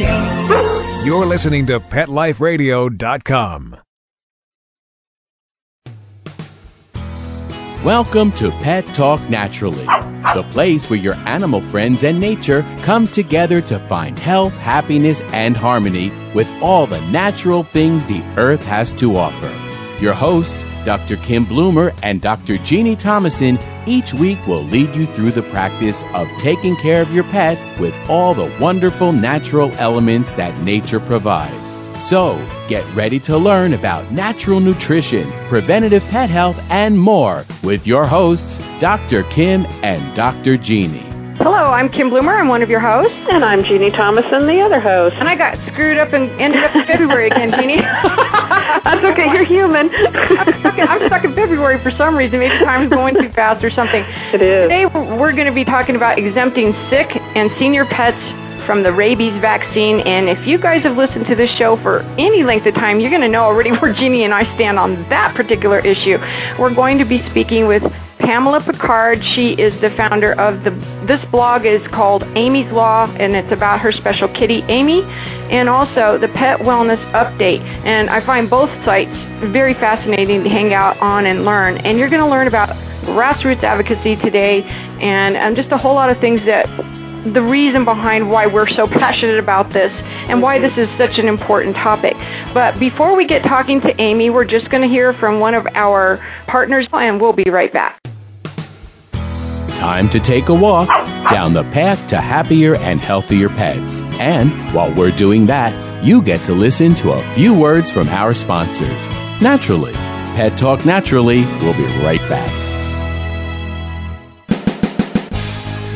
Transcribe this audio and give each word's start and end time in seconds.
Radio. 0.00 1.02
You're 1.04 1.26
listening 1.26 1.66
to 1.66 1.80
PetLifeRadio.com. 1.80 3.76
Welcome 7.84 8.32
to 8.32 8.50
Pet 8.50 8.84
Talk 8.94 9.20
Naturally, 9.30 9.84
the 10.34 10.44
place 10.50 10.90
where 10.90 10.98
your 10.98 11.14
animal 11.14 11.60
friends 11.60 12.02
and 12.02 12.18
nature 12.18 12.62
come 12.82 13.06
together 13.06 13.60
to 13.60 13.78
find 13.80 14.18
health, 14.18 14.54
happiness, 14.54 15.20
and 15.32 15.56
harmony 15.56 16.10
with 16.34 16.50
all 16.60 16.88
the 16.88 17.00
natural 17.12 17.62
things 17.62 18.04
the 18.04 18.22
earth 18.36 18.64
has 18.64 18.92
to 18.94 19.16
offer. 19.16 19.52
Your 20.02 20.14
hosts, 20.14 20.64
Dr. 20.86 21.16
Kim 21.16 21.44
Bloomer 21.44 21.92
and 22.04 22.22
Dr. 22.22 22.58
Jeannie 22.58 22.94
Thomason, 22.94 23.58
each 23.86 24.14
week 24.14 24.38
will 24.46 24.62
lead 24.62 24.94
you 24.94 25.06
through 25.08 25.32
the 25.32 25.42
practice 25.42 26.04
of 26.14 26.28
taking 26.38 26.76
care 26.76 27.02
of 27.02 27.12
your 27.12 27.24
pets 27.24 27.78
with 27.80 27.94
all 28.08 28.32
the 28.32 28.50
wonderful 28.60 29.12
natural 29.12 29.70
elements 29.74 30.30
that 30.32 30.56
nature 30.60 31.00
provides. 31.00 31.74
So, 31.98 32.36
get 32.68 32.84
ready 32.94 33.18
to 33.20 33.36
learn 33.36 33.72
about 33.72 34.10
natural 34.12 34.60
nutrition, 34.60 35.28
preventative 35.48 36.04
pet 36.04 36.30
health, 36.30 36.58
and 36.70 36.96
more 36.96 37.44
with 37.64 37.86
your 37.86 38.06
hosts, 38.06 38.58
Dr. 38.78 39.24
Kim 39.24 39.66
and 39.82 40.14
Dr. 40.14 40.56
Jeannie. 40.56 41.05
Hello, 41.38 41.70
I'm 41.70 41.90
Kim 41.90 42.08
Bloomer. 42.08 42.32
I'm 42.32 42.48
one 42.48 42.62
of 42.62 42.70
your 42.70 42.80
hosts. 42.80 43.14
And 43.30 43.44
I'm 43.44 43.62
Jeannie 43.62 43.90
Thomason, 43.90 44.46
the 44.46 44.62
other 44.62 44.80
host. 44.80 45.16
And 45.16 45.28
I 45.28 45.36
got 45.36 45.54
screwed 45.70 45.98
up 45.98 46.14
and 46.14 46.30
ended 46.40 46.64
up 46.64 46.74
in 46.74 46.86
February 46.86 47.26
again, 47.26 47.50
Jeannie. 47.50 47.76
That's 47.80 49.04
okay, 49.04 49.30
you're 49.30 49.44
human. 49.44 49.90
I'm, 49.94 50.54
stuck 50.60 50.78
in, 50.78 50.88
I'm 50.88 51.06
stuck 51.06 51.24
in 51.24 51.34
February 51.34 51.78
for 51.78 51.90
some 51.90 52.16
reason. 52.16 52.38
Maybe 52.38 52.56
time's 52.64 52.88
going 52.88 53.14
too 53.14 53.28
fast 53.28 53.62
or 53.62 53.68
something. 53.68 54.02
It 54.32 54.40
is. 54.40 54.64
Today 54.64 54.86
we're 54.86 55.32
going 55.32 55.46
to 55.46 55.52
be 55.52 55.64
talking 55.64 55.94
about 55.94 56.18
exempting 56.18 56.72
sick 56.88 57.14
and 57.36 57.50
senior 57.52 57.84
pets 57.84 58.16
from 58.64 58.82
the 58.82 58.92
rabies 58.92 59.34
vaccine. 59.34 60.00
And 60.00 60.30
if 60.30 60.46
you 60.46 60.56
guys 60.56 60.84
have 60.84 60.96
listened 60.96 61.26
to 61.26 61.34
this 61.34 61.50
show 61.50 61.76
for 61.76 62.00
any 62.16 62.44
length 62.44 62.64
of 62.64 62.74
time, 62.74 62.98
you're 62.98 63.10
going 63.10 63.20
to 63.22 63.28
know 63.28 63.42
already 63.42 63.70
where 63.72 63.92
Jeannie 63.92 64.24
and 64.24 64.32
I 64.32 64.44
stand 64.54 64.78
on 64.78 64.94
that 65.10 65.34
particular 65.34 65.80
issue. 65.80 66.18
We're 66.58 66.74
going 66.74 66.96
to 66.96 67.04
be 67.04 67.18
speaking 67.20 67.66
with 67.66 67.84
Pamela 68.26 68.60
Picard. 68.60 69.22
She 69.22 69.52
is 69.52 69.80
the 69.80 69.88
founder 69.88 70.32
of 70.40 70.64
the. 70.64 70.70
This 71.06 71.24
blog 71.26 71.64
is 71.64 71.86
called 71.92 72.24
Aimee's 72.34 72.72
Law, 72.72 73.06
and 73.20 73.36
it's 73.36 73.52
about 73.52 73.78
her 73.78 73.92
special 73.92 74.26
kitty 74.26 74.62
Aimee, 74.62 75.04
and 75.48 75.68
also 75.68 76.18
the 76.18 76.26
Pet 76.26 76.58
Wellness 76.58 76.98
Update. 77.12 77.60
And 77.84 78.10
I 78.10 78.18
find 78.18 78.50
both 78.50 78.68
sites 78.84 79.16
very 79.38 79.74
fascinating 79.74 80.42
to 80.42 80.48
hang 80.48 80.74
out 80.74 81.00
on 81.00 81.26
and 81.26 81.44
learn. 81.44 81.76
And 81.86 81.98
you're 81.98 82.08
going 82.08 82.20
to 82.20 82.28
learn 82.28 82.48
about 82.48 82.70
grassroots 83.06 83.62
advocacy 83.62 84.16
today, 84.16 84.64
and, 85.00 85.36
and 85.36 85.54
just 85.54 85.70
a 85.70 85.78
whole 85.78 85.94
lot 85.94 86.10
of 86.10 86.18
things 86.18 86.44
that 86.46 86.66
the 87.32 87.42
reason 87.42 87.84
behind 87.84 88.28
why 88.28 88.48
we're 88.48 88.66
so 88.66 88.86
passionate 88.88 89.38
about 89.38 89.70
this 89.70 89.92
and 90.28 90.42
why 90.42 90.58
this 90.58 90.76
is 90.76 90.90
such 90.98 91.20
an 91.20 91.28
important 91.28 91.76
topic. 91.76 92.16
But 92.52 92.76
before 92.80 93.14
we 93.14 93.24
get 93.24 93.44
talking 93.44 93.80
to 93.82 94.00
Aimee, 94.00 94.30
we're 94.30 94.44
just 94.44 94.68
going 94.68 94.82
to 94.82 94.88
hear 94.88 95.12
from 95.12 95.38
one 95.38 95.54
of 95.54 95.64
our 95.74 96.16
partners, 96.48 96.88
and 96.92 97.20
we'll 97.20 97.32
be 97.32 97.48
right 97.48 97.72
back. 97.72 98.05
Time 99.76 100.08
to 100.08 100.18
take 100.18 100.48
a 100.48 100.54
walk 100.54 100.88
down 101.30 101.52
the 101.52 101.64
path 101.64 102.08
to 102.08 102.16
happier 102.16 102.76
and 102.76 102.98
healthier 102.98 103.50
pets. 103.50 104.00
And 104.18 104.50
while 104.74 104.92
we're 104.94 105.14
doing 105.14 105.46
that, 105.46 105.72
you 106.02 106.22
get 106.22 106.40
to 106.46 106.54
listen 106.54 106.94
to 106.96 107.12
a 107.12 107.22
few 107.34 107.52
words 107.52 107.90
from 107.90 108.08
our 108.08 108.32
sponsors. 108.32 109.06
Naturally, 109.42 109.92
Pet 109.92 110.56
Talk 110.56 110.86
Naturally 110.86 111.42
will 111.62 111.74
be 111.74 111.84
right 112.02 112.20
back. 112.28 112.50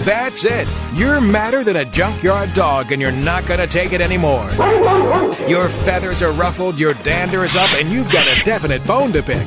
That's 0.04 0.44
it. 0.44 0.68
You're 0.94 1.20
madder 1.20 1.64
than 1.64 1.76
a 1.76 1.84
junkyard 1.84 2.52
dog 2.52 2.92
and 2.92 3.00
you're 3.00 3.12
not 3.12 3.46
going 3.46 3.60
to 3.60 3.66
take 3.66 3.92
it 3.92 4.00
anymore. 4.00 4.50
Your 5.48 5.68
feathers 5.68 6.20
are 6.20 6.32
ruffled, 6.32 6.78
your 6.78 6.94
dander 6.94 7.44
is 7.44 7.56
up, 7.56 7.70
and 7.72 7.90
you've 7.90 8.10
got 8.10 8.26
a 8.26 8.42
definite 8.44 8.84
bone 8.86 9.12
to 9.12 9.22
pick. 9.22 9.46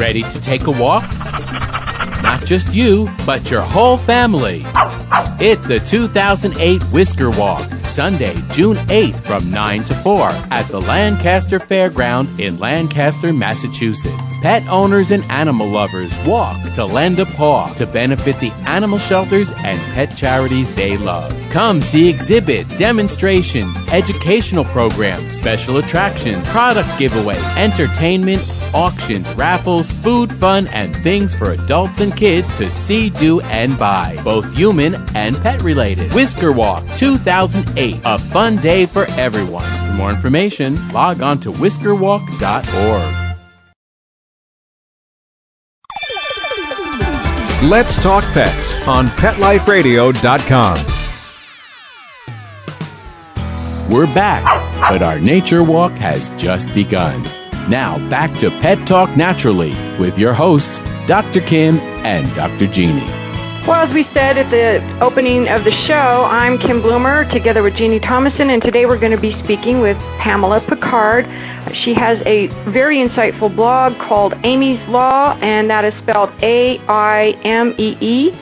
Ready 0.00 0.22
to 0.22 0.40
take 0.40 0.68
a 0.68 0.70
walk? 0.70 1.02
Not 2.28 2.44
just 2.44 2.74
you, 2.74 3.08
but 3.24 3.50
your 3.50 3.62
whole 3.62 3.96
family. 3.96 4.62
It's 5.40 5.66
the 5.66 5.80
2008 5.80 6.82
Whisker 6.92 7.30
Walk, 7.30 7.64
Sunday, 7.86 8.34
June 8.50 8.76
8th 8.88 9.22
from 9.22 9.50
9 9.50 9.84
to 9.84 9.94
4 9.94 10.28
at 10.50 10.68
the 10.68 10.78
Lancaster 10.78 11.58
Fairground 11.58 12.38
in 12.38 12.58
Lancaster, 12.58 13.32
Massachusetts. 13.32 14.14
Pet 14.42 14.62
owners 14.68 15.10
and 15.10 15.24
animal 15.30 15.66
lovers 15.68 16.14
walk 16.26 16.60
to 16.74 16.84
lend 16.84 17.18
a 17.18 17.24
paw 17.24 17.72
to 17.78 17.86
benefit 17.86 18.38
the 18.40 18.52
animal 18.66 18.98
shelters 18.98 19.50
and 19.64 19.80
pet 19.94 20.14
charities 20.14 20.72
they 20.74 20.98
love. 20.98 21.34
Come 21.50 21.80
see 21.80 22.10
exhibits, 22.10 22.76
demonstrations, 22.76 23.74
educational 23.90 24.66
programs, 24.66 25.30
special 25.32 25.78
attractions, 25.78 26.46
product 26.50 26.90
giveaways, 27.00 27.56
entertainment, 27.56 28.42
auctions, 28.74 29.32
raffles, 29.34 29.92
food, 29.92 30.32
fun, 30.32 30.66
and 30.68 30.94
things 30.96 31.34
for 31.34 31.52
adults 31.52 32.00
and 32.00 32.16
kids 32.16 32.54
to 32.56 32.68
see, 32.68 33.10
do, 33.10 33.40
and 33.42 33.78
buy, 33.78 34.18
both 34.24 34.52
human 34.54 34.94
and 35.14 35.36
pet 35.40 35.62
related. 35.62 36.12
Whisker 36.12 36.52
Walk 36.52 36.86
2008, 36.94 38.00
a 38.04 38.18
fun 38.18 38.56
day 38.56 38.86
for 38.86 39.04
everyone. 39.12 39.64
For 39.64 39.92
more 39.92 40.10
information, 40.10 40.76
log 40.92 41.20
on 41.20 41.38
to 41.40 41.50
whiskerwalk.org. 41.50 43.28
Let's 47.60 48.00
Talk 48.00 48.22
Pets 48.32 48.86
on 48.86 49.08
PetLifeRadio.com. 49.08 50.98
We're 53.90 54.06
back, 54.14 54.44
but 54.90 55.02
our 55.02 55.18
nature 55.18 55.64
walk 55.64 55.92
has 55.92 56.30
just 56.40 56.72
begun. 56.74 57.24
Now, 57.68 57.98
back 58.08 58.32
to 58.38 58.50
Pet 58.50 58.86
Talk 58.86 59.14
Naturally 59.14 59.74
with 59.98 60.18
your 60.18 60.32
hosts, 60.32 60.78
Dr. 61.06 61.42
Kim 61.42 61.76
and 62.02 62.26
Dr. 62.34 62.66
Jeannie. 62.66 63.04
Well, 63.66 63.86
as 63.86 63.92
we 63.92 64.04
said 64.04 64.38
at 64.38 64.48
the 64.48 64.82
opening 65.04 65.48
of 65.48 65.64
the 65.64 65.70
show, 65.70 66.26
I'm 66.30 66.56
Kim 66.56 66.80
Bloomer 66.80 67.26
together 67.26 67.62
with 67.62 67.76
Jeannie 67.76 68.00
Thomason, 68.00 68.48
and 68.48 68.62
today 68.62 68.86
we're 68.86 68.98
going 68.98 69.12
to 69.12 69.20
be 69.20 69.38
speaking 69.44 69.80
with 69.80 69.98
Pamela 70.16 70.60
Picard. 70.60 71.26
She 71.74 71.92
has 71.92 72.26
a 72.26 72.46
very 72.70 72.96
insightful 72.96 73.54
blog 73.54 73.92
called 73.98 74.32
Aimee's 74.44 74.88
Law, 74.88 75.36
and 75.42 75.68
that 75.68 75.84
is 75.84 75.92
spelled 76.02 76.32
A 76.42 76.78
I 76.88 77.38
M 77.44 77.74
E 77.76 77.98
E, 78.00 78.32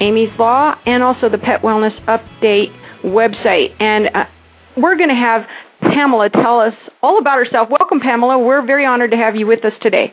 Aimee's 0.00 0.38
Law, 0.38 0.76
and 0.84 1.02
also 1.02 1.30
the 1.30 1.38
Pet 1.38 1.62
Wellness 1.62 1.98
Update 2.02 2.70
website. 3.02 3.74
And 3.80 4.10
uh, 4.14 4.26
we're 4.76 4.96
going 4.96 5.08
to 5.08 5.14
have 5.14 5.48
Pamela 5.84 6.30
tell 6.30 6.60
us 6.60 6.74
all 7.02 7.18
about 7.18 7.38
herself. 7.38 7.68
Welcome, 7.70 8.00
Pamela. 8.00 8.38
We're 8.38 8.64
very 8.64 8.86
honored 8.86 9.10
to 9.12 9.16
have 9.16 9.36
you 9.36 9.46
with 9.46 9.64
us 9.64 9.72
today. 9.80 10.12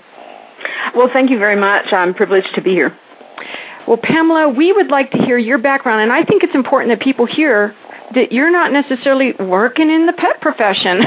Well, 0.95 1.09
thank 1.11 1.29
you 1.29 1.39
very 1.39 1.55
much. 1.55 1.91
I'm 1.91 2.13
privileged 2.13 2.53
to 2.55 2.61
be 2.61 2.71
here. 2.71 2.97
Well, 3.87 3.97
Pamela, 3.97 4.49
we 4.49 4.71
would 4.71 4.89
like 4.89 5.11
to 5.11 5.17
hear 5.17 5.37
your 5.37 5.57
background, 5.57 6.01
and 6.01 6.11
I 6.11 6.23
think 6.23 6.43
it's 6.43 6.53
important 6.55 6.91
that 6.91 7.03
people 7.03 7.25
hear 7.25 7.75
that 8.13 8.31
you're 8.31 8.51
not 8.51 8.71
necessarily 8.71 9.33
working 9.39 9.89
in 9.89 10.05
the 10.05 10.13
pet 10.13 10.39
profession. 10.41 11.01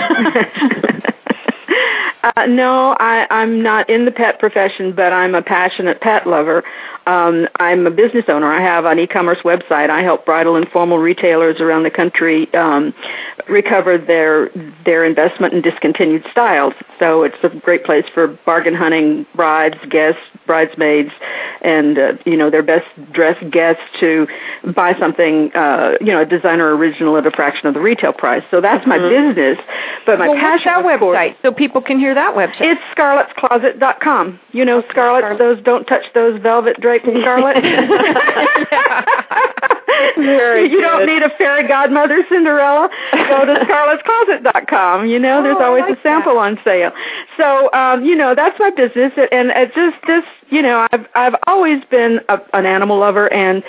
uh, 2.23 2.47
no, 2.47 2.97
I, 2.99 3.27
I'm 3.31 3.63
not 3.63 3.89
in 3.91 4.05
the 4.05 4.11
pet 4.11 4.39
profession, 4.39 4.93
but 4.95 5.13
I'm 5.13 5.35
a 5.35 5.43
passionate 5.43 6.01
pet 6.01 6.27
lover. 6.27 6.65
Um, 7.07 7.49
I'm 7.61 7.87
a 7.87 7.91
business 7.91 8.25
owner. 8.29 8.53
I 8.53 8.63
have 8.63 8.85
an 8.85 8.99
e-commerce 8.99 9.39
website. 9.45 9.91
I 9.91 10.03
help 10.03 10.25
bridal 10.25 10.57
and 10.57 10.69
formal 10.69 10.99
retailers 10.99 11.61
around 11.61 11.83
the 11.83 11.91
country 11.91 12.53
um, 12.55 12.95
recover 13.49 13.99
their 13.99 14.49
their 14.85 15.05
investment 15.05 15.55
in 15.55 15.61
discontinued 15.61 16.25
styles. 16.31 16.75
So 16.99 17.23
it's 17.23 17.37
a 17.43 17.49
great 17.49 17.85
place 17.85 18.05
for 18.15 18.29
bargain 18.47 18.75
hunting 18.75 19.27
brides, 19.35 19.77
guests, 19.91 20.21
bridesmaids, 20.47 21.11
and 21.63 21.99
uh, 21.99 22.13
you 22.25 22.37
know 22.37 22.51
their 22.51 22.63
best 22.63 22.87
dressed 23.13 23.51
guests 23.51 23.83
to 24.01 24.27
buy 24.75 24.95
something, 24.99 25.53
uh, 25.55 25.93
you 26.01 26.09
know, 26.09 26.23
a 26.23 26.27
designer 26.27 26.75
original 26.75 27.17
at 27.17 27.27
a 27.27 27.31
fraction 27.31 27.67
of 27.67 27.75
the 27.75 27.81
retail 27.81 28.13
price. 28.13 28.43
So 28.51 28.61
that's 28.61 28.87
my 28.87 28.99
mm-hmm. 28.99 29.35
business. 29.35 29.59
But 30.07 30.19
my 30.19 30.29
well, 30.29 30.39
passion, 30.39 30.73
what's 30.83 31.01
that 31.01 31.01
website, 31.01 31.37
so 31.43 31.53
people 31.53 31.83
can 31.83 31.99
hear 31.99 32.15
that 32.15 32.35
website. 32.35 32.61
It's 32.61 32.81
scarlettscloset.com. 32.97 34.41
You 34.53 34.65
know, 34.65 34.83
Scarlet, 34.91 35.39
those 35.39 35.63
don't 35.63 35.85
touch 35.85 36.05
those 36.15 36.41
velvet 36.41 36.81
drapes 36.81 36.94
draped 37.03 37.09
in 37.09 37.23
scarlet. 37.23 37.57
Very 40.17 40.71
you 40.71 40.81
good. 40.81 40.83
don't 40.83 41.07
need 41.07 41.23
a 41.23 41.31
fairy 41.37 41.67
godmother 41.67 42.25
Cinderella. 42.29 42.89
Go 43.13 43.47
to 43.47 43.55
scarlettscloset.com. 43.55 45.07
You 45.07 45.19
know, 45.19 45.43
there's 45.43 45.57
oh, 45.59 45.65
always 45.65 45.83
like 45.83 45.99
a 45.99 46.03
sample 46.03 46.35
that. 46.35 46.41
on 46.41 46.59
sale. 46.65 46.93
So, 47.37 47.73
um, 47.73 48.05
you 48.05 48.15
know, 48.15 48.35
that's 48.35 48.59
my 48.59 48.71
business, 48.71 49.13
and 49.17 49.51
it's 49.51 49.75
just 49.75 49.97
this. 50.07 50.25
You 50.51 50.63
know, 50.63 50.87
I've 50.93 51.07
I've 51.15 51.35
always 51.47 51.83
been 51.91 52.21
a, 52.29 52.39
an 52.53 52.67
animal 52.67 52.99
lover, 52.99 53.33
and 53.33 53.63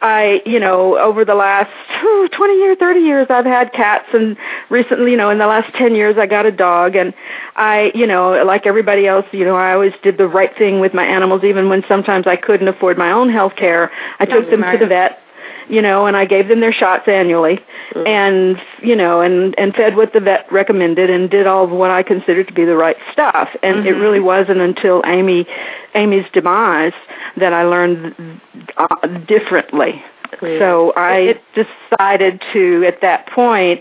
I, 0.00 0.42
you 0.44 0.58
know, 0.58 0.98
over 0.98 1.24
the 1.24 1.34
last 1.34 1.70
whew, 2.00 2.28
20 2.28 2.54
years, 2.54 2.76
30 2.80 3.00
years, 3.00 3.26
I've 3.30 3.44
had 3.44 3.72
cats, 3.72 4.08
and 4.12 4.36
recently, 4.70 5.12
you 5.12 5.16
know, 5.16 5.30
in 5.30 5.38
the 5.38 5.46
last 5.46 5.72
10 5.74 5.94
years, 5.94 6.16
I 6.18 6.26
got 6.26 6.46
a 6.46 6.50
dog, 6.50 6.96
and 6.96 7.14
I, 7.56 7.92
you 7.94 8.06
know, 8.06 8.42
like 8.44 8.66
everybody 8.66 9.06
else, 9.06 9.26
you 9.32 9.44
know, 9.44 9.56
I 9.56 9.72
always 9.72 9.92
did 10.02 10.18
the 10.18 10.26
right 10.26 10.56
thing 10.56 10.80
with 10.80 10.94
my 10.94 11.04
animals, 11.04 11.44
even 11.44 11.68
when 11.68 11.84
sometimes 11.86 12.26
I 12.26 12.36
couldn't 12.36 12.68
afford 12.68 12.98
my 12.98 13.12
own 13.12 13.30
health 13.30 13.54
care. 13.56 13.92
I 14.18 14.26
took 14.26 14.50
them 14.50 14.62
to 14.62 14.78
the 14.78 14.86
vet 14.86 15.21
you 15.68 15.82
know, 15.82 16.06
and 16.06 16.16
I 16.16 16.24
gave 16.24 16.48
them 16.48 16.60
their 16.60 16.72
shots 16.72 17.08
annually, 17.08 17.58
mm-hmm. 17.94 18.06
and 18.06 18.56
you 18.82 18.96
know, 18.96 19.20
and 19.20 19.58
and 19.58 19.74
fed 19.74 19.96
what 19.96 20.12
the 20.12 20.20
vet 20.20 20.50
recommended, 20.52 21.10
and 21.10 21.30
did 21.30 21.46
all 21.46 21.64
of 21.64 21.70
what 21.70 21.90
I 21.90 22.02
considered 22.02 22.48
to 22.48 22.54
be 22.54 22.64
the 22.64 22.76
right 22.76 22.96
stuff. 23.12 23.48
And 23.62 23.76
mm-hmm. 23.76 23.86
it 23.86 23.90
really 23.92 24.20
wasn't 24.20 24.60
until 24.60 25.02
Aimee, 25.04 25.46
Aimee's 25.94 26.30
demise 26.32 26.92
that 27.36 27.52
I 27.52 27.64
learned 27.64 28.40
uh, 28.76 29.06
differently. 29.26 30.02
Mm-hmm. 30.34 30.58
So 30.60 30.92
I 30.92 31.16
it, 31.18 31.42
decided 31.54 32.42
to, 32.52 32.84
at 32.86 33.00
that 33.02 33.28
point, 33.28 33.80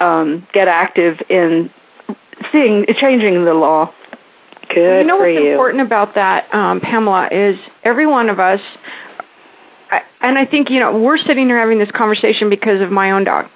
um, 0.00 0.46
get 0.52 0.68
active 0.68 1.20
in 1.28 1.70
seeing 2.52 2.86
changing 2.98 3.44
the 3.44 3.54
law. 3.54 3.92
Good 4.74 5.00
you 5.00 5.06
know 5.06 5.16
what's 5.16 5.34
you. 5.34 5.50
important 5.50 5.82
about 5.82 6.14
that, 6.14 6.52
um, 6.54 6.80
Pamela, 6.80 7.28
is 7.32 7.58
every 7.82 8.06
one 8.06 8.28
of 8.28 8.38
us 8.38 8.60
and 10.20 10.38
I 10.38 10.46
think 10.46 10.70
you 10.70 10.80
know 10.80 10.98
we're 10.98 11.18
sitting 11.18 11.46
here 11.46 11.58
having 11.58 11.78
this 11.78 11.90
conversation 11.90 12.50
because 12.50 12.80
of 12.80 12.90
my 12.90 13.10
own 13.10 13.24
dog. 13.24 13.46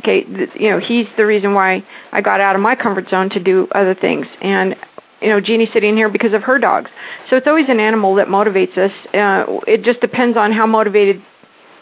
Okay, 0.00 0.24
you 0.58 0.70
know 0.70 0.80
he's 0.80 1.06
the 1.16 1.26
reason 1.26 1.54
why 1.54 1.84
I 2.12 2.20
got 2.20 2.40
out 2.40 2.56
of 2.56 2.62
my 2.62 2.74
comfort 2.74 3.08
zone 3.08 3.30
to 3.30 3.40
do 3.40 3.68
other 3.74 3.94
things, 3.94 4.26
and 4.42 4.76
you 5.20 5.28
know 5.28 5.40
Jeannie's 5.40 5.72
sitting 5.72 5.96
here 5.96 6.08
because 6.08 6.32
of 6.32 6.42
her 6.42 6.58
dogs. 6.58 6.90
So 7.30 7.36
it's 7.36 7.46
always 7.46 7.68
an 7.68 7.80
animal 7.80 8.14
that 8.16 8.28
motivates 8.28 8.76
us. 8.76 8.92
Uh, 9.14 9.60
it 9.66 9.82
just 9.82 10.00
depends 10.00 10.36
on 10.36 10.52
how 10.52 10.66
motivated 10.66 11.22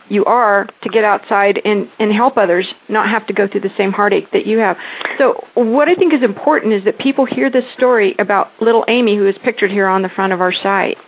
you 0.09 0.25
are 0.26 0.67
to 0.82 0.88
get 0.91 1.05
outside 1.05 1.61
and 1.64 1.88
and 1.99 2.12
help 2.12 2.37
others, 2.37 2.67
not 2.88 3.09
have 3.09 3.26
to 3.29 3.32
go 3.32 3.49
through 3.49 3.62
the 3.62 3.73
same 3.76 3.93
heartache 3.93 4.31
that 4.32 4.47
you 4.47 4.59
have. 4.59 4.76
So 5.19 5.44
what 5.55 5.88
I 5.88 5.94
think 5.94 6.12
is 6.12 6.23
important 6.23 6.75
is 6.75 6.85
that 6.85 6.99
people 6.99 7.25
hear 7.25 7.50
this 7.50 7.64
story 7.76 8.14
about 8.19 8.50
little 8.61 8.85
Aimee, 8.88 9.17
who 9.17 9.26
is 9.26 9.37
pictured 9.43 9.70
here 9.70 9.87
on 9.87 10.03
the 10.03 10.11
front 10.11 10.32
of 10.32 10.41
our 10.41 10.53
site, 10.53 10.99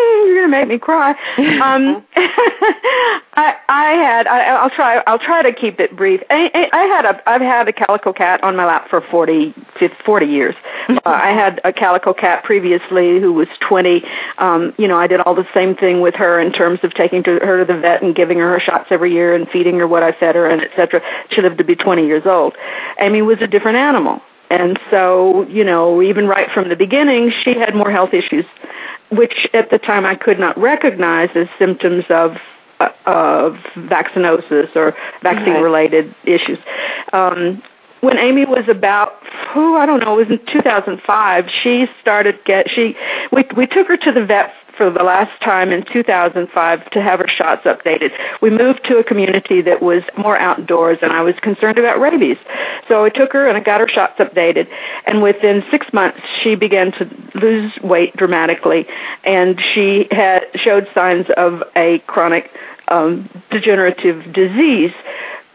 you're 0.26 0.42
gonna 0.42 0.48
make 0.48 0.68
me 0.68 0.78
cry. 0.78 1.14
Um, 1.60 2.04
I 2.16 3.54
I 3.68 3.92
had 3.92 4.26
I, 4.26 4.40
I'll 4.54 4.70
try 4.70 5.02
I'll 5.06 5.18
try 5.18 5.42
to 5.42 5.52
keep 5.52 5.78
it 5.78 5.94
brief. 5.94 6.22
I, 6.30 6.70
I 6.72 6.84
had 6.84 7.04
a 7.04 7.28
I've 7.28 7.40
had 7.40 7.68
a 7.68 7.72
calico 7.72 8.12
cat 8.12 8.42
on 8.42 8.56
my 8.56 8.64
lap 8.64 8.88
for 8.88 9.02
40 9.02 9.54
40 10.04 10.26
years. 10.26 10.54
uh, 10.88 11.00
I 11.04 11.32
had 11.32 11.60
a 11.64 11.72
calico 11.72 12.14
cat 12.14 12.44
previously 12.44 13.20
who 13.20 13.32
was 13.32 13.48
20. 13.60 14.02
Um, 14.38 14.72
you 14.78 14.88
know, 14.88 14.96
I 14.96 15.06
did 15.06 15.20
all 15.20 15.34
the 15.34 15.46
same 15.52 15.74
thing 15.74 16.00
with 16.00 16.14
her 16.14 16.40
in 16.40 16.52
terms 16.52 16.80
of 16.82 16.94
taking 16.94 17.22
to 17.24 17.38
her 17.40 17.64
to 17.64 17.72
the 17.72 17.78
vet 17.78 18.02
and 18.02 18.14
giving 18.14 18.38
her 18.38 18.50
her 18.52 18.60
shots 18.60 18.86
every 18.90 19.12
year 19.12 19.34
and 19.34 19.48
feeding 19.50 19.78
her 19.78 19.88
what 19.88 20.02
I 20.02 20.12
fed 20.12 20.34
her 20.34 20.48
and 20.48 20.62
etc. 20.62 21.02
She 21.30 21.42
lived 21.42 21.58
to 21.58 21.64
be 21.64 21.76
20 21.76 22.06
years 22.06 22.24
old. 22.24 22.54
Aimee 22.98 23.22
was 23.22 23.38
a 23.42 23.46
different 23.46 23.76
animal. 23.76 24.22
And 24.50 24.80
so, 24.90 25.46
you 25.48 25.62
know, 25.62 26.02
even 26.02 26.26
right 26.26 26.50
from 26.50 26.68
the 26.68 26.76
beginning, 26.76 27.32
she 27.44 27.54
had 27.54 27.74
more 27.74 27.90
health 27.90 28.12
issues 28.12 28.44
which 29.10 29.48
at 29.54 29.70
the 29.70 29.78
time 29.78 30.04
I 30.06 30.14
could 30.14 30.38
not 30.38 30.56
recognize 30.58 31.30
as 31.34 31.48
symptoms 31.58 32.04
of 32.10 32.36
uh, 32.80 32.88
of 33.06 33.54
vaccinosis 33.76 34.74
or 34.74 34.96
vaccine-related 35.22 36.06
right. 36.06 36.28
issues. 36.28 36.58
Um, 37.12 37.62
when 38.00 38.18
Aimee 38.18 38.46
was 38.46 38.64
about, 38.68 39.14
who 39.52 39.76
I 39.76 39.86
don't 39.86 40.00
know, 40.00 40.18
it 40.18 40.28
was 40.28 40.38
in 40.38 40.46
2005. 40.52 41.44
She 41.62 41.86
started 42.00 42.38
get 42.44 42.70
she 42.70 42.96
we 43.32 43.44
we 43.56 43.66
took 43.66 43.88
her 43.88 43.96
to 43.96 44.12
the 44.12 44.24
vet 44.24 44.52
for 44.76 44.90
the 44.90 45.02
last 45.02 45.38
time 45.42 45.72
in 45.72 45.84
2005 45.92 46.90
to 46.90 47.02
have 47.02 47.18
her 47.18 47.28
shots 47.28 47.66
updated. 47.66 48.12
We 48.40 48.48
moved 48.48 48.80
to 48.84 48.96
a 48.96 49.04
community 49.04 49.60
that 49.60 49.82
was 49.82 50.02
more 50.16 50.38
outdoors 50.38 50.96
and 51.02 51.12
I 51.12 51.20
was 51.20 51.34
concerned 51.42 51.78
about 51.78 52.00
rabies. 52.00 52.38
So 52.88 53.04
I 53.04 53.10
took 53.10 53.32
her 53.34 53.46
and 53.46 53.58
I 53.58 53.60
got 53.60 53.80
her 53.80 53.88
shots 53.88 54.18
updated 54.18 54.68
and 55.06 55.22
within 55.22 55.62
six 55.70 55.86
months 55.92 56.20
she 56.42 56.54
began 56.54 56.92
to 56.92 57.10
lose 57.34 57.72
weight 57.82 58.16
dramatically 58.16 58.86
and 59.24 59.60
she 59.74 60.08
had 60.10 60.44
showed 60.54 60.88
signs 60.94 61.26
of 61.36 61.62
a 61.76 61.98
chronic 62.06 62.50
um, 62.88 63.28
degenerative 63.50 64.32
disease 64.32 64.92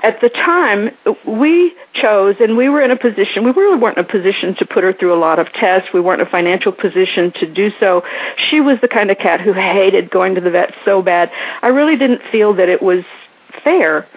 at 0.05 0.21
the 0.21 0.29
time, 0.29 0.91
we 1.25 1.73
chose, 1.95 2.35
and 2.39 2.55
we 2.55 2.69
were 2.69 2.79
in 2.79 2.91
a 2.91 2.95
position, 2.95 3.43
we 3.43 3.49
really 3.49 3.79
weren't 3.79 3.97
in 3.97 4.05
a 4.05 4.07
position 4.07 4.53
to 4.57 4.63
put 4.63 4.83
her 4.83 4.93
through 4.93 5.11
a 5.11 5.17
lot 5.17 5.39
of 5.39 5.51
tests. 5.53 5.89
We 5.95 5.99
weren't 5.99 6.21
in 6.21 6.27
a 6.27 6.29
financial 6.29 6.71
position 6.71 7.31
to 7.39 7.51
do 7.51 7.71
so. 7.79 8.03
She 8.37 8.61
was 8.61 8.77
the 8.81 8.87
kind 8.87 9.09
of 9.09 9.17
cat 9.17 9.41
who 9.41 9.51
hated 9.51 10.11
going 10.11 10.35
to 10.35 10.41
the 10.41 10.51
vet 10.51 10.75
so 10.85 11.01
bad. 11.01 11.31
I 11.63 11.69
really 11.69 11.97
didn't 11.97 12.21
feel 12.31 12.53
that 12.53 12.69
it 12.69 12.83
was 12.83 13.03
fair 13.63 14.07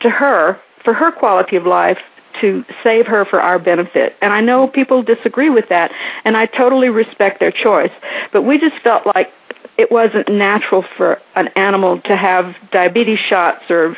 to 0.00 0.10
her, 0.10 0.58
for 0.82 0.92
her 0.92 1.12
quality 1.12 1.54
of 1.54 1.64
life, 1.64 1.98
to 2.40 2.64
save 2.82 3.06
her 3.06 3.24
for 3.24 3.40
our 3.40 3.60
benefit. 3.60 4.16
And 4.20 4.32
I 4.32 4.40
know 4.40 4.66
people 4.66 5.04
disagree 5.04 5.48
with 5.48 5.68
that, 5.68 5.92
and 6.24 6.36
I 6.36 6.46
totally 6.46 6.88
respect 6.88 7.38
their 7.38 7.52
choice. 7.52 7.92
But 8.32 8.42
we 8.42 8.58
just 8.58 8.82
felt 8.82 9.06
like 9.14 9.30
it 9.78 9.92
wasn't 9.92 10.28
natural 10.28 10.84
for 10.96 11.20
an 11.36 11.48
animal 11.54 12.00
to 12.00 12.16
have 12.16 12.56
diabetes 12.72 13.20
shots 13.20 13.70
or 13.70 13.96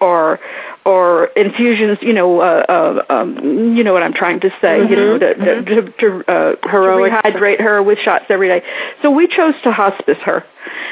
or 0.00 0.38
or 0.86 1.26
infusions, 1.36 1.98
you 2.00 2.12
know, 2.12 2.40
uh, 2.40 2.64
uh, 2.68 3.12
um, 3.12 3.74
you 3.76 3.82
know 3.82 3.92
what 3.92 4.04
I'm 4.04 4.14
trying 4.14 4.40
to 4.40 4.50
say, 4.60 4.78
mm-hmm. 4.78 4.90
you 4.90 4.96
know, 4.96 5.18
to, 5.18 5.34
mm-hmm. 5.34 5.64
to, 5.74 6.22
to, 6.22 6.32
uh, 6.32 6.70
Heroic. 6.70 7.12
to 7.12 7.28
rehydrate 7.28 7.60
her 7.60 7.82
with 7.82 7.98
shots 7.98 8.26
every 8.30 8.48
day. 8.48 8.64
So 9.02 9.10
we 9.10 9.26
chose 9.26 9.54
to 9.64 9.72
hospice 9.72 10.18
her 10.24 10.44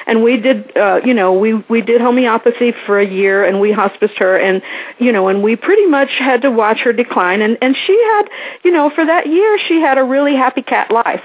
and 0.06 0.22
we 0.22 0.36
did 0.36 0.76
uh 0.76 1.00
you 1.04 1.14
know 1.14 1.32
we 1.32 1.54
we 1.68 1.80
did 1.80 2.00
homeopathy 2.00 2.72
for 2.86 2.98
a 2.98 3.06
year 3.06 3.44
and 3.44 3.60
we 3.60 3.72
hospiced 3.72 4.16
her 4.18 4.36
and 4.38 4.62
you 4.98 5.12
know 5.12 5.28
and 5.28 5.42
we 5.42 5.56
pretty 5.56 5.86
much 5.86 6.10
had 6.18 6.42
to 6.42 6.50
watch 6.50 6.78
her 6.78 6.92
decline. 6.92 7.42
And 7.42 7.58
and 7.60 7.76
she 7.86 7.92
had 7.92 8.28
you 8.64 8.70
know 8.70 8.90
for 8.94 9.04
that 9.04 9.26
year 9.26 9.58
she 9.68 9.80
had 9.80 9.98
a 9.98 10.04
really 10.04 10.34
happy 10.34 10.62
cat 10.62 10.90
life. 10.90 11.24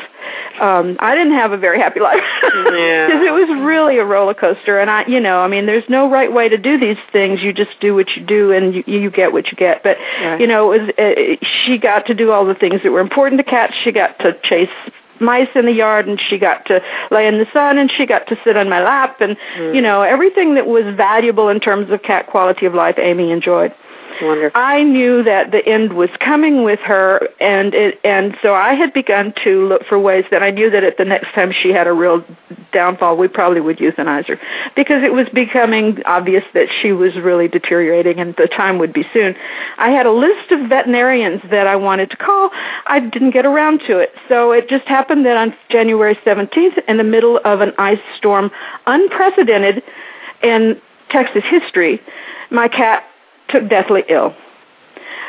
Um 0.59 0.97
i 0.99 1.15
didn't 1.15 1.33
have 1.33 1.51
a 1.51 1.57
very 1.57 1.79
happy 1.79 1.99
life. 1.99 2.23
Because 2.41 2.73
yeah. 2.75 3.07
it 3.27 3.33
was 3.33 3.49
really 3.63 3.97
a 3.97 4.05
roller 4.05 4.33
coaster. 4.33 4.79
And 4.79 4.89
i 4.89 5.05
you 5.07 5.19
know 5.19 5.39
i 5.39 5.47
mean 5.47 5.65
there's 5.65 5.87
no 5.89 6.09
right 6.09 6.31
way 6.31 6.49
to 6.49 6.57
do 6.57 6.79
these 6.79 6.97
things. 7.11 7.41
You 7.41 7.53
just 7.53 7.79
do 7.79 7.95
what 7.95 8.07
you 8.15 8.25
do 8.25 8.51
and 8.51 8.73
you 8.75 8.83
you 8.85 9.11
get 9.11 9.33
what 9.33 9.47
you 9.47 9.57
get. 9.57 9.83
But 9.83 9.97
right. 10.21 10.39
you 10.39 10.47
know 10.47 10.71
it 10.71 10.81
was 10.81 10.89
uh, 10.97 11.45
she 11.65 11.77
got 11.77 12.05
to 12.07 12.13
do 12.13 12.31
all 12.31 12.45
the 12.45 12.55
things 12.55 12.81
that 12.83 12.91
were 12.91 12.99
important 12.99 13.39
to 13.39 13.43
cats. 13.43 13.73
She 13.83 13.91
got 13.91 14.17
to 14.19 14.37
chase 14.43 14.69
mice 15.19 15.49
in 15.55 15.65
the 15.65 15.71
yard 15.71 16.07
and 16.07 16.19
she 16.19 16.37
got 16.37 16.65
to 16.65 16.81
lay 17.11 17.27
in 17.27 17.37
the 17.37 17.47
sun 17.51 17.77
and 17.77 17.91
she 17.91 18.05
got 18.05 18.27
to 18.27 18.37
sit 18.43 18.57
on 18.57 18.69
my 18.69 18.81
lap 18.83 19.21
and 19.21 19.37
mm. 19.55 19.75
you 19.75 19.81
know 19.81 20.01
everything 20.01 20.55
that 20.55 20.67
was 20.67 20.83
valuable 20.95 21.49
in 21.49 21.59
terms 21.59 21.89
of 21.91 22.01
cat 22.03 22.27
quality 22.27 22.65
of 22.65 22.73
life 22.73 22.95
amy 22.97 23.31
enjoyed 23.31 23.73
Wonderful. 24.21 24.59
I 24.59 24.83
knew 24.83 25.23
that 25.23 25.51
the 25.51 25.65
end 25.65 25.93
was 25.93 26.09
coming 26.19 26.63
with 26.63 26.79
her, 26.79 27.27
and 27.39 27.73
it, 27.73 27.99
and 28.03 28.37
so 28.41 28.53
I 28.53 28.73
had 28.73 28.93
begun 28.93 29.33
to 29.43 29.67
look 29.67 29.85
for 29.85 29.97
ways 29.97 30.25
that 30.31 30.43
I 30.43 30.51
knew 30.51 30.69
that 30.69 30.83
at 30.83 30.97
the 30.97 31.05
next 31.05 31.33
time 31.33 31.51
she 31.51 31.69
had 31.69 31.87
a 31.87 31.93
real 31.93 32.23
downfall, 32.71 33.17
we 33.17 33.27
probably 33.27 33.61
would 33.61 33.77
euthanize 33.77 34.25
her 34.27 34.39
because 34.75 35.03
it 35.03 35.13
was 35.13 35.27
becoming 35.29 36.01
obvious 36.05 36.43
that 36.53 36.67
she 36.81 36.91
was 36.91 37.15
really 37.15 37.47
deteriorating, 37.47 38.19
and 38.19 38.35
the 38.35 38.47
time 38.47 38.77
would 38.77 38.93
be 38.93 39.05
soon. 39.13 39.35
I 39.77 39.89
had 39.89 40.05
a 40.05 40.11
list 40.11 40.51
of 40.51 40.69
veterinarians 40.69 41.41
that 41.49 41.67
I 41.67 41.75
wanted 41.75 42.11
to 42.11 42.17
call. 42.17 42.51
I 42.87 42.99
didn't 42.99 43.31
get 43.31 43.45
around 43.45 43.79
to 43.87 43.97
it, 43.97 44.13
so 44.27 44.51
it 44.51 44.69
just 44.69 44.85
happened 44.85 45.25
that 45.25 45.37
on 45.37 45.55
January 45.69 46.15
17th, 46.25 46.77
in 46.87 46.97
the 46.97 47.03
middle 47.03 47.39
of 47.45 47.61
an 47.61 47.73
ice 47.77 47.99
storm, 48.17 48.51
unprecedented 48.85 49.83
in 50.43 50.79
Texas 51.09 51.43
history, 51.49 52.01
my 52.51 52.67
cat 52.67 53.03
took 53.49 53.69
deathly 53.69 54.03
ill. 54.09 54.35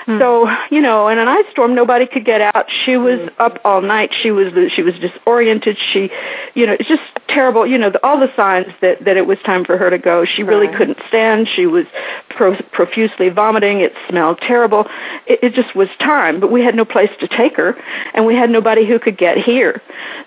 Hmm. 0.07 0.19
So, 0.19 0.51
you 0.71 0.81
know, 0.81 1.09
in 1.09 1.19
an 1.19 1.29
ice 1.29 1.45
storm, 1.51 1.75
nobody 1.75 2.07
could 2.07 2.25
get 2.25 2.41
out. 2.41 2.67
She 2.85 2.97
was 2.97 3.21
hmm. 3.21 3.41
up 3.41 3.59
all 3.65 3.83
night. 3.83 4.11
She 4.23 4.31
was 4.31 4.53
she 4.75 4.83
was 4.83 4.95
disoriented. 4.95 5.77
She, 5.93 6.11
you 6.55 6.67
know, 6.67 6.73
it's 6.79 6.89
just 6.89 7.03
terrible. 7.29 7.67
You 7.67 7.79
know, 7.79 7.91
the, 7.91 8.05
all 8.05 8.19
the 8.19 8.33
signs 8.35 8.67
that 8.81 9.05
that 9.05 9.17
it 9.17 9.27
was 9.27 9.39
time 9.45 9.65
for 9.65 9.77
her 9.77 9.91
to 9.91 9.99
go. 9.99 10.25
She 10.25 10.43
really 10.43 10.69
right. 10.69 10.77
couldn't 10.77 10.99
stand. 11.09 11.49
She 11.55 11.67
was 11.67 11.85
pro- 12.31 12.61
profusely 12.73 13.29
vomiting. 13.29 13.81
It 13.81 13.93
smelled 14.09 14.39
terrible. 14.41 14.87
It, 15.27 15.41
it 15.43 15.55
just 15.55 15.77
was 15.77 15.89
time. 15.99 16.41
But 16.41 16.51
we 16.51 16.63
had 16.63 16.75
no 16.75 16.85
place 16.85 17.11
to 17.21 17.29
take 17.29 17.57
her, 17.57 17.77
and 18.15 18.25
we 18.25 18.35
had 18.35 18.51
nobody 18.51 18.87
who 18.87 18.99
could 18.99 19.19
get 19.19 19.37
here. 19.37 19.83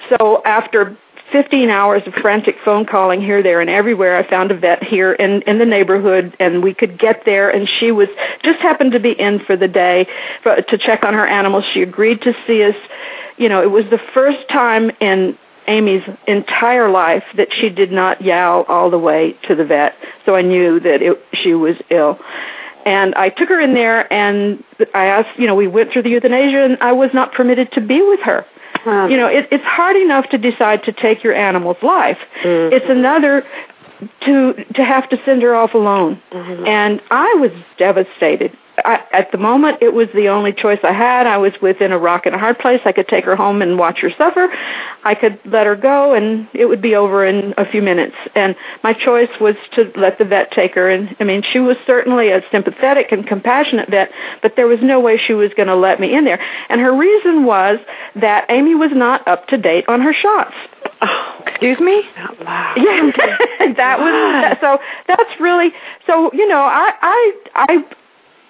So 0.09 0.41
after 0.45 0.97
15 1.33 1.69
hours 1.69 2.03
of 2.05 2.13
frantic 2.13 2.55
phone 2.63 2.85
calling 2.85 3.19
here, 3.19 3.43
there, 3.43 3.59
and 3.59 3.69
everywhere. 3.69 4.15
I 4.15 4.29
found 4.29 4.51
a 4.51 4.57
vet 4.57 4.81
here 4.81 5.11
in 5.11 5.41
in 5.41 5.59
the 5.59 5.65
neighborhood, 5.65 6.37
and 6.39 6.63
we 6.63 6.73
could 6.73 6.97
get 6.97 7.23
there. 7.25 7.49
And 7.49 7.67
she 7.79 7.91
was 7.91 8.07
just 8.43 8.59
happened 8.59 8.93
to 8.93 8.99
be 8.99 9.11
in 9.11 9.39
for 9.39 9.57
the 9.57 9.67
day 9.67 10.07
for, 10.43 10.61
to 10.61 10.77
check 10.77 11.03
on 11.03 11.13
her 11.15 11.27
animals. 11.27 11.65
She 11.73 11.81
agreed 11.81 12.21
to 12.21 12.33
see 12.47 12.63
us. 12.63 12.75
You 13.35 13.49
know, 13.49 13.61
it 13.61 13.71
was 13.71 13.83
the 13.89 13.99
first 14.13 14.47
time 14.47 14.91
in 15.01 15.37
Aimee's 15.67 16.07
entire 16.27 16.89
life 16.89 17.23
that 17.35 17.47
she 17.51 17.69
did 17.69 17.91
not 17.91 18.21
yowl 18.21 18.63
all 18.67 18.89
the 18.89 18.99
way 18.99 19.35
to 19.47 19.55
the 19.55 19.65
vet. 19.65 19.95
So 20.25 20.35
I 20.35 20.41
knew 20.41 20.79
that 20.79 21.01
it, 21.01 21.17
she 21.33 21.55
was 21.55 21.75
ill. 21.89 22.19
And 22.85 23.15
I 23.15 23.29
took 23.29 23.49
her 23.49 23.61
in 23.61 23.73
there 23.73 24.11
and 24.11 24.63
I 24.93 25.05
asked, 25.05 25.39
you 25.39 25.47
know, 25.47 25.55
we 25.55 25.67
went 25.67 25.91
through 25.91 26.03
the 26.03 26.09
euthanasia 26.09 26.63
and 26.63 26.77
I 26.81 26.91
was 26.91 27.09
not 27.13 27.31
permitted 27.33 27.71
to 27.73 27.81
be 27.81 28.01
with 28.01 28.19
her. 28.21 28.45
Um, 28.85 29.09
you 29.09 29.17
know, 29.17 29.27
it, 29.27 29.47
it's 29.51 29.63
hard 29.63 29.95
enough 29.95 30.29
to 30.29 30.37
decide 30.37 30.83
to 30.83 30.91
take 30.91 31.23
your 31.23 31.33
animal's 31.33 31.81
life. 31.81 32.17
Mm-hmm. 32.43 32.73
It's 32.73 32.89
another 32.89 33.45
to 34.21 34.53
to 34.75 34.83
have 34.83 35.09
to 35.09 35.17
send 35.25 35.41
her 35.41 35.55
off 35.55 35.73
alone. 35.73 36.21
Mm-hmm. 36.31 36.65
And 36.67 37.01
I 37.11 37.33
was 37.39 37.51
devastated. 37.77 38.57
I, 38.77 38.99
at 39.13 39.31
the 39.31 39.37
moment, 39.37 39.77
it 39.81 39.93
was 39.93 40.07
the 40.15 40.29
only 40.29 40.51
choice 40.51 40.79
I 40.83 40.93
had. 40.93 41.27
I 41.27 41.37
was 41.37 41.53
within 41.61 41.91
a 41.91 41.97
rock 41.97 42.25
and 42.25 42.33
a 42.33 42.39
hard 42.39 42.57
place. 42.57 42.81
I 42.85 42.91
could 42.91 43.07
take 43.07 43.23
her 43.25 43.35
home 43.35 43.61
and 43.61 43.77
watch 43.77 43.99
her 43.99 44.09
suffer. 44.17 44.47
I 45.03 45.13
could 45.13 45.39
let 45.45 45.67
her 45.67 45.75
go, 45.75 46.13
and 46.13 46.47
it 46.53 46.65
would 46.65 46.81
be 46.81 46.95
over 46.95 47.25
in 47.25 47.53
a 47.57 47.69
few 47.69 47.81
minutes. 47.81 48.15
And 48.35 48.55
my 48.83 48.93
choice 48.93 49.29
was 49.39 49.55
to 49.75 49.91
let 49.95 50.17
the 50.17 50.25
vet 50.25 50.51
take 50.51 50.73
her. 50.73 50.89
And 50.89 51.15
I 51.19 51.23
mean, 51.23 51.43
she 51.51 51.59
was 51.59 51.77
certainly 51.85 52.29
a 52.29 52.41
sympathetic 52.51 53.11
and 53.11 53.27
compassionate 53.27 53.89
vet, 53.89 54.09
but 54.41 54.53
there 54.55 54.67
was 54.67 54.79
no 54.81 54.99
way 54.99 55.17
she 55.17 55.33
was 55.33 55.51
going 55.55 55.67
to 55.67 55.75
let 55.75 55.99
me 55.99 56.15
in 56.15 56.25
there. 56.25 56.39
And 56.69 56.81
her 56.81 56.97
reason 56.97 57.45
was 57.45 57.77
that 58.15 58.49
Aimee 58.49 58.75
was 58.75 58.91
not 58.93 59.27
up 59.27 59.47
to 59.49 59.57
date 59.57 59.85
on 59.87 60.01
her 60.01 60.13
shots. 60.13 60.55
Oh, 61.01 61.43
excuse 61.45 61.79
me? 61.79 62.01
Wow. 62.41 62.73
Yeah, 62.77 63.11
that 63.77 63.99
was 63.99 64.57
so. 64.61 64.79
That's 65.07 65.39
really 65.39 65.71
so. 66.07 66.31
You 66.33 66.47
know, 66.47 66.61
I 66.61 66.91
I 67.01 67.31
I 67.55 67.83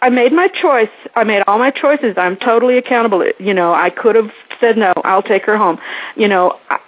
I 0.03 0.09
made 0.09 0.33
my 0.33 0.49
choice. 0.49 0.89
I 1.15 1.23
made 1.23 1.43
all 1.47 1.57
my 1.57 1.71
choices. 1.71 2.15
I'm 2.17 2.35
totally 2.35 2.77
accountable. 2.77 3.25
You 3.39 3.53
know, 3.53 3.73
I 3.73 3.89
could 3.89 4.15
have 4.15 4.31
said 4.59 4.77
no. 4.77 4.91
I'll 5.05 5.23
take 5.23 5.45
her 5.45 5.55
home. 5.55 5.79
You 6.17 6.27
know, 6.27 6.59
I 6.69 6.79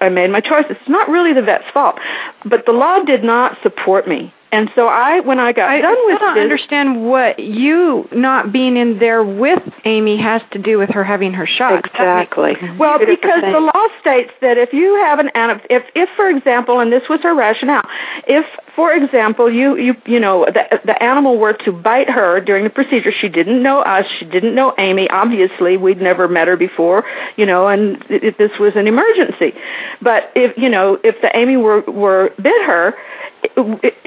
I, 0.00 0.06
I 0.06 0.08
made 0.08 0.30
my 0.30 0.40
choice. 0.40 0.64
It's 0.70 0.88
not 0.88 1.06
really 1.10 1.34
the 1.34 1.42
vet's 1.42 1.70
fault, 1.72 2.00
but 2.46 2.64
the 2.64 2.72
law 2.72 3.00
did 3.00 3.22
not 3.22 3.58
support 3.62 4.08
me. 4.08 4.32
And 4.52 4.70
so 4.74 4.86
I, 4.86 5.20
when 5.20 5.40
I 5.40 5.52
got 5.52 5.70
I 5.70 5.80
done 5.80 5.96
with 6.04 6.20
this, 6.20 6.22
I 6.22 6.34
don't 6.34 6.42
understand 6.42 7.06
what 7.08 7.38
you 7.38 8.06
not 8.12 8.52
being 8.52 8.76
in 8.76 8.98
there 8.98 9.24
with 9.24 9.62
Aimee 9.86 10.18
has 10.18 10.42
to 10.52 10.58
do 10.58 10.76
with 10.76 10.90
her 10.90 11.02
having 11.02 11.32
her 11.32 11.46
shot. 11.46 11.86
Exactly. 11.86 12.52
Well, 12.78 12.98
because 12.98 13.40
the 13.40 13.60
law 13.60 13.86
states 14.02 14.30
that 14.42 14.58
if 14.58 14.74
you 14.74 14.96
have 14.96 15.20
an 15.20 15.30
if 15.70 15.84
if 15.94 16.10
for 16.16 16.28
example, 16.28 16.80
and 16.80 16.92
this 16.92 17.02
was 17.08 17.20
her 17.22 17.34
rationale, 17.34 17.88
if 18.28 18.44
for 18.76 18.92
example 18.92 19.50
you 19.50 19.78
you 19.78 19.94
you 20.04 20.20
know 20.20 20.44
the 20.44 20.80
the 20.84 21.02
animal 21.02 21.38
were 21.38 21.54
to 21.54 21.72
bite 21.72 22.10
her 22.10 22.38
during 22.38 22.64
the 22.64 22.70
procedure, 22.70 23.10
she 23.10 23.30
didn't 23.30 23.62
know 23.62 23.80
us, 23.80 24.04
she 24.18 24.26
didn't 24.26 24.54
know 24.54 24.74
Aimee. 24.76 25.08
Obviously, 25.08 25.78
we'd 25.78 26.02
never 26.02 26.28
met 26.28 26.46
her 26.46 26.58
before, 26.58 27.04
you 27.36 27.46
know, 27.46 27.68
and 27.68 28.04
if 28.10 28.36
this 28.36 28.52
was 28.60 28.74
an 28.76 28.86
emergency. 28.86 29.54
But 30.02 30.30
if 30.34 30.58
you 30.58 30.68
know 30.68 30.98
if 31.02 31.18
the 31.22 31.34
Aimee 31.34 31.56
were 31.56 31.80
were 31.80 32.34
bit 32.36 32.66
her 32.66 32.94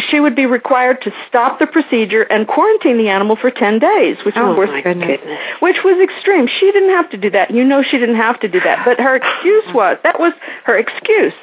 she 0.10 0.20
would 0.20 0.36
be 0.36 0.46
required 0.46 1.02
to 1.02 1.12
stop 1.28 1.60
the 1.60 1.68
procedure 1.68 2.24
and 2.24 2.48
quarantine 2.48 2.98
the 2.98 3.10
animal 3.10 3.36
for 3.36 3.52
10 3.52 3.80
days, 3.80 4.18
which 4.26 4.36
oh 4.38 4.56
was 4.56 4.70
goodness. 4.84 5.20
which 5.60 5.78
was 5.84 6.02
extreme. 6.02 6.48
She 6.48 6.72
didn't 6.72 6.90
have 6.90 7.10
to 7.12 7.18
do 7.18 7.30
that. 7.32 7.52
You 7.52 7.64
know 7.64 7.84
she 7.84 7.98
didn't 7.98 8.16
have 8.16 8.40
to 8.42 8.48
do 8.48 8.60
that, 8.62 8.86
but 8.86 9.00
her 9.00 9.16
excuse 9.22 9.66
was 9.74 9.98
that 10.04 10.20
was 10.20 10.34
her 10.66 10.78
excuse. 10.78 11.34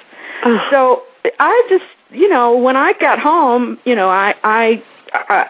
So 0.71 1.03
I 1.39 1.67
just, 1.69 1.85
you 2.11 2.29
know, 2.29 2.57
when 2.57 2.77
I 2.77 2.95
got 2.95 3.19
home, 3.19 3.79
you 3.85 3.95
know, 3.95 4.09
I 4.09 4.35
I, 4.43 4.83
I 5.13 5.49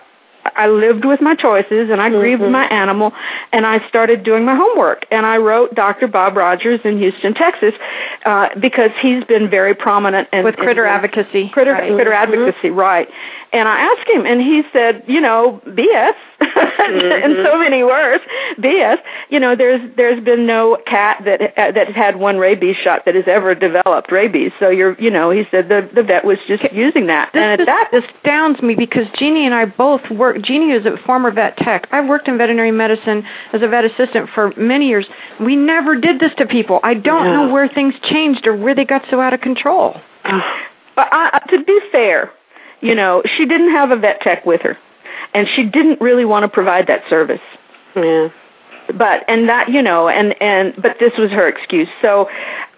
I 0.57 0.69
lived 0.69 1.05
with 1.05 1.21
my 1.21 1.35
choices 1.35 1.91
and 1.91 2.01
I 2.01 2.11
grieved 2.11 2.43
mm-hmm. 2.43 2.53
my 2.53 2.67
animal 2.67 3.13
and 3.53 3.67
I 3.67 3.87
started 3.89 4.25
doing 4.25 4.45
my 4.45 4.57
homework 4.57 5.07
and 5.11 5.25
I 5.25 5.37
wrote 5.37 5.75
Dr. 5.75 6.09
Bob 6.09 6.37
Rogers 6.37 6.81
in 6.85 6.99
Houston, 6.99 7.35
Texas, 7.35 7.75
uh, 8.25 8.49
because 8.61 8.91
he's 9.01 9.25
been 9.25 9.49
very 9.49 9.75
prominent 9.75 10.29
in, 10.33 10.45
with 10.45 10.57
critter 10.57 10.87
advocacy. 10.87 11.49
Critter, 11.51 11.73
right. 11.73 11.95
critter 11.95 12.13
advocacy, 12.13 12.69
mm-hmm. 12.69 12.79
right. 12.79 13.09
And 13.53 13.69
I 13.69 13.81
asked 13.81 14.09
him, 14.09 14.25
and 14.25 14.41
he 14.41 14.63
said, 14.73 15.05
you 15.07 15.21
know, 15.21 15.61
BS, 15.67 16.15
mm-hmm. 16.41 17.31
in 17.31 17.45
so 17.45 17.59
many 17.59 17.85
words, 17.85 18.25
BS. 18.59 18.97
You 19.29 19.39
know, 19.41 19.55
there's 19.55 19.81
there's 19.95 20.25
been 20.25 20.47
no 20.47 20.79
cat 20.87 21.23
that 21.27 21.43
uh, 21.59 21.73
that 21.73 21.93
had 21.95 22.17
one 22.17 22.39
rabies 22.39 22.77
shot 22.77 23.05
that 23.05 23.15
has 23.15 23.25
ever 23.27 23.55
developed 23.55 24.11
rabies. 24.11 24.53
So 24.59 24.71
you're, 24.71 24.99
you 24.99 25.11
know, 25.11 25.31
he 25.31 25.45
said 25.51 25.69
the 25.69 25.89
the 25.95 26.03
vet 26.03 26.25
was 26.25 26.39
just 26.49 26.65
using 26.73 27.07
that, 27.09 27.31
this 27.35 27.43
and 27.43 27.61
is, 27.61 27.67
that 27.67 27.91
astounds 27.93 28.63
me 28.63 28.75
because 28.75 29.07
Jeannie 29.19 29.45
and 29.45 29.55
I 29.55 29.67
both 29.67 30.01
work. 30.11 30.41
Jeannie 30.41 30.73
is 30.73 30.87
a 30.87 30.97
former 31.05 31.31
vet 31.31 31.59
tech. 31.59 31.87
I've 31.93 32.09
worked 32.09 32.29
in 32.29 32.39
veterinary 32.39 32.73
medicine 32.73 33.23
as 33.53 33.61
a 33.61 33.69
vet 33.69 33.85
assistant 33.85 34.31
for 34.35 34.53
many 34.57 34.89
years. 34.89 35.07
We 35.41 35.57
never 35.57 35.95
did 35.95 36.21
this 36.21 36.33
to 36.39 36.47
people. 36.47 36.81
I 36.83 36.95
don't 36.95 37.25
no. 37.25 37.47
know 37.47 37.53
where 37.53 37.69
things 37.69 37.95
changed 38.03 38.47
or 38.47 38.57
where 38.57 38.75
they 38.75 38.87
got 38.87 39.03
so 39.11 39.21
out 39.21 39.35
of 39.35 39.41
control. 39.41 40.01
But 40.95 41.09
I, 41.11 41.41
to 41.49 41.65
be 41.65 41.81
fair, 41.91 42.31
you 42.83 42.95
know, 42.95 43.23
she 43.37 43.47
didn't 43.47 43.71
have 43.71 43.91
a 43.91 43.97
vet 43.97 44.21
tech 44.21 44.45
with 44.45 44.61
her, 44.63 44.77
and 45.33 45.47
she 45.55 45.65
didn't 45.65 46.01
really 46.01 46.25
want 46.25 46.43
to 46.43 46.49
provide 46.49 46.89
that 46.89 47.03
service. 47.09 47.41
Yeah. 47.97 48.29
But 48.89 49.25
and 49.29 49.49
that 49.49 49.69
you 49.69 49.81
know 49.81 50.09
and 50.09 50.35
and 50.43 50.75
but 50.77 50.97
this 50.99 51.13
was 51.17 51.31
her 51.31 51.49
excuse. 51.49 51.89
So 52.03 52.29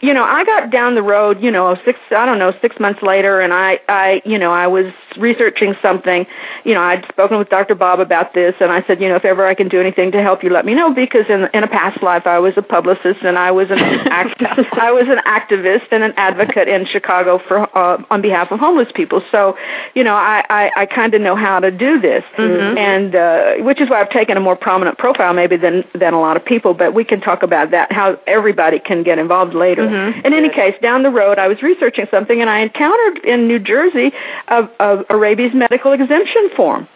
you 0.04 0.12
know, 0.12 0.22
I 0.22 0.44
got 0.44 0.70
down 0.70 0.96
the 0.96 1.02
road, 1.02 1.42
you 1.42 1.50
know, 1.50 1.74
six, 1.82 1.98
I 2.10 2.26
don't 2.26 2.38
know, 2.38 2.52
six 2.60 2.78
months 2.78 3.00
later, 3.00 3.40
and 3.40 3.54
I, 3.54 3.80
I, 3.88 4.20
you 4.26 4.38
know, 4.38 4.52
I 4.52 4.66
was 4.66 4.92
researching 5.16 5.74
something. 5.80 6.26
You 6.64 6.74
know, 6.74 6.82
I'd 6.82 7.06
spoken 7.08 7.38
with 7.38 7.48
Dr. 7.48 7.74
Bob 7.74 8.00
about 8.00 8.34
this, 8.34 8.54
and 8.60 8.70
I 8.70 8.84
said, 8.86 9.00
you 9.00 9.08
know, 9.08 9.16
if 9.16 9.24
ever 9.24 9.46
I 9.46 9.54
can 9.54 9.68
do 9.68 9.80
anything 9.80 10.12
to 10.12 10.20
help 10.20 10.44
you, 10.44 10.50
let 10.50 10.66
me 10.66 10.74
know, 10.74 10.92
because 10.92 11.24
in 11.30 11.48
in 11.54 11.64
a 11.64 11.68
past 11.68 12.02
life 12.02 12.26
I 12.26 12.38
was 12.38 12.52
a 12.58 12.62
publicist 12.62 13.22
and 13.22 13.38
I 13.38 13.50
was 13.50 13.70
an 13.70 13.78
act, 13.78 14.42
I 14.72 14.92
was 14.92 15.06
an 15.08 15.20
activist 15.26 15.86
and 15.90 16.02
an 16.02 16.12
advocate 16.18 16.68
in 16.68 16.84
Chicago 16.84 17.40
for 17.48 17.60
uh, 17.76 18.02
on 18.10 18.20
behalf 18.20 18.50
of 18.50 18.60
homeless 18.60 18.88
people. 18.94 19.22
So, 19.32 19.56
you 19.94 20.04
know, 20.04 20.14
I, 20.14 20.44
I, 20.50 20.70
I 20.82 20.86
kind 20.86 21.14
of 21.14 21.22
know 21.22 21.34
how 21.34 21.60
to 21.60 21.70
do 21.70 21.98
this, 21.98 22.24
mm-hmm. 22.36 22.76
and 22.76 23.14
uh, 23.14 23.64
which 23.64 23.80
is 23.80 23.88
why 23.88 24.02
I've 24.02 24.10
taken 24.10 24.36
a 24.36 24.40
more 24.40 24.56
prominent 24.56 24.98
profile 24.98 25.32
maybe 25.32 25.56
than 25.56 25.82
than 25.94 26.12
a 26.12 26.20
lot 26.20 26.36
of 26.36 26.44
people. 26.44 26.74
But 26.74 26.92
we 26.92 27.04
can 27.04 27.22
talk 27.22 27.42
about 27.42 27.70
that, 27.70 27.90
how 27.90 28.18
everybody 28.26 28.78
can 28.78 29.02
get 29.02 29.18
involved 29.18 29.54
later. 29.54 29.86
Mm-hmm. 29.86 29.93
In 29.94 30.32
any 30.32 30.48
case, 30.48 30.74
down 30.82 31.02
the 31.02 31.10
road, 31.10 31.38
I 31.38 31.48
was 31.48 31.62
researching 31.62 32.06
something, 32.10 32.40
and 32.40 32.50
I 32.50 32.60
encountered 32.60 33.24
in 33.24 33.48
New 33.48 33.58
Jersey 33.58 34.12
a, 34.48 34.68
a, 34.80 35.04
a 35.10 35.16
rabies 35.16 35.52
medical 35.54 35.92
exemption 35.92 36.50
form, 36.56 36.88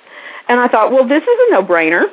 and 0.48 0.60
I 0.60 0.68
thought, 0.68 0.92
well, 0.92 1.06
this 1.06 1.22
is 1.22 1.28
a 1.48 1.52
no-brainer, 1.52 2.04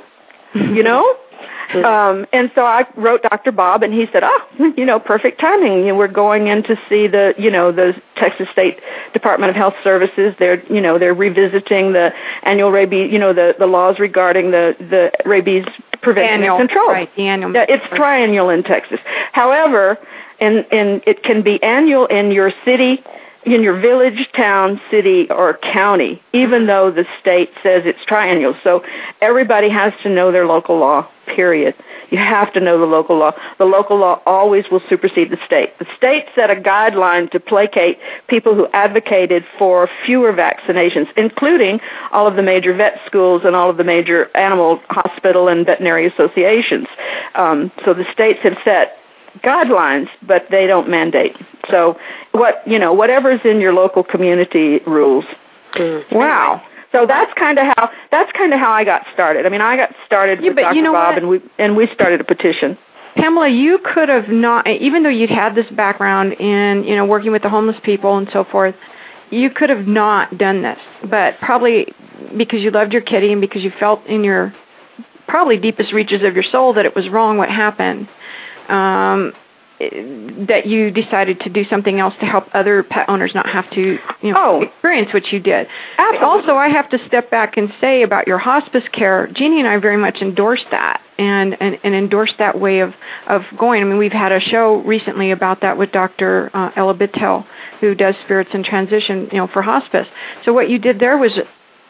you 0.54 0.84
know. 0.84 1.18
Um, 1.74 2.26
and 2.32 2.52
so 2.54 2.62
I 2.62 2.86
wrote 2.96 3.24
Dr. 3.24 3.52
Bob, 3.52 3.82
and 3.82 3.92
he 3.92 4.06
said, 4.14 4.24
"Oh, 4.24 4.74
you 4.78 4.86
know, 4.86 5.00
perfect 5.00 5.42
timing. 5.42 5.80
You 5.80 5.88
know, 5.88 5.96
we're 5.96 6.08
going 6.08 6.48
in 6.48 6.64
to 6.64 6.76
see 6.88 7.08
the, 7.08 7.34
you 7.38 7.50
know, 7.50 7.72
the 7.72 8.00
Texas 8.16 8.48
State 8.52 8.80
Department 9.14 9.50
of 9.50 9.56
Health 9.56 9.74
Services. 9.84 10.36
They're, 10.38 10.64
you 10.72 10.80
know, 10.80 11.00
they're 11.00 11.16
revisiting 11.16 11.94
the 11.94 12.12
annual 12.44 12.72
rabies, 12.72 13.12
you 13.12 13.20
know, 13.20 13.34
the 13.34 13.56
the 13.58 13.66
laws 13.66 14.00
regarding 14.00 14.52
the 14.52 14.76
the 14.80 15.12
rabies 15.28 15.66
prevention 16.02 16.36
annual, 16.36 16.58
and 16.58 16.70
control. 16.70 16.90
Right, 16.90 17.14
the 17.16 17.24
annual. 17.24 17.52
Yeah, 17.52 17.66
it's 17.68 17.86
triennial 17.96 18.50
in 18.50 18.64
Texas. 18.64 19.00
However, 19.34 19.98
and 20.40 20.66
and 20.72 21.02
it 21.06 21.24
can 21.24 21.42
be 21.42 21.62
annual 21.64 22.06
in 22.08 22.32
your 22.32 22.52
city 22.64 23.04
in 23.46 23.62
your 23.62 23.80
village, 23.80 24.28
town, 24.36 24.82
city, 24.90 25.28
or 25.30 25.58
county, 25.58 26.22
even 26.34 26.66
though 26.66 26.90
the 26.90 27.06
state 27.22 27.52
says 27.62 27.84
it's 27.86 28.04
triennial. 28.06 28.56
So 28.64 28.84
everybody 29.22 29.70
has 29.70 29.94
to 30.02 30.10
know 30.10 30.32
their 30.32 30.48
local 30.48 30.80
law, 30.80 31.08
period. 31.28 31.76
You 32.10 32.18
have 32.18 32.52
to 32.54 32.60
know 32.60 32.80
the 32.80 32.86
local 32.86 33.18
law. 33.18 33.34
The 33.60 33.66
local 33.66 33.98
law 33.98 34.22
always 34.26 34.66
will 34.72 34.82
supersede 34.90 35.30
the 35.30 35.38
state. 35.46 35.78
The 35.78 35.86
state 35.96 36.26
set 36.34 36.50
a 36.50 36.56
guideline 36.56 37.30
to 37.32 37.40
placate 37.40 38.00
people 38.28 38.56
who 38.56 38.68
advocated 38.74 39.46
for 39.60 39.90
fewer 40.06 40.34
vaccinations, 40.34 41.08
including 41.16 41.80
all 42.12 42.28
of 42.28 42.36
the 42.36 42.44
major 42.44 42.74
vet 42.74 43.00
schools 43.06 43.44
and 43.46 43.56
all 43.56 43.70
of 43.70 43.78
the 43.78 43.84
major 43.84 44.36
animal 44.36 44.82
hospital 44.90 45.48
and 45.48 45.66
veterinary 45.66 46.08
associations. 46.08 46.88
Um, 47.36 47.72
so 47.84 47.94
the 47.94 48.06
states 48.12 48.40
have 48.44 48.58
set 48.64 48.98
guidelines, 49.44 50.08
but 50.28 50.46
they 50.50 50.68
don't 50.68 50.90
mandate. 50.90 51.36
So 51.70 51.98
what 52.32 52.62
you 52.68 52.80
know, 52.80 52.94
whatever's 52.94 53.42
in 53.44 53.60
your 53.60 53.74
local 53.74 54.04
community 54.04 54.80
rules. 54.86 55.26
Mm. 55.76 56.04
Wow. 56.12 56.62
So 56.92 57.06
that's 57.06 57.34
kind 57.38 57.60
of 57.60 57.66
how 57.76 57.90
that's 58.12 58.32
kind 58.34 58.54
of 58.54 58.60
how 58.60 58.72
I 58.72 58.86
got 58.86 59.02
started. 59.14 59.46
I 59.46 59.50
mean, 59.50 59.62
I 59.62 59.76
got 59.76 59.94
started 60.06 60.40
Yeah, 60.42 60.50
with 60.50 60.58
Dr. 60.58 60.76
you 60.76 60.82
know 60.82 60.94
Bob, 60.94 61.16
what? 61.16 61.18
and 61.18 61.30
we 61.30 61.42
and 61.60 61.76
we 61.76 61.88
started 61.94 62.22
a 62.22 62.24
petition. 62.24 62.78
Pamela, 63.16 63.48
you 63.48 63.80
could 63.80 64.10
have 64.10 64.28
not, 64.28 64.68
even 64.68 65.04
though 65.04 65.10
you'd 65.10 65.30
had 65.30 65.56
this 65.56 65.66
background 65.72 66.34
in, 66.34 66.84
you 66.84 66.98
know, 66.98 67.06
working 67.06 67.32
with 67.32 67.44
the 67.44 67.50
homeless 67.50 67.78
people 67.84 68.18
and 68.18 68.28
so 68.34 68.44
forth, 68.44 68.76
you 69.30 69.50
could 69.50 69.70
have 69.70 69.88
not 69.88 70.38
done 70.38 70.62
this. 70.62 70.78
But 71.10 71.40
probably 71.40 71.94
because 72.38 72.62
you 72.62 72.72
loved 72.72 72.92
your 72.92 73.02
kitty 73.02 73.32
and 73.32 73.40
because 73.40 73.64
you 73.64 73.72
felt 73.80 74.06
in 74.06 74.24
your 74.26 74.54
probably 75.28 75.58
deepest 75.58 75.94
reaches 75.94 76.24
of 76.24 76.34
your 76.36 76.44
soul 76.44 76.74
that 76.74 76.86
it 76.86 76.94
was 76.96 77.08
wrong 77.10 77.38
what 77.38 77.50
happened, 77.50 78.08
um, 78.70 79.34
that 80.48 80.64
you 80.66 80.90
decided 80.90 81.40
to 81.42 81.50
do 81.50 81.66
something 81.70 82.00
else 82.00 82.14
to 82.22 82.26
help 82.26 82.46
other 82.54 82.82
pet 82.82 83.10
owners 83.10 83.34
not 83.36 83.46
have 83.48 83.70
to, 83.72 84.00
you 84.22 84.32
know, 84.32 84.38
Oh. 84.38 84.62
experience 84.62 85.14
what 85.14 85.34
you 85.34 85.40
did. 85.40 85.68
Absolutely. 85.98 86.26
Also, 86.26 86.56
I 86.56 86.70
have 86.70 86.90
to 86.92 86.98
step 87.08 87.30
back 87.30 87.58
and 87.58 87.74
say 87.82 88.02
about 88.04 88.26
your 88.26 88.38
hospice 88.38 88.86
care, 88.94 89.28
Jeannie 89.34 89.60
and 89.60 89.68
I 89.68 89.78
very 89.78 89.98
much 89.98 90.20
endorse 90.22 90.64
that 90.72 91.02
and, 91.18 91.58
and, 91.62 91.78
and 91.84 91.94
endorse 91.94 92.34
that 92.40 92.58
way 92.60 92.80
of, 92.80 92.94
of 93.28 93.42
going. 93.58 93.82
I 93.82 93.86
mean, 93.86 93.98
we've 93.98 94.14
had 94.14 94.32
a 94.32 94.40
show 94.40 94.82
recently 94.86 95.32
about 95.32 95.60
that 95.62 95.78
with 95.78 95.92
Dr. 95.92 96.52
Uh, 96.54 96.72
Ella 96.78 96.94
Bittel, 96.94 97.46
who 97.82 97.96
does 97.96 98.16
spirits 98.24 98.52
in 98.54 98.64
transition, 98.64 99.28
you 99.32 99.40
know, 99.40 99.48
for 99.48 99.62
hospice. 99.62 100.08
So 100.46 100.54
what 100.54 100.70
you 100.70 100.80
did 100.80 101.00
there 101.00 101.18
was 101.18 101.38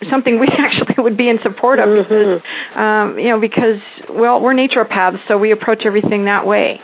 something 0.10 0.40
we 0.40 0.48
actually 0.58 0.96
would 1.04 1.18
be 1.18 1.30
in 1.30 1.40
support 1.44 1.80
of 1.80 1.90
because, 2.08 2.42
um, 2.76 3.18
you 3.20 3.30
know, 3.30 3.40
because, 3.40 3.80
well, 4.10 4.42
we're 4.42 4.54
naturopaths, 4.54 5.20
so 5.28 5.38
we 5.38 5.52
approach 5.52 5.84
everything 5.86 6.26
that 6.26 6.46
way. 6.46 6.82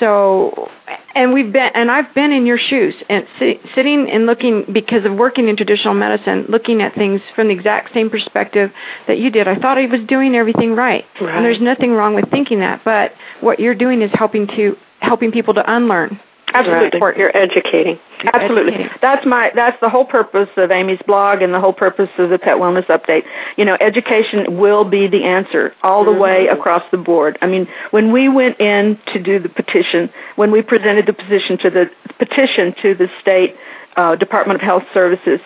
So, 0.00 0.70
and 1.16 1.32
we've 1.32 1.52
been, 1.52 1.70
and 1.74 1.90
I've 1.90 2.14
been 2.14 2.30
in 2.30 2.46
your 2.46 2.56
shoes 2.58 2.94
and 3.08 3.26
si- 3.40 3.58
sitting 3.74 4.08
and 4.08 4.26
looking 4.26 4.64
because 4.72 5.04
of 5.04 5.14
working 5.14 5.48
in 5.48 5.56
traditional 5.56 5.94
medicine, 5.94 6.46
looking 6.48 6.82
at 6.82 6.94
things 6.94 7.20
from 7.34 7.48
the 7.48 7.54
exact 7.54 7.92
same 7.94 8.08
perspective 8.08 8.70
that 9.08 9.18
you 9.18 9.28
did. 9.30 9.48
I 9.48 9.56
thought 9.56 9.76
I 9.76 9.86
was 9.86 10.00
doing 10.06 10.36
everything 10.36 10.76
right, 10.76 11.04
Right. 11.20 11.34
and 11.34 11.44
there's 11.44 11.60
nothing 11.60 11.92
wrong 11.92 12.14
with 12.14 12.30
thinking 12.30 12.60
that. 12.60 12.82
But 12.84 13.12
what 13.40 13.58
you're 13.58 13.74
doing 13.74 14.02
is 14.02 14.10
helping 14.14 14.46
to 14.48 14.76
helping 15.00 15.32
people 15.32 15.54
to 15.54 15.64
unlearn. 15.74 16.20
Absolutely. 16.54 17.00
Right. 17.00 17.16
You're 17.16 17.36
educating. 17.36 17.98
Absolutely. 18.32 18.74
educating. 18.74 18.98
That's 19.02 19.26
my 19.26 19.50
that's 19.54 19.78
the 19.80 19.88
whole 19.88 20.04
purpose 20.04 20.48
of 20.56 20.70
Aimee's 20.70 21.02
blog 21.06 21.42
and 21.42 21.52
the 21.52 21.60
whole 21.60 21.72
purpose 21.72 22.08
of 22.18 22.30
the 22.30 22.38
Pet 22.38 22.56
Wellness 22.56 22.86
Update. 22.86 23.24
You 23.56 23.64
know, 23.64 23.76
education 23.80 24.58
will 24.58 24.84
be 24.84 25.06
the 25.06 25.24
answer 25.24 25.74
all 25.82 26.04
the 26.04 26.12
way 26.12 26.46
across 26.48 26.82
the 26.90 26.98
board. 26.98 27.38
I 27.42 27.46
mean, 27.46 27.68
when 27.90 28.12
we 28.12 28.28
went 28.28 28.60
in 28.60 28.98
to 29.12 29.22
do 29.22 29.38
the 29.38 29.48
petition, 29.48 30.10
when 30.36 30.50
we 30.50 30.62
presented 30.62 31.06
the 31.06 31.12
petition 31.12 31.58
to 31.58 31.70
the 31.70 31.90
petition 32.18 32.74
to 32.82 32.94
the 32.94 33.08
state 33.20 33.56
uh, 33.96 34.16
Department 34.16 34.60
of 34.60 34.64
Health 34.64 34.84
Services, 34.94 35.40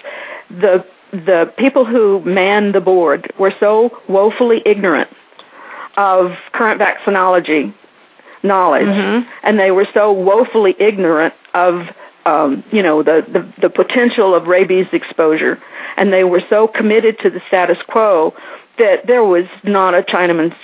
the 0.50 0.84
the 1.12 1.52
people 1.58 1.84
who 1.84 2.20
man 2.24 2.72
the 2.72 2.80
board 2.80 3.32
were 3.38 3.52
so 3.60 3.90
woefully 4.08 4.62
ignorant 4.64 5.10
of 5.96 6.32
current 6.52 6.80
vaccinology 6.80 7.74
knowledge, 8.42 8.86
and 9.42 9.58
they 9.58 9.70
were 9.70 9.86
so 9.94 10.12
woefully 10.12 10.74
ignorant 10.78 11.34
of 11.54 11.86
um, 12.26 12.64
you 12.70 12.82
know 12.82 13.02
the, 13.02 13.24
the 13.32 13.68
the 13.68 13.70
potential 13.70 14.34
of 14.34 14.46
rabies 14.46 14.86
exposure, 14.92 15.58
and 15.96 16.12
they 16.12 16.24
were 16.24 16.42
so 16.48 16.68
committed 16.68 17.18
to 17.20 17.30
the 17.30 17.40
status 17.48 17.78
quo 17.88 18.34
that 18.78 19.06
there 19.06 19.24
was 19.24 19.44
not 19.64 19.94
a 19.94 20.02
Chinaman's. 20.02 20.54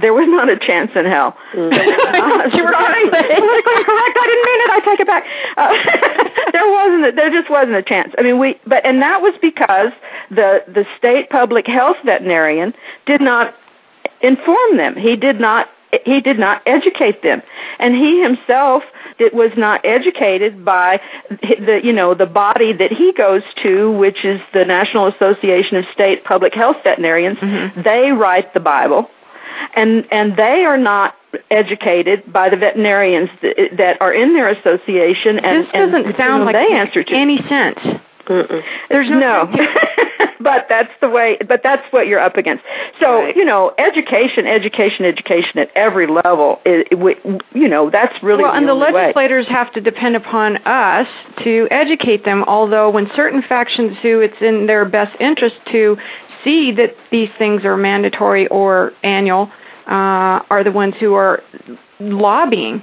There 0.00 0.12
was 0.12 0.26
not 0.28 0.50
a 0.50 0.58
chance 0.58 0.90
in 0.96 1.04
hell. 1.04 1.36
Mm. 1.54 1.70
you 2.54 2.64
were 2.64 2.72
correct. 2.72 3.10
correct. 3.12 4.16
I 4.18 4.26
didn't 4.26 4.46
mean 4.50 4.60
it. 4.60 4.70
I 4.70 4.80
take 4.84 5.00
it 5.00 5.06
back. 5.06 5.24
Uh, 5.56 6.50
there 6.52 6.72
wasn't. 6.72 7.06
A, 7.06 7.12
there 7.12 7.30
just 7.30 7.50
wasn't 7.50 7.76
a 7.76 7.82
chance. 7.82 8.12
I 8.18 8.22
mean, 8.22 8.40
we. 8.40 8.58
But 8.66 8.84
and 8.84 9.00
that 9.02 9.20
was 9.20 9.34
because 9.40 9.92
the 10.30 10.64
the 10.66 10.84
state 10.98 11.30
public 11.30 11.66
health 11.66 11.96
veterinarian 12.04 12.74
did 13.06 13.20
not 13.20 13.54
inform 14.20 14.78
them. 14.78 14.96
He 14.96 15.14
did 15.16 15.38
not 15.38 15.68
he 16.04 16.20
did 16.20 16.38
not 16.38 16.62
educate 16.66 17.22
them, 17.22 17.42
and 17.78 17.94
he 17.94 18.22
himself 18.22 18.82
it 19.18 19.32
was 19.34 19.50
not 19.56 19.80
educated 19.84 20.64
by 20.64 21.00
the 21.30 21.80
you 21.82 21.92
know 21.92 22.14
the 22.14 22.26
body 22.26 22.72
that 22.72 22.92
he 22.92 23.12
goes 23.12 23.42
to, 23.62 23.90
which 23.92 24.24
is 24.24 24.40
the 24.52 24.64
National 24.64 25.06
Association 25.06 25.76
of 25.76 25.84
State 25.92 26.24
Public 26.24 26.54
Health 26.54 26.76
Veterinarians. 26.84 27.38
Mm-hmm. 27.38 27.82
They 27.82 28.10
write 28.12 28.54
the 28.54 28.60
Bible, 28.60 29.08
and 29.74 30.06
and 30.10 30.36
they 30.36 30.64
are 30.64 30.78
not 30.78 31.14
educated 31.50 32.32
by 32.32 32.48
the 32.48 32.56
veterinarians 32.56 33.28
that, 33.42 33.56
that 33.76 34.00
are 34.00 34.12
in 34.12 34.34
their 34.34 34.48
association. 34.48 35.38
And 35.38 35.64
this 35.64 35.72
doesn't 35.72 36.06
and, 36.06 36.16
sound 36.16 36.40
you 36.46 36.52
know, 36.52 36.58
like 36.58 36.68
they 36.68 36.74
answer 36.74 37.02
to 37.04 37.14
any 37.14 37.38
sense. 37.48 37.78
There's 38.26 39.10
no, 39.10 39.48
but 40.40 40.66
that's 40.68 40.90
the 41.00 41.08
way. 41.08 41.38
But 41.46 41.60
that's 41.62 41.82
what 41.92 42.06
you're 42.06 42.20
up 42.20 42.36
against. 42.36 42.64
So 43.00 43.22
Right. 43.24 43.36
you 43.36 43.44
know, 43.44 43.72
education, 43.78 44.46
education, 44.46 45.04
education 45.04 45.58
at 45.58 45.70
every 45.76 46.06
level. 46.06 46.60
It, 46.64 46.88
it, 46.92 46.98
we- 46.98 47.16
you 47.52 47.68
know, 47.68 47.90
that's 47.90 48.14
really 48.22 48.42
well, 48.42 48.52
the 48.52 48.58
and 48.58 48.68
the 48.68 48.72
only 48.72 48.92
way. 48.92 49.02
legislators 49.06 49.46
have 49.48 49.72
to 49.74 49.80
depend 49.80 50.16
upon 50.16 50.56
us 50.66 51.06
to 51.44 51.68
educate 51.70 52.24
them. 52.24 52.44
Although, 52.44 52.90
when 52.90 53.10
certain 53.14 53.42
factions 53.42 53.96
do, 54.02 54.20
it's 54.20 54.40
in 54.40 54.66
their 54.66 54.84
best 54.84 55.14
interest 55.20 55.56
to 55.72 55.96
see 56.44 56.72
that 56.72 56.94
these 57.10 57.30
things 57.38 57.64
are 57.64 57.76
mandatory 57.76 58.46
or 58.48 58.92
annual, 59.02 59.50
uh, 59.86 60.40
are 60.50 60.62
the 60.64 60.72
ones 60.72 60.94
who 61.00 61.14
are 61.14 61.42
lobbying. 62.00 62.82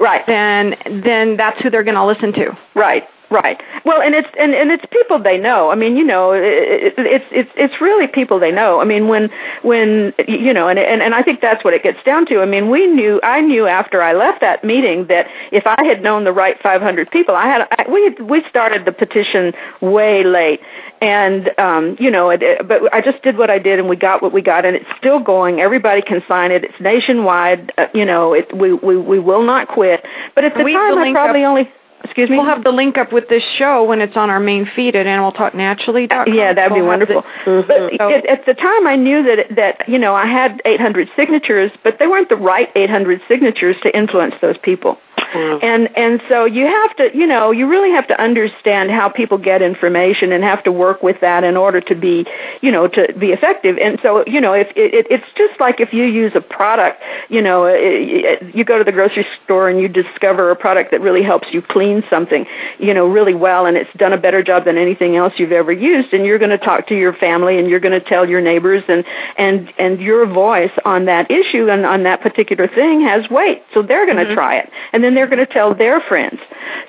Right. 0.00 0.22
Then, 0.26 0.74
then 1.04 1.36
that's 1.36 1.60
who 1.62 1.70
they're 1.70 1.82
going 1.84 1.96
to 1.96 2.06
listen 2.06 2.32
to. 2.34 2.56
Right. 2.74 3.04
Right. 3.32 3.62
Well, 3.86 4.02
and 4.02 4.14
it's 4.14 4.28
and, 4.38 4.52
and 4.52 4.70
it's 4.70 4.84
people 4.92 5.18
they 5.18 5.38
know. 5.38 5.70
I 5.70 5.74
mean, 5.74 5.96
you 5.96 6.04
know, 6.04 6.32
it, 6.32 6.42
it, 6.42 6.94
it's 6.98 7.24
it's 7.32 7.50
it's 7.56 7.80
really 7.80 8.06
people 8.06 8.38
they 8.38 8.52
know. 8.52 8.78
I 8.78 8.84
mean, 8.84 9.08
when 9.08 9.30
when 9.62 10.12
you 10.28 10.52
know, 10.52 10.68
and 10.68 10.78
and 10.78 11.00
and 11.00 11.14
I 11.14 11.22
think 11.22 11.40
that's 11.40 11.64
what 11.64 11.72
it 11.72 11.82
gets 11.82 11.96
down 12.04 12.26
to. 12.26 12.40
I 12.42 12.44
mean, 12.44 12.68
we 12.68 12.86
knew 12.86 13.20
I 13.22 13.40
knew 13.40 13.66
after 13.66 14.02
I 14.02 14.12
left 14.12 14.42
that 14.42 14.62
meeting 14.64 15.06
that 15.06 15.28
if 15.50 15.66
I 15.66 15.82
had 15.82 16.02
known 16.02 16.24
the 16.24 16.32
right 16.32 16.60
500 16.62 17.10
people, 17.10 17.34
I 17.34 17.46
had 17.46 17.66
I, 17.78 17.90
we 17.90 18.04
had, 18.04 18.20
we 18.20 18.44
started 18.50 18.84
the 18.84 18.92
petition 18.92 19.54
way 19.80 20.24
late, 20.24 20.60
and 21.00 21.50
um, 21.58 21.96
you 21.98 22.10
know, 22.10 22.28
it, 22.28 22.42
it, 22.42 22.68
but 22.68 22.92
I 22.92 23.00
just 23.00 23.22
did 23.22 23.38
what 23.38 23.48
I 23.48 23.58
did, 23.58 23.78
and 23.78 23.88
we 23.88 23.96
got 23.96 24.20
what 24.20 24.34
we 24.34 24.42
got, 24.42 24.66
and 24.66 24.76
it's 24.76 24.90
still 24.98 25.20
going. 25.20 25.58
Everybody 25.60 26.02
can 26.02 26.22
sign 26.28 26.52
it. 26.52 26.64
It's 26.64 26.80
nationwide. 26.80 27.72
Uh, 27.78 27.86
you 27.94 28.04
know, 28.04 28.34
it 28.34 28.54
we 28.54 28.74
we 28.74 28.94
we 28.98 29.18
will 29.18 29.42
not 29.42 29.68
quit. 29.68 30.04
But 30.34 30.44
at 30.44 30.54
the 30.54 30.64
We 30.64 30.74
time, 30.74 30.98
I 30.98 31.12
probably 31.12 31.44
up- 31.44 31.48
only. 31.48 31.72
Excuse 32.04 32.30
me. 32.30 32.36
We'll 32.36 32.46
have 32.46 32.64
the 32.64 32.70
link 32.72 32.98
up 32.98 33.12
with 33.12 33.28
this 33.28 33.42
show 33.58 33.84
when 33.84 34.00
it's 34.00 34.16
on 34.16 34.28
our 34.30 34.40
main 34.40 34.66
feed 34.76 34.96
at 34.96 35.06
animaltalknaturally.com. 35.06 36.32
Yeah, 36.34 36.52
that'd 36.52 36.74
be 36.74 36.80
We'll 36.80 36.88
wonderful. 36.88 37.24
the- 37.44 37.64
But 37.66 37.92
So- 37.98 38.10
at, 38.10 38.26
at 38.26 38.46
the 38.46 38.54
time, 38.54 38.86
I 38.86 38.96
knew 38.96 39.22
that 39.22 39.54
that 39.56 39.88
you 39.88 39.98
know 39.98 40.14
I 40.14 40.26
had 40.26 40.60
800 40.64 41.08
signatures, 41.16 41.70
but 41.84 41.98
they 41.98 42.06
weren't 42.06 42.28
the 42.28 42.36
right 42.36 42.68
800 42.74 43.20
signatures 43.28 43.76
to 43.82 43.96
influence 43.96 44.34
those 44.40 44.56
people. 44.58 44.98
Mm. 45.32 45.64
And 45.64 45.96
and 45.96 46.22
so 46.28 46.44
you 46.44 46.66
have 46.66 46.96
to 46.96 47.16
you 47.16 47.26
know 47.26 47.50
you 47.52 47.66
really 47.66 47.90
have 47.90 48.06
to 48.08 48.20
understand 48.20 48.90
how 48.90 49.08
people 49.08 49.38
get 49.38 49.62
information 49.62 50.30
and 50.30 50.44
have 50.44 50.62
to 50.64 50.72
work 50.72 51.02
with 51.02 51.20
that 51.20 51.42
in 51.42 51.56
order 51.56 51.80
to 51.80 51.94
be 51.94 52.26
you 52.60 52.70
know 52.70 52.86
to 52.88 53.12
be 53.18 53.28
effective. 53.28 53.78
And 53.78 53.98
so 54.02 54.24
you 54.26 54.40
know 54.40 54.52
if 54.52 54.68
it, 54.76 54.92
it, 54.94 55.06
it's 55.10 55.26
just 55.36 55.58
like 55.58 55.80
if 55.80 55.92
you 55.92 56.04
use 56.04 56.32
a 56.34 56.40
product, 56.40 57.02
you 57.30 57.40
know 57.40 57.64
it, 57.64 57.80
it, 57.80 58.54
you 58.54 58.64
go 58.64 58.76
to 58.76 58.84
the 58.84 58.92
grocery 58.92 59.26
store 59.44 59.70
and 59.70 59.80
you 59.80 59.88
discover 59.88 60.50
a 60.50 60.56
product 60.56 60.90
that 60.90 61.00
really 61.00 61.22
helps 61.22 61.48
you 61.50 61.62
clean 61.62 62.02
something, 62.10 62.44
you 62.78 62.92
know 62.92 63.06
really 63.06 63.34
well, 63.34 63.64
and 63.64 63.76
it's 63.78 63.92
done 63.96 64.12
a 64.12 64.18
better 64.18 64.42
job 64.42 64.66
than 64.66 64.76
anything 64.76 65.16
else 65.16 65.32
you've 65.38 65.52
ever 65.52 65.72
used. 65.72 66.12
And 66.12 66.26
you're 66.26 66.38
going 66.38 66.50
to 66.50 66.58
talk 66.58 66.88
to 66.88 66.94
your 66.94 67.14
family 67.14 67.58
and 67.58 67.68
you're 67.68 67.80
going 67.80 67.98
to 67.98 68.06
tell 68.06 68.28
your 68.28 68.42
neighbors 68.42 68.82
and 68.88 69.02
and 69.38 69.72
and 69.78 69.98
your 69.98 70.26
voice 70.26 70.72
on 70.84 71.06
that 71.06 71.30
issue 71.30 71.70
and 71.70 71.86
on 71.86 72.02
that 72.02 72.20
particular 72.20 72.68
thing 72.68 73.00
has 73.00 73.30
weight. 73.30 73.62
So 73.72 73.80
they're 73.80 74.04
going 74.04 74.18
to 74.18 74.24
mm-hmm. 74.24 74.34
try 74.34 74.56
it, 74.58 74.68
and 74.92 75.01
then 75.02 75.14
they're 75.14 75.26
going 75.26 75.44
to 75.44 75.52
tell 75.52 75.74
their 75.74 76.00
friends. 76.00 76.40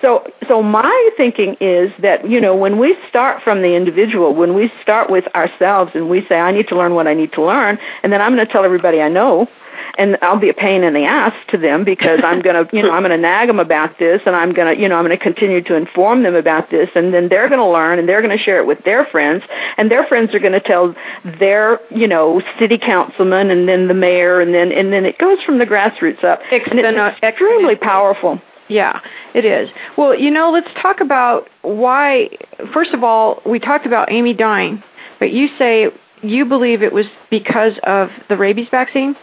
So 0.02 0.26
so 0.48 0.62
my 0.62 1.10
thinking 1.18 1.56
is 1.60 1.92
that 2.00 2.30
you 2.30 2.40
know 2.40 2.56
when 2.56 2.78
we 2.78 2.98
start 3.10 3.44
from 3.44 3.62
the 3.62 3.76
individual, 3.76 4.34
when 4.34 4.54
we 4.54 4.72
start 4.82 5.10
with 5.10 5.26
ourselves 5.36 5.92
and 5.94 6.10
we 6.10 6.26
say 6.28 6.40
I 6.40 6.52
need 6.52 6.68
to 6.70 6.76
learn 6.76 6.96
what 6.96 7.08
I 7.08 7.14
need 7.14 7.32
to 7.34 7.42
learn, 7.42 7.78
and 8.04 8.12
then 8.12 8.22
I'm 8.22 8.34
going 8.36 8.46
to 8.46 8.52
tell 8.52 8.66
everybody 8.66 9.02
I 9.02 9.10
know. 9.10 9.48
And 9.96 10.18
I'll 10.24 10.40
be 10.40 10.50
a 10.50 10.54
pain 10.54 10.84
in 10.84 10.94
the 10.94 11.04
ass 11.04 11.34
to 11.50 11.58
them 11.58 11.84
because 11.84 12.20
I'm 12.24 12.42
going 12.42 12.66
to, 12.66 12.76
you 12.76 12.82
know, 12.82 12.92
I'm 12.92 13.04
going 13.04 13.12
to 13.12 13.18
nag 13.18 13.48
them 13.48 13.60
about 13.60 14.00
this 14.00 14.22
and 14.26 14.36
I'm 14.36 14.52
going 14.52 14.76
to, 14.76 14.82
you 14.82 14.90
know, 14.90 14.96
I'm 14.96 15.06
going 15.06 15.16
to 15.18 15.24
continue 15.24 15.62
to 15.62 15.76
inform 15.76 16.24
them 16.24 16.34
about 16.34 16.72
this 16.72 16.90
and 16.96 17.14
then 17.14 17.30
they're 17.30 17.48
going 17.48 17.60
to 17.60 17.68
learn 17.68 18.00
and 18.00 18.10
they're 18.10 18.22
going 18.22 18.36
to 18.36 18.44
share 18.44 18.58
it 18.58 18.66
with 18.66 18.84
their 18.86 19.06
friends 19.06 19.44
and 19.78 19.92
their 19.92 20.06
friends 20.08 20.34
are 20.34 20.40
going 20.40 20.54
to 20.54 20.60
tell 20.60 20.96
their, 21.40 21.80
you 21.92 22.08
know, 22.08 22.42
city 22.60 22.80
councilman 22.80 23.52
and 23.52 23.70
then 23.70 23.88
the 23.88 23.94
mayor 23.94 24.42
and 24.42 24.54
then, 24.54 24.72
and 24.72 24.92
then 24.92 25.06
it 25.06 25.20
goes 25.20 25.38
from 25.44 25.60
the 25.60 25.66
grassroots 25.66 26.24
up. 26.24 26.40
And 26.72 26.80
it's 26.98 27.24
extremely 27.24 27.76
powerful. 27.76 28.42
Yeah, 28.70 29.00
it 29.36 29.46
is. 29.46 29.70
Well, 29.98 30.18
you 30.18 30.32
know, 30.32 30.50
let's 30.52 30.70
talk 30.82 31.02
about 31.02 31.50
why. 31.62 32.30
First 32.74 32.92
of 32.94 33.04
all, 33.04 33.42
we 33.46 33.60
talked 33.60 33.86
about 33.86 34.12
Aimee 34.12 34.34
dying, 34.34 34.82
but 35.20 35.32
you 35.32 35.50
say 35.60 35.90
you 36.24 36.46
believe 36.46 36.82
it 36.82 36.94
was 36.94 37.06
because 37.30 37.74
of 37.84 38.10
the 38.30 38.38
rabies 38.38 38.68
vaccine? 38.72 39.16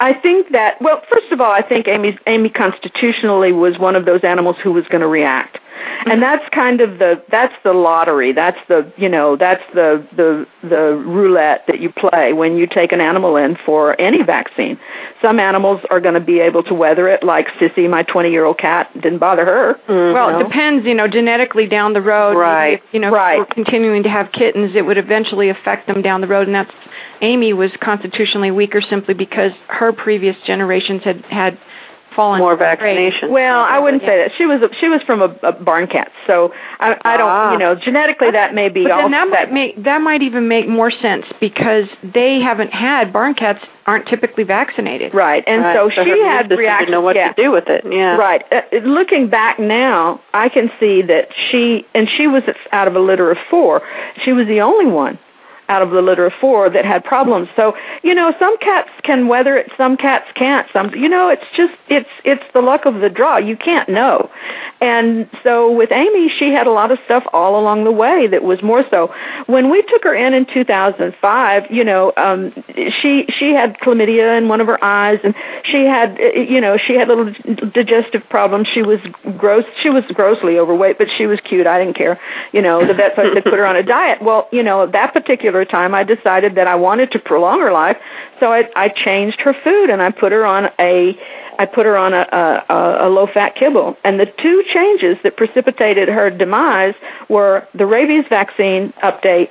I 0.00 0.14
think 0.14 0.52
that 0.52 0.80
well, 0.80 1.02
first 1.10 1.32
of 1.32 1.40
all, 1.40 1.52
I 1.52 1.62
think 1.62 1.88
Aimee 1.88 2.18
Aimee 2.26 2.50
constitutionally 2.50 3.52
was 3.52 3.78
one 3.78 3.96
of 3.96 4.04
those 4.04 4.24
animals 4.24 4.56
who 4.62 4.72
was 4.72 4.86
going 4.88 5.00
to 5.02 5.08
react. 5.08 5.58
And 6.06 6.22
that's 6.22 6.44
kind 6.54 6.80
of 6.80 6.98
the 6.98 7.22
that's 7.30 7.54
the 7.64 7.72
lottery. 7.72 8.32
That's 8.32 8.58
the 8.68 8.90
you 8.96 9.08
know 9.08 9.36
that's 9.36 9.62
the 9.74 10.06
the 10.16 10.46
the 10.62 11.02
roulette 11.06 11.64
that 11.66 11.80
you 11.80 11.92
play 11.92 12.32
when 12.32 12.56
you 12.56 12.66
take 12.66 12.92
an 12.92 13.00
animal 13.00 13.36
in 13.36 13.56
for 13.64 14.00
any 14.00 14.22
vaccine. 14.22 14.78
Some 15.22 15.38
animals 15.38 15.80
are 15.90 16.00
going 16.00 16.14
to 16.14 16.20
be 16.20 16.40
able 16.40 16.62
to 16.64 16.74
weather 16.74 17.08
it, 17.08 17.22
like 17.22 17.48
Sissy, 17.60 17.88
my 17.88 18.02
20 18.04 18.30
year 18.30 18.44
old 18.44 18.58
cat, 18.58 18.90
didn't 18.94 19.18
bother 19.18 19.44
her. 19.44 19.74
Mm-hmm. 19.88 20.14
Well, 20.14 20.40
it 20.40 20.44
depends, 20.44 20.86
you 20.86 20.94
know, 20.94 21.08
genetically 21.08 21.66
down 21.66 21.92
the 21.92 22.02
road. 22.02 22.36
Right. 22.36 22.74
If, 22.74 22.80
you 22.92 23.00
know, 23.00 23.10
right. 23.10 23.38
we're 23.38 23.46
continuing 23.46 24.02
to 24.04 24.08
have 24.08 24.32
kittens, 24.32 24.74
it 24.74 24.82
would 24.82 24.98
eventually 24.98 25.48
affect 25.48 25.86
them 25.86 26.02
down 26.02 26.20
the 26.20 26.28
road, 26.28 26.46
and 26.46 26.54
that's 26.54 26.72
Aimee 27.20 27.52
was 27.52 27.70
constitutionally 27.80 28.50
weaker 28.50 28.80
simply 28.80 29.14
because 29.14 29.52
her 29.68 29.92
previous 29.92 30.36
generations 30.46 31.02
had 31.04 31.24
had 31.26 31.58
fallen 32.18 32.40
more 32.40 32.56
vaccination. 32.56 33.30
Well, 33.30 33.60
I 33.60 33.78
wouldn't 33.78 34.02
say 34.02 34.18
that. 34.18 34.32
She 34.36 34.44
was 34.44 34.60
a, 34.60 34.74
she 34.80 34.88
was 34.88 35.00
from 35.02 35.22
a, 35.22 35.36
a 35.44 35.52
barn 35.52 35.86
cat, 35.86 36.10
so 36.26 36.52
I, 36.80 36.96
I 37.04 37.16
don't. 37.16 37.28
Ah. 37.28 37.52
You 37.52 37.58
know, 37.58 37.74
genetically 37.76 38.32
that 38.32 38.54
may 38.54 38.68
be. 38.68 38.82
But 38.82 38.90
all, 38.90 39.02
then 39.02 39.12
that 39.12 39.28
might 39.30 39.52
make 39.52 39.84
that 39.84 40.00
might 40.00 40.22
even 40.22 40.48
make 40.48 40.68
more 40.68 40.90
sense 40.90 41.26
because 41.40 41.84
they 42.02 42.40
haven't 42.40 42.72
had 42.72 43.12
barn 43.12 43.34
cats 43.34 43.64
aren't 43.86 44.06
typically 44.08 44.44
vaccinated. 44.44 45.14
Right, 45.14 45.44
and 45.46 45.62
Right, 45.62 45.76
so, 45.76 45.90
so 45.90 46.02
she 46.04 46.10
her 46.10 46.16
immune 46.16 46.26
had 46.26 46.42
system 46.44 46.58
reactions. 46.58 46.86
didn't 46.86 46.92
know 46.92 47.00
what 47.00 47.16
yeah. 47.16 47.32
to 47.32 47.42
do 47.42 47.52
with 47.52 47.68
it. 47.68 47.84
Yeah. 47.88 48.16
Right. 48.16 48.42
Uh, 48.52 48.62
looking 48.84 49.30
back 49.30 49.60
now, 49.60 50.20
I 50.34 50.48
can 50.48 50.70
see 50.80 51.02
that 51.02 51.28
she 51.50 51.86
and 51.94 52.08
she 52.16 52.26
was 52.26 52.42
out 52.72 52.88
of 52.88 52.96
a 52.96 53.00
litter 53.00 53.30
of 53.30 53.38
four. 53.48 53.82
She 54.24 54.32
was 54.32 54.46
the 54.48 54.60
only 54.60 54.86
one 54.86 55.18
out 55.68 55.82
of 55.82 55.90
the 55.90 56.00
litter 56.00 56.26
of 56.26 56.32
four 56.40 56.70
that 56.70 56.84
had 56.84 57.04
problems. 57.04 57.48
So, 57.54 57.74
you 58.02 58.14
know, 58.14 58.32
some 58.38 58.56
cats 58.58 58.88
can 59.02 59.28
weather 59.28 59.56
it, 59.56 59.70
some 59.76 59.96
cats 59.96 60.26
can't. 60.34 60.66
Some, 60.72 60.94
you 60.94 61.08
know, 61.08 61.28
it's 61.28 61.44
just 61.56 61.74
it's 61.88 62.08
it's 62.24 62.42
the 62.54 62.60
luck 62.60 62.86
of 62.86 63.00
the 63.00 63.10
draw. 63.10 63.36
You 63.36 63.56
can't 63.56 63.88
know. 63.88 64.30
And 64.80 65.28
so 65.42 65.70
with 65.70 65.90
Aimee, 65.92 66.30
she 66.38 66.52
had 66.52 66.66
a 66.66 66.70
lot 66.70 66.90
of 66.90 66.98
stuff 67.04 67.24
all 67.32 67.60
along 67.60 67.84
the 67.84 67.92
way 67.92 68.26
that 68.26 68.42
was 68.42 68.62
more 68.62 68.84
so. 68.90 69.12
When 69.46 69.70
we 69.70 69.82
took 69.82 70.04
her 70.04 70.14
in 70.14 70.32
in 70.32 70.46
2005, 70.46 71.64
you 71.70 71.84
know, 71.84 72.12
um 72.16 72.52
she 73.00 73.26
she 73.38 73.52
had 73.52 73.78
chlamydia 73.78 74.38
in 74.38 74.48
one 74.48 74.60
of 74.60 74.66
her 74.66 74.82
eyes 74.82 75.18
and 75.22 75.34
she 75.64 75.84
had 75.84 76.18
you 76.34 76.60
know, 76.60 76.78
she 76.78 76.94
had 76.94 77.08
little 77.08 77.32
digestive 77.72 78.22
problems. 78.30 78.68
She 78.68 78.82
was 78.82 79.00
gross 79.36 79.64
she 79.82 79.90
was 79.90 80.04
grossly 80.14 80.58
overweight, 80.58 80.96
but 80.98 81.08
she 81.16 81.26
was 81.26 81.40
cute. 81.40 81.66
I 81.66 81.78
didn't 81.78 81.96
care. 81.96 82.18
You 82.52 82.62
know, 82.62 82.86
the 82.86 82.94
vet 82.94 83.14
said 83.16 83.44
put 83.44 83.54
her 83.54 83.66
on 83.66 83.76
a 83.76 83.82
diet. 83.82 84.22
Well, 84.22 84.48
you 84.50 84.62
know, 84.62 84.86
that 84.86 85.12
particular 85.12 85.57
time 85.64 85.94
I 85.94 86.04
decided 86.04 86.54
that 86.56 86.66
I 86.66 86.74
wanted 86.74 87.10
to 87.12 87.18
prolong 87.18 87.60
her 87.60 87.72
life, 87.72 87.96
so 88.40 88.52
I 88.52 88.68
I 88.76 88.88
changed 88.88 89.40
her 89.40 89.54
food 89.64 89.90
and 89.90 90.00
I 90.02 90.10
put 90.10 90.32
her 90.32 90.44
on 90.46 90.70
a 90.78 91.18
I 91.60 91.66
put 91.66 91.86
her 91.86 91.96
on 91.96 92.14
a, 92.14 92.20
a, 92.68 93.06
a 93.06 93.08
low 93.08 93.26
fat 93.26 93.56
kibble. 93.56 93.96
And 94.04 94.20
the 94.20 94.26
two 94.26 94.62
changes 94.72 95.16
that 95.24 95.36
precipitated 95.36 96.08
her 96.08 96.30
demise 96.30 96.94
were 97.28 97.66
the 97.74 97.84
rabies 97.84 98.24
vaccine 98.28 98.92
update 99.02 99.48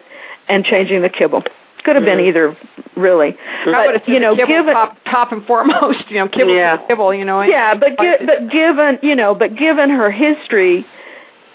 and 0.47 0.63
changing 0.63 1.01
the 1.01 1.09
kibble. 1.09 1.43
Could 1.83 1.95
have 1.97 2.05
been 2.05 2.19
either, 2.21 2.55
really. 2.95 3.35
I 3.65 3.65
would 3.65 3.95
have 3.95 4.05
But, 4.05 4.07
you 4.09 4.19
know, 4.19 4.35
kibble 4.35 4.47
given, 4.47 4.73
top, 4.73 4.97
top 5.05 5.31
and 5.33 5.45
foremost, 5.45 6.09
you 6.09 6.17
know, 6.17 6.27
kibble, 6.29 6.53
Yeah. 6.55 6.77
kibble, 6.87 7.13
you 7.13 7.25
know. 7.25 7.41
yeah, 7.41 7.75
but 7.75 7.97
gi- 7.99 8.25
but 8.25 8.49
given 8.49 8.99
you 9.01 9.15
know, 9.15 9.35
but 9.35 9.55
given 9.57 9.89
her 9.89 10.09
history, 10.09 10.85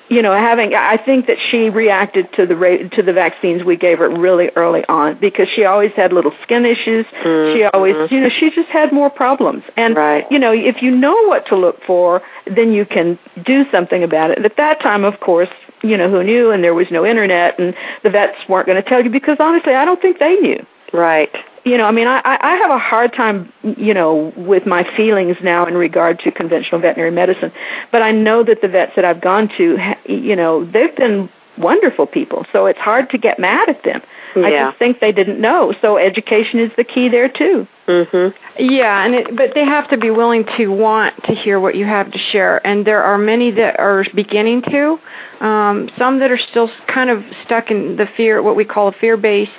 you 0.08 0.20
know, 0.22 0.32
having 0.32 0.74
I 0.74 0.96
think 0.96 1.26
that 1.26 1.38
she 1.50 1.70
reacted 1.70 2.32
to 2.34 2.46
the 2.46 2.56
ra- 2.56 2.88
to 2.92 3.02
the 3.02 3.12
vaccines 3.12 3.64
we 3.64 3.76
gave 3.76 3.98
her 3.98 4.08
really 4.08 4.50
early 4.56 4.84
on 4.88 5.18
because 5.20 5.48
she 5.48 5.64
always 5.64 5.92
had 5.92 6.12
little 6.12 6.32
skin 6.42 6.66
issues. 6.66 7.06
She 7.22 7.28
mm-hmm. 7.28 7.76
always, 7.76 8.10
you 8.10 8.20
know, 8.20 8.28
she 8.28 8.50
just 8.50 8.68
had 8.68 8.92
more 8.92 9.10
problems. 9.10 9.64
And 9.76 9.96
Right. 9.96 10.26
you 10.30 10.38
know, 10.38 10.52
if 10.52 10.82
you 10.82 10.90
know 10.90 11.16
what 11.28 11.46
to 11.46 11.56
look 11.56 11.82
for, 11.84 12.22
then 12.46 12.72
you 12.72 12.84
can 12.84 13.18
do 13.44 13.64
something 13.70 14.02
about 14.02 14.30
it. 14.30 14.44
At 14.44 14.56
that 14.56 14.80
time, 14.80 15.04
of 15.04 15.20
course, 15.20 15.48
you 15.82 15.96
know, 15.96 16.10
who 16.10 16.22
knew? 16.22 16.50
And 16.50 16.62
there 16.62 16.74
was 16.74 16.90
no 16.90 17.06
internet, 17.06 17.58
and 17.58 17.74
the 18.02 18.10
vets 18.10 18.36
weren't 18.48 18.66
going 18.66 18.82
to 18.82 18.88
tell 18.88 19.02
you 19.02 19.10
because 19.10 19.38
honestly, 19.40 19.74
I 19.74 19.84
don't 19.84 20.00
think 20.00 20.18
they 20.18 20.36
knew 20.36 20.64
Right. 20.92 21.30
You 21.64 21.78
know, 21.78 21.84
I 21.84 21.92
mean, 21.92 22.08
I, 22.08 22.20
I 22.24 22.56
have 22.56 22.70
a 22.70 22.78
hard 22.78 23.12
time, 23.12 23.52
you 23.62 23.94
know, 23.94 24.32
with 24.36 24.66
my 24.66 24.84
feelings 24.96 25.36
now 25.42 25.66
in 25.66 25.74
regard 25.74 26.18
to 26.20 26.32
conventional 26.32 26.80
veterinary 26.80 27.10
medicine. 27.12 27.52
But 27.90 28.02
I 28.02 28.10
know 28.10 28.42
that 28.44 28.60
the 28.62 28.68
vets 28.68 28.92
that 28.96 29.04
I've 29.04 29.20
gone 29.20 29.48
to, 29.58 29.78
you 30.06 30.34
know, 30.34 30.64
they've 30.64 30.94
been 30.96 31.28
wonderful 31.58 32.06
people. 32.06 32.46
So 32.52 32.66
it's 32.66 32.78
hard 32.78 33.10
to 33.10 33.18
get 33.18 33.38
mad 33.38 33.68
at 33.68 33.84
them. 33.84 34.02
I 34.34 34.50
just 34.70 34.78
think 34.78 35.00
they 35.00 35.12
didn't 35.12 35.40
know. 35.40 35.74
So 35.82 35.98
education 35.98 36.58
is 36.58 36.70
the 36.76 36.84
key 36.84 37.08
there 37.08 37.28
too. 37.28 37.66
Mhm. 37.86 38.32
Yeah, 38.58 39.04
and 39.04 39.14
it, 39.14 39.36
but 39.36 39.54
they 39.54 39.64
have 39.64 39.88
to 39.90 39.98
be 39.98 40.10
willing 40.10 40.44
to 40.56 40.68
want 40.68 41.22
to 41.24 41.34
hear 41.34 41.60
what 41.60 41.74
you 41.74 41.84
have 41.84 42.10
to 42.12 42.18
share, 42.18 42.64
and 42.66 42.86
there 42.86 43.02
are 43.02 43.18
many 43.18 43.50
that 43.50 43.78
are 43.78 44.04
beginning 44.14 44.62
to. 44.62 44.98
Um, 45.44 45.90
some 45.98 46.20
that 46.20 46.30
are 46.30 46.38
still 46.38 46.70
kind 46.86 47.10
of 47.10 47.24
stuck 47.44 47.70
in 47.70 47.96
the 47.96 48.06
fear, 48.16 48.40
what 48.42 48.56
we 48.56 48.64
call 48.64 48.88
a 48.88 48.92
fear-based. 48.92 49.52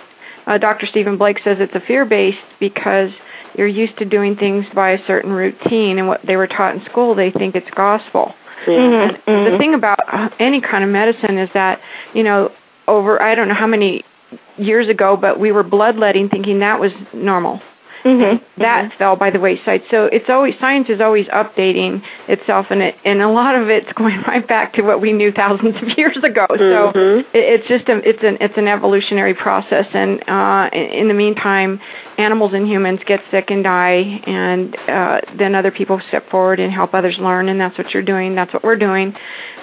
Uh, 0.46 0.58
Dr. 0.58 0.86
Stephen 0.86 1.18
Blake 1.18 1.40
says 1.44 1.58
it's 1.60 1.76
a 1.76 1.82
fear-based 1.82 2.38
because 2.60 3.10
you're 3.56 3.68
used 3.68 3.98
to 4.00 4.06
doing 4.06 4.36
things 4.36 4.66
by 4.74 4.92
a 4.92 5.06
certain 5.06 5.32
routine, 5.32 6.00
and 6.00 6.08
what 6.08 6.22
they 6.26 6.36
were 6.36 6.48
taught 6.48 6.76
in 6.76 6.84
school, 6.86 7.16
they 7.16 7.32
think 7.32 7.56
it's 7.56 7.70
gospel. 7.76 8.34
Mm-hmm. 8.66 9.30
And 9.30 9.54
the 9.54 9.58
thing 9.58 9.74
about 9.74 10.00
uh, 10.12 10.30
any 10.40 10.62
kind 10.62 10.84
of 10.84 10.90
medicine 10.90 11.38
is 11.38 11.50
that, 11.54 11.80
you 12.14 12.24
know, 12.24 12.52
over 12.88 13.22
I 13.22 13.36
don't 13.36 13.48
know 13.48 13.54
how 13.54 13.68
many 13.68 14.04
years 14.58 14.90
ago, 14.90 15.18
but 15.18 15.40
we 15.40 15.52
were 15.52 15.64
bloodletting 15.64 16.30
thinking 16.30 16.60
that 16.60 16.80
was 16.80 16.92
normal. 17.14 17.62
Mm-hmm. 18.04 18.62
That 18.62 18.92
fell 18.98 19.16
by 19.16 19.30
the 19.30 19.40
wayside. 19.40 19.84
So 19.90 20.06
it's 20.06 20.30
always 20.30 20.56
science 20.60 20.90
is 20.90 21.00
always 21.00 21.28
updating 21.28 22.04
itself, 22.28 22.68
and 22.70 22.82
it 22.82 22.96
and 23.06 23.22
a 23.22 23.30
lot 23.30 23.56
of 23.56 23.70
it's 23.70 23.92
going 23.96 24.22
right 24.28 24.46
back 24.46 24.74
to 24.74 24.82
what 24.82 25.02
we 25.02 25.14
knew 25.14 25.32
thousands 25.32 25.76
of 25.82 25.98
years 25.98 26.18
ago. 26.18 26.46
So 26.50 26.92
it, 26.96 27.26
it's 27.34 27.68
just 27.68 27.88
a, 27.88 27.98
it's 28.08 28.22
an 28.22 28.38
it's 28.42 28.58
an 28.58 28.68
evolutionary 28.68 29.34
process, 29.34 29.86
and 29.94 30.22
uh, 30.28 30.70
in, 30.74 31.04
in 31.04 31.08
the 31.08 31.14
meantime, 31.14 31.80
animals 32.18 32.54
and 32.54 32.68
humans 32.68 33.00
get 33.06 33.22
sick 33.32 33.50
and 33.50 33.64
die, 33.64 34.22
and 34.28 34.76
uh, 34.90 35.22
then 35.38 35.56
other 35.56 35.72
people 35.72 36.02
step 36.10 36.30
forward 36.30 36.60
and 36.60 36.74
help 36.74 36.94
others 36.94 37.18
learn, 37.20 37.48
and 37.48 37.60
that's 37.60 37.78
what 37.78 37.92
you're 37.94 38.04
doing. 38.04 38.36
That's 38.36 38.54
what 38.54 38.64
we're 38.64 38.78
doing, 38.78 39.16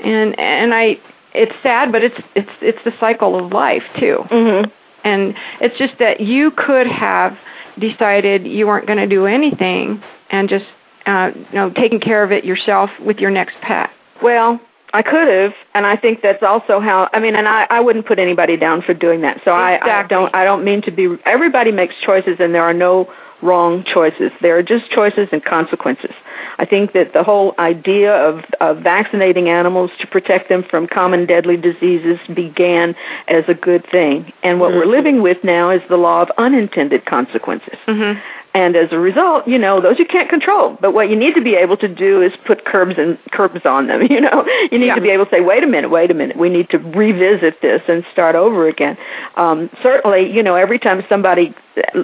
and 0.03 0.39
and 0.39 0.73
I 0.73 0.99
it's 1.35 1.53
sad, 1.63 1.93
but 1.93 2.03
it's 2.03 2.17
it's 2.35 2.51
it's 2.61 2.79
the 2.85 2.93
cycle 2.99 3.39
of 3.39 3.53
life 3.53 3.85
too. 3.99 4.25
Mm-hmm. 4.31 4.71
And 5.03 5.35
it's 5.61 5.79
just 5.79 5.95
that 5.99 6.21
you 6.21 6.51
could 6.51 6.87
have 6.87 7.37
decided 7.79 8.47
you 8.47 8.67
weren't 8.67 8.87
going 8.87 8.99
to 8.99 9.07
do 9.07 9.27
anything 9.27 10.03
and 10.31 10.49
just 10.49 10.67
uh, 11.07 11.31
you 11.35 11.55
know 11.55 11.71
taking 11.71 12.01
care 12.01 12.23
of 12.23 12.33
it 12.33 12.45
yourself 12.45 12.91
with 13.05 13.19
your 13.19 13.31
next 13.31 13.57
pet. 13.63 13.91
Well, 14.23 14.61
I 14.93 15.03
could 15.03 15.29
have, 15.29 15.53
and 15.75 15.87
I 15.87 15.97
think 15.97 16.21
that's 16.23 16.43
also 16.43 16.81
how. 16.81 17.09
I 17.13 17.21
mean, 17.21 17.37
and 17.37 17.47
I, 17.47 17.67
I 17.71 17.81
wouldn't 17.81 18.07
put 18.07 18.19
anybody 18.19 18.57
down 18.57 18.83
for 18.83 18.93
doing 18.93 19.21
that. 19.23 19.41
So 19.45 19.53
I, 19.53 20.01
I 20.01 20.07
don't. 20.07 20.35
I 20.35 20.45
don't 20.45 20.65
mean 20.65 20.83
to 20.83 20.91
be. 20.91 21.17
Everybody 21.25 21.71
makes 21.71 21.95
choices, 22.05 22.37
and 22.41 22.55
there 22.55 22.65
are 22.65 22.75
no 22.75 23.13
wrong 23.43 23.85
choices. 23.85 24.31
There 24.41 24.57
are 24.57 24.63
just 24.63 24.91
choices 24.91 25.29
and 25.33 25.45
consequences. 25.45 26.13
I 26.59 26.65
think 26.65 26.93
that 26.93 27.13
the 27.13 27.23
whole 27.23 27.55
idea 27.59 28.15
of, 28.15 28.45
of 28.61 28.79
vaccinating 28.83 29.49
animals 29.49 29.91
to 30.01 30.07
protect 30.07 30.49
them 30.49 30.65
from 30.69 30.87
common 30.87 31.27
deadly 31.27 31.57
diseases 31.57 32.19
began 32.35 32.95
as 33.29 33.45
a 33.49 33.55
good 33.55 33.85
thing. 33.91 34.33
And 34.43 34.61
what 34.61 34.73
we're 34.73 34.87
living 34.87 35.23
with 35.23 35.39
now 35.45 35.71
is 35.71 35.81
the 35.89 35.97
law 35.97 36.23
of 36.23 36.29
unintended 36.39 37.07
consequences. 37.07 37.79
Mm-hmm. 37.87 38.21
And 38.53 38.75
as 38.75 38.89
a 38.91 38.99
result, 38.99 39.47
you 39.47 39.59
know, 39.59 39.81
those 39.81 39.99
you 40.01 40.05
can't 40.05 40.29
control. 40.29 40.77
But 40.81 40.93
what 40.93 41.09
you 41.09 41.15
need 41.15 41.35
to 41.37 41.41
be 41.41 41.55
able 41.55 41.77
to 41.77 41.87
do 41.87 42.21
is 42.21 42.33
put 42.47 42.65
curbs 42.65 42.97
and 42.99 43.17
curbs 43.31 43.65
on 43.65 43.87
them. 43.87 44.03
You 44.11 44.21
know, 44.21 44.45
you 44.73 44.79
need 44.79 44.87
Yeah. 44.89 44.97
to 44.97 45.01
be 45.01 45.11
able 45.11 45.25
to 45.27 45.31
say, 45.31 45.41
wait 45.41 45.63
a 45.63 45.69
minute, 45.69 45.89
wait 45.91 46.11
a 46.11 46.15
minute. 46.15 46.37
We 46.37 46.49
need 46.49 46.69
to 46.71 46.79
revisit 46.79 47.63
this 47.63 47.81
and 47.87 48.05
start 48.13 48.35
over 48.35 48.67
again. 48.67 48.99
Um, 49.37 49.71
certainly, 49.85 50.31
you 50.31 50.43
know, 50.43 50.57
every 50.57 50.81
time 50.81 51.05
somebody 51.09 51.55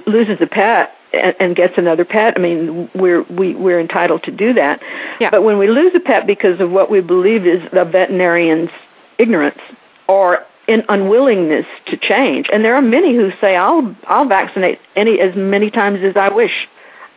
loses 0.05 0.37
a 0.39 0.47
pet 0.47 0.93
and, 1.13 1.35
and 1.39 1.55
gets 1.55 1.73
another 1.77 2.05
pet, 2.05 2.33
I 2.35 2.39
mean, 2.39 2.89
we're 2.95 3.23
we, 3.23 3.55
we're 3.55 3.79
entitled 3.79 4.23
to 4.23 4.31
do 4.31 4.53
that. 4.53 4.81
Yeah. 5.19 5.29
But 5.29 5.43
when 5.43 5.57
we 5.57 5.67
lose 5.67 5.93
a 5.95 5.99
pet 5.99 6.27
because 6.27 6.59
of 6.59 6.71
what 6.71 6.89
we 6.89 7.01
believe 7.01 7.45
is 7.45 7.61
the 7.73 7.85
veterinarian's 7.85 8.69
ignorance 9.17 9.59
or 10.07 10.45
in 10.67 10.83
unwillingness 10.89 11.65
to 11.87 11.97
change. 11.97 12.47
And 12.51 12.63
there 12.63 12.75
are 12.75 12.81
many 12.81 13.15
who 13.15 13.31
say, 13.39 13.55
"I'll 13.55 13.95
I'll 14.07 14.27
vaccinate 14.27 14.79
any 14.95 15.19
as 15.19 15.35
many 15.35 15.71
times 15.71 15.99
as 16.03 16.15
I 16.15 16.29
wish." 16.29 16.67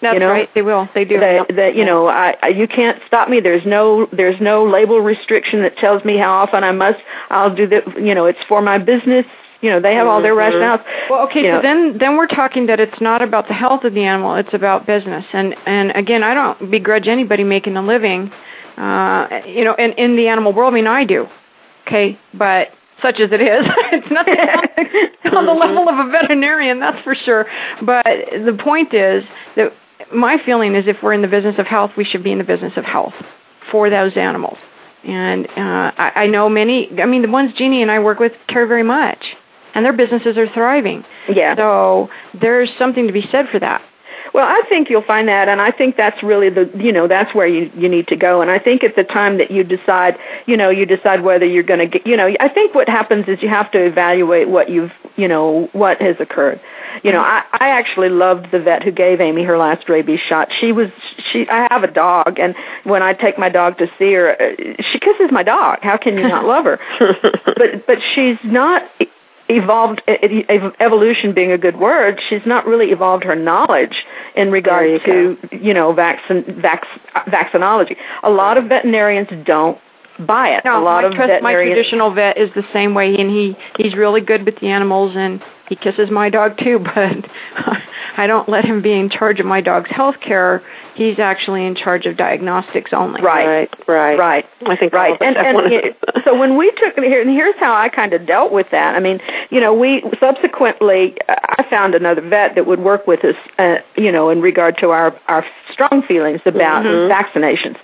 That's 0.01 0.15
you 0.15 0.21
know? 0.21 0.31
right. 0.31 0.49
They 0.55 0.63
will. 0.63 0.89
They 0.95 1.05
do. 1.05 1.21
That, 1.21 1.55
that 1.57 1.75
you 1.75 1.85
know, 1.85 2.09
I, 2.09 2.37
I 2.43 2.49
you 2.49 2.67
can't 2.67 3.01
stop 3.07 3.29
me. 3.29 3.41
There's 3.41 3.67
no 3.67 4.07
there's 4.13 4.41
no 4.41 4.65
label 4.65 5.01
restriction 5.01 5.63
that 5.63 5.77
tells 5.77 6.05
me 6.05 6.17
how 6.17 6.33
often 6.33 6.65
I 6.65 6.73
must. 6.73 7.01
I'll 7.29 7.55
do 7.55 7.67
the. 7.67 7.83
You 8.01 8.15
know, 8.15 8.27
it's 8.27 8.39
for 8.49 8.63
my 8.63 8.79
business. 8.79 9.27
You 9.63 9.71
know, 9.71 9.81
they 9.81 9.95
have 9.95 10.07
all 10.07 10.23
their 10.23 10.35
Mm-hmm. 10.35 10.57
rationales. 10.57 11.11
Well, 11.11 11.21
okay, 11.29 11.41
You 11.41 11.47
so 11.51 11.57
know, 11.57 11.63
then 11.63 11.99
then 11.99 12.17
we're 12.17 12.27
talking 12.29 12.67
that 12.67 12.81
it's 12.81 13.01
not 13.01 13.21
about 13.23 13.47
the 13.49 13.55
health 13.55 13.85
of 13.85 13.93
the 13.95 14.05
animal; 14.05 14.35
it's 14.37 14.55
about 14.55 14.87
business. 14.87 15.25
And 15.33 15.55
and 15.67 15.91
again, 15.95 16.23
I 16.23 16.33
don't 16.35 16.71
begrudge 16.71 17.09
anybody 17.09 17.45
making 17.45 17.77
a 17.77 17.83
living, 17.83 18.31
uh, 18.79 19.29
you 19.47 19.65
know, 19.65 19.75
in 19.75 19.93
in 19.93 20.17
the 20.17 20.29
animal 20.29 20.53
world. 20.53 20.73
I 20.73 20.77
mean, 20.77 20.87
I 20.87 21.05
do. 21.05 21.27
Okay, 21.87 22.19
but 22.35 22.69
such 23.03 23.19
as 23.21 23.31
it 23.33 23.41
is, 23.43 23.67
it's 23.93 24.11
nothing 24.11 24.37
on, 25.25 25.37
on 25.37 25.47
the 25.47 25.53
level 25.53 25.89
of 25.89 25.99
a 26.07 26.11
veterinarian, 26.11 26.81
that's 26.81 27.03
for 27.03 27.15
sure. 27.15 27.47
But 27.83 28.05
the 28.07 28.57
point 28.63 28.95
is 28.95 29.25
that 29.57 29.73
my 30.15 30.39
feeling 30.45 30.75
is 30.75 30.85
if 30.87 30.97
we're 31.03 31.13
in 31.13 31.23
the 31.23 31.29
business 31.29 31.57
of 31.59 31.67
health, 31.67 31.93
we 31.97 32.05
should 32.05 32.23
be 32.25 32.33
in 32.33 32.39
the 32.39 32.45
business 32.45 32.73
of 32.77 32.85
health 32.85 33.15
for 33.71 33.91
those 33.91 34.17
animals. 34.17 34.59
And 35.05 35.47
uh, 35.47 35.91
I, 35.97 36.13
I 36.17 36.27
know 36.27 36.49
many. 36.49 36.91
I 37.03 37.07
mean, 37.07 37.23
the 37.23 37.29
ones 37.31 37.53
Jeannie 37.57 37.81
and 37.83 37.91
I 37.91 37.99
work 38.01 38.19
with 38.19 38.33
care 38.49 38.67
very 38.67 38.83
much, 38.83 39.25
and 39.75 39.85
their 39.85 39.93
businesses 39.93 40.37
are 40.37 40.49
thriving. 40.49 41.05
Yeah. 41.29 41.57
So 41.57 42.09
there's 42.41 42.71
something 42.79 43.07
to 43.07 43.13
be 43.13 43.27
said 43.31 43.49
for 43.51 43.59
that. 43.59 43.83
Well, 44.33 44.47
I 44.47 44.63
think 44.69 44.91
you'll 44.91 45.03
find 45.03 45.29
that, 45.29 45.49
and 45.49 45.61
I 45.61 45.73
think 45.73 45.97
that's 45.97 46.23
really 46.23 46.51
the, 46.51 46.71
you 46.77 46.93
know, 46.93 47.09
that's 47.09 47.35
where 47.35 47.47
you 47.47 47.71
you 47.75 47.89
need 47.89 48.07
to 48.09 48.17
go. 48.17 48.41
And 48.41 48.51
I 48.51 48.59
think 48.59 48.85
at 48.85 48.95
the 48.95 49.03
time 49.03 49.39
that 49.39 49.51
you 49.51 49.65
decide, 49.65 50.17
you 50.47 50.57
know, 50.57 50.71
you 50.71 50.87
decide 50.87 51.23
whether 51.23 51.47
you're 51.47 51.65
going 51.65 51.81
to 51.81 51.87
get, 51.87 52.07
you 52.07 52.17
know, 52.17 52.33
I 52.39 52.49
think 52.49 52.75
what 52.75 52.89
happens 52.89 53.27
is 53.27 53.43
you 53.43 53.49
have 53.49 53.71
to 53.73 53.85
evaluate 53.85 54.49
what 54.49 54.71
you've, 54.71 54.93
you 55.17 55.27
know, 55.27 55.69
what 55.73 56.01
has 56.01 56.17
occurred. 56.21 56.61
You 57.03 57.13
know, 57.13 57.21
I 57.21 57.43
I 57.53 57.71
actually 57.71 58.09
loved 58.09 58.53
the 58.53 58.61
vet 58.61 58.85
who 58.85 58.93
gave 58.93 59.21
Aimee 59.21 59.45
her 59.45 59.59
last 59.59 59.89
rabies 59.89 60.21
shot. 60.21 60.49
She 60.61 60.71
was 60.71 60.91
she 61.33 61.49
I 61.49 61.67
have 61.71 61.83
a 61.83 61.91
dog, 61.91 62.39
and 62.39 62.55
when 62.85 63.03
I 63.03 63.15
take 63.15 63.39
my 63.39 63.49
dog 63.49 63.79
to 63.79 63.87
see 63.99 64.13
her, 64.13 64.41
uh, 64.41 64.55
she 64.93 65.01
kisses 65.01 65.31
my 65.33 65.43
dog. 65.43 65.79
How 65.83 65.97
can 65.97 66.17
you 66.17 66.29
not 66.29 66.45
love 66.45 66.67
her? 66.67 66.79
but 67.47 67.87
but 67.87 67.99
she's 68.15 68.39
not 68.45 68.83
evolved 69.51 70.01
evolution 70.81 71.35
being 71.35 71.53
a 71.53 71.59
good 71.59 71.79
word 71.79 72.21
she's 72.29 72.47
not 72.47 72.67
really 72.67 72.91
evolved 72.91 73.25
her 73.25 73.35
knowledge 73.35 74.05
in 74.37 74.51
regard 74.51 75.01
to 75.05 75.37
you 75.53 75.75
know 75.75 75.93
vaccine 75.93 76.45
vac, 76.61 76.85
vaccinology. 77.29 77.97
A 78.23 78.31
lot 78.31 78.57
of 78.57 78.65
veterinarians 78.65 79.29
don't 79.45 79.79
buy 80.27 80.51
it. 80.51 80.65
No, 80.65 80.81
a 80.81 80.85
lot 80.85 81.03
my 81.03 81.09
of 81.09 81.15
trust, 81.15 81.43
my 81.43 81.53
traditional 81.53 82.13
vet 82.15 82.39
is 82.39 82.51
the 82.55 82.65
same 82.73 82.95
way, 82.95 83.15
and 83.17 83.31
he 83.31 83.57
he's 83.77 83.95
really 83.95 84.21
good 84.21 84.45
with 84.45 84.59
the 84.61 84.69
animals, 84.69 85.13
and 85.17 85.43
he 85.71 85.77
kisses 85.77 86.11
my 86.11 86.29
dog 86.29 86.59
too. 86.59 86.79
But 86.95 87.81
I 88.17 88.27
don't 88.27 88.49
let 88.49 88.65
him 88.65 88.83
be 88.83 88.93
in 88.93 89.09
charge 89.09 89.41
of 89.41 89.47
my 89.47 89.61
dog's 89.63 89.89
health 89.91 90.17
care. 90.21 90.63
He's 90.97 91.19
actually 91.19 91.65
in 91.65 91.75
charge 91.77 92.05
of 92.05 92.17
diagnostics 92.17 92.93
only. 92.93 93.23
right 93.23 93.71
right. 93.89 94.19
right 94.19 94.45
I 94.67 94.77
think 94.77 94.93
right. 94.93 95.17
and 95.23 95.37
and 95.37 95.57
of 95.73 96.23
so 96.25 96.39
when 96.39 96.59
we 96.59 96.71
took 96.73 96.99
it 96.99 97.05
here 97.05 97.23
and 97.23 97.31
here's 97.31 97.55
how 97.59 97.73
i 97.75 97.89
kind 97.89 98.13
of 98.13 98.27
dealt 98.27 98.53
with 98.53 98.67
that 98.73 98.95
i 98.97 99.01
mean 99.01 99.21
you 99.51 99.61
know 99.61 99.73
we 99.73 100.03
subsequently 100.19 101.17
i 101.29 101.65
found 101.71 101.95
another 101.95 102.21
vet 102.29 102.55
that 102.57 102.67
would 102.67 102.81
work 102.81 103.07
with 103.07 103.25
us 103.25 103.37
uh, 103.59 103.77
you 103.97 104.13
know 104.13 104.29
in 104.29 104.43
regard 104.43 104.77
to 104.79 104.91
our 104.91 105.19
our 105.29 105.45
strong 105.73 106.03
feelings 106.07 106.41
about 106.45 106.85
Mm-hmm. 106.85 107.11
vaccinations 107.13 107.77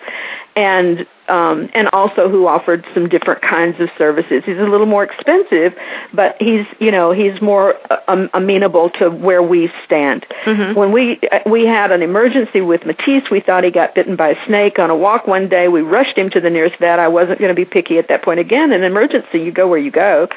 and 0.56 1.06
um 1.28 1.68
and 1.74 1.88
also 1.92 2.28
who 2.28 2.46
offered 2.46 2.84
some 2.94 3.08
different 3.08 3.42
kinds 3.42 3.78
of 3.80 3.88
services. 3.98 4.42
He's 4.44 4.58
a 4.58 4.62
little 4.62 4.86
more 4.86 5.04
expensive 5.04 5.74
but 6.12 6.36
he's 6.40 6.66
you 6.80 6.90
know 6.90 7.12
he's 7.12 7.40
more 7.40 7.74
uh, 7.90 7.98
um, 8.08 8.30
amenable 8.34 8.90
to 8.98 9.10
where 9.10 9.42
we 9.42 9.70
stand. 9.84 10.26
When 10.74 10.92
we 10.92 11.20
uh, 11.30 11.40
we 11.46 11.66
had 11.66 11.92
an 11.92 12.02
emergency 12.02 12.60
with 12.60 12.84
Matisse 12.86 13.30
we 13.30 13.40
thought 13.40 13.64
he 13.64 13.70
got 13.70 13.94
bitten 13.94 14.16
by 14.16 14.30
a 14.30 14.46
snake 14.46 14.78
on 14.78 14.90
a 14.90 14.96
walk 14.96 15.26
one 15.26 15.48
day. 15.48 15.68
We 15.68 15.82
rushed 15.82 16.16
him 16.16 16.30
to 16.30 16.40
the 16.40 16.50
nearest 16.50 16.78
vet. 16.78 16.98
I 16.98 17.08
wasn't 17.08 17.38
going 17.38 17.50
to 17.50 17.54
be 17.54 17.64
picky 17.64 17.98
at 17.98 18.08
that 18.08 18.22
point 18.22 18.40
again. 18.40 18.72
In 18.72 18.82
an 18.82 18.84
emergency 18.84 19.38
you 19.38 19.52
go 19.52 19.68
where 19.68 19.78
you 19.78 19.90
go 19.90 20.28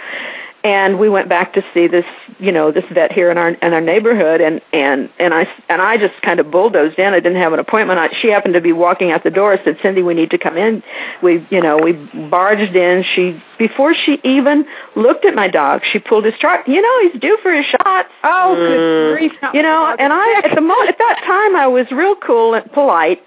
and 0.64 1.00
we 1.00 1.10
went 1.10 1.30
back 1.30 1.54
to 1.54 1.64
see 1.74 1.88
this 1.88 2.06
you 2.38 2.52
know 2.52 2.72
this 2.72 2.84
vet 2.94 3.12
here 3.12 3.32
in 3.32 3.38
our 3.38 3.50
in 3.50 3.74
our 3.74 3.82
neighborhood 3.82 4.42
and 4.42 4.62
and 4.74 5.10
and 5.20 5.34
I 5.34 5.48
and 5.70 5.82
I 5.82 5.98
just 5.98 6.22
kind 6.22 6.40
of 6.40 6.52
bulldozed 6.52 7.00
in. 7.00 7.14
I 7.14 7.20
didn't 7.20 7.42
have 7.42 7.54
an 7.54 7.60
appointment. 7.60 8.00
I, 8.00 8.10
she 8.22 8.30
happened 8.30 8.54
to 8.56 8.62
be 8.62 8.74
walking 8.74 9.12
out 9.12 9.24
the 9.24 9.32
door 9.32 9.54
i 9.54 9.64
said 9.64 9.78
Cindy 9.82 10.02
we 10.02 10.14
need 10.14 10.32
to 10.32 10.38
come 10.38 10.58
in. 10.58 10.84
We 11.24 11.46
you 11.50 11.62
know 11.62 11.78
we 11.78 11.94
barged 12.30 12.76
in. 12.76 13.04
She 13.16 13.42
before 13.58 13.94
she 13.94 14.20
even 14.24 14.66
looked 14.96 15.26
at 15.26 15.36
my 15.36 15.48
dog 15.48 15.82
she 15.92 16.00
pulled 16.00 16.26
his 16.26 16.36
chart 16.40 16.68
you 16.68 16.82
know 16.82 17.10
he's 17.10 17.22
due 17.22 17.38
for 17.42 17.54
his 17.54 17.66
shots. 17.66 18.10
Oh, 18.24 18.56
good 18.56 18.80
mm. 18.80 19.18
grief! 19.18 19.32
you 19.54 19.62
know 19.62 19.96
and 19.98 20.12
I 20.12 20.42
at 20.44 20.56
the 20.56 20.62
moment 20.70 20.90
at 20.90 20.98
that 20.98 21.22
time 21.26 21.56
I 21.56 21.68
was 21.68 21.90
real 21.92 22.16
cool 22.16 22.54
and 22.54 22.70
polite 22.72 23.22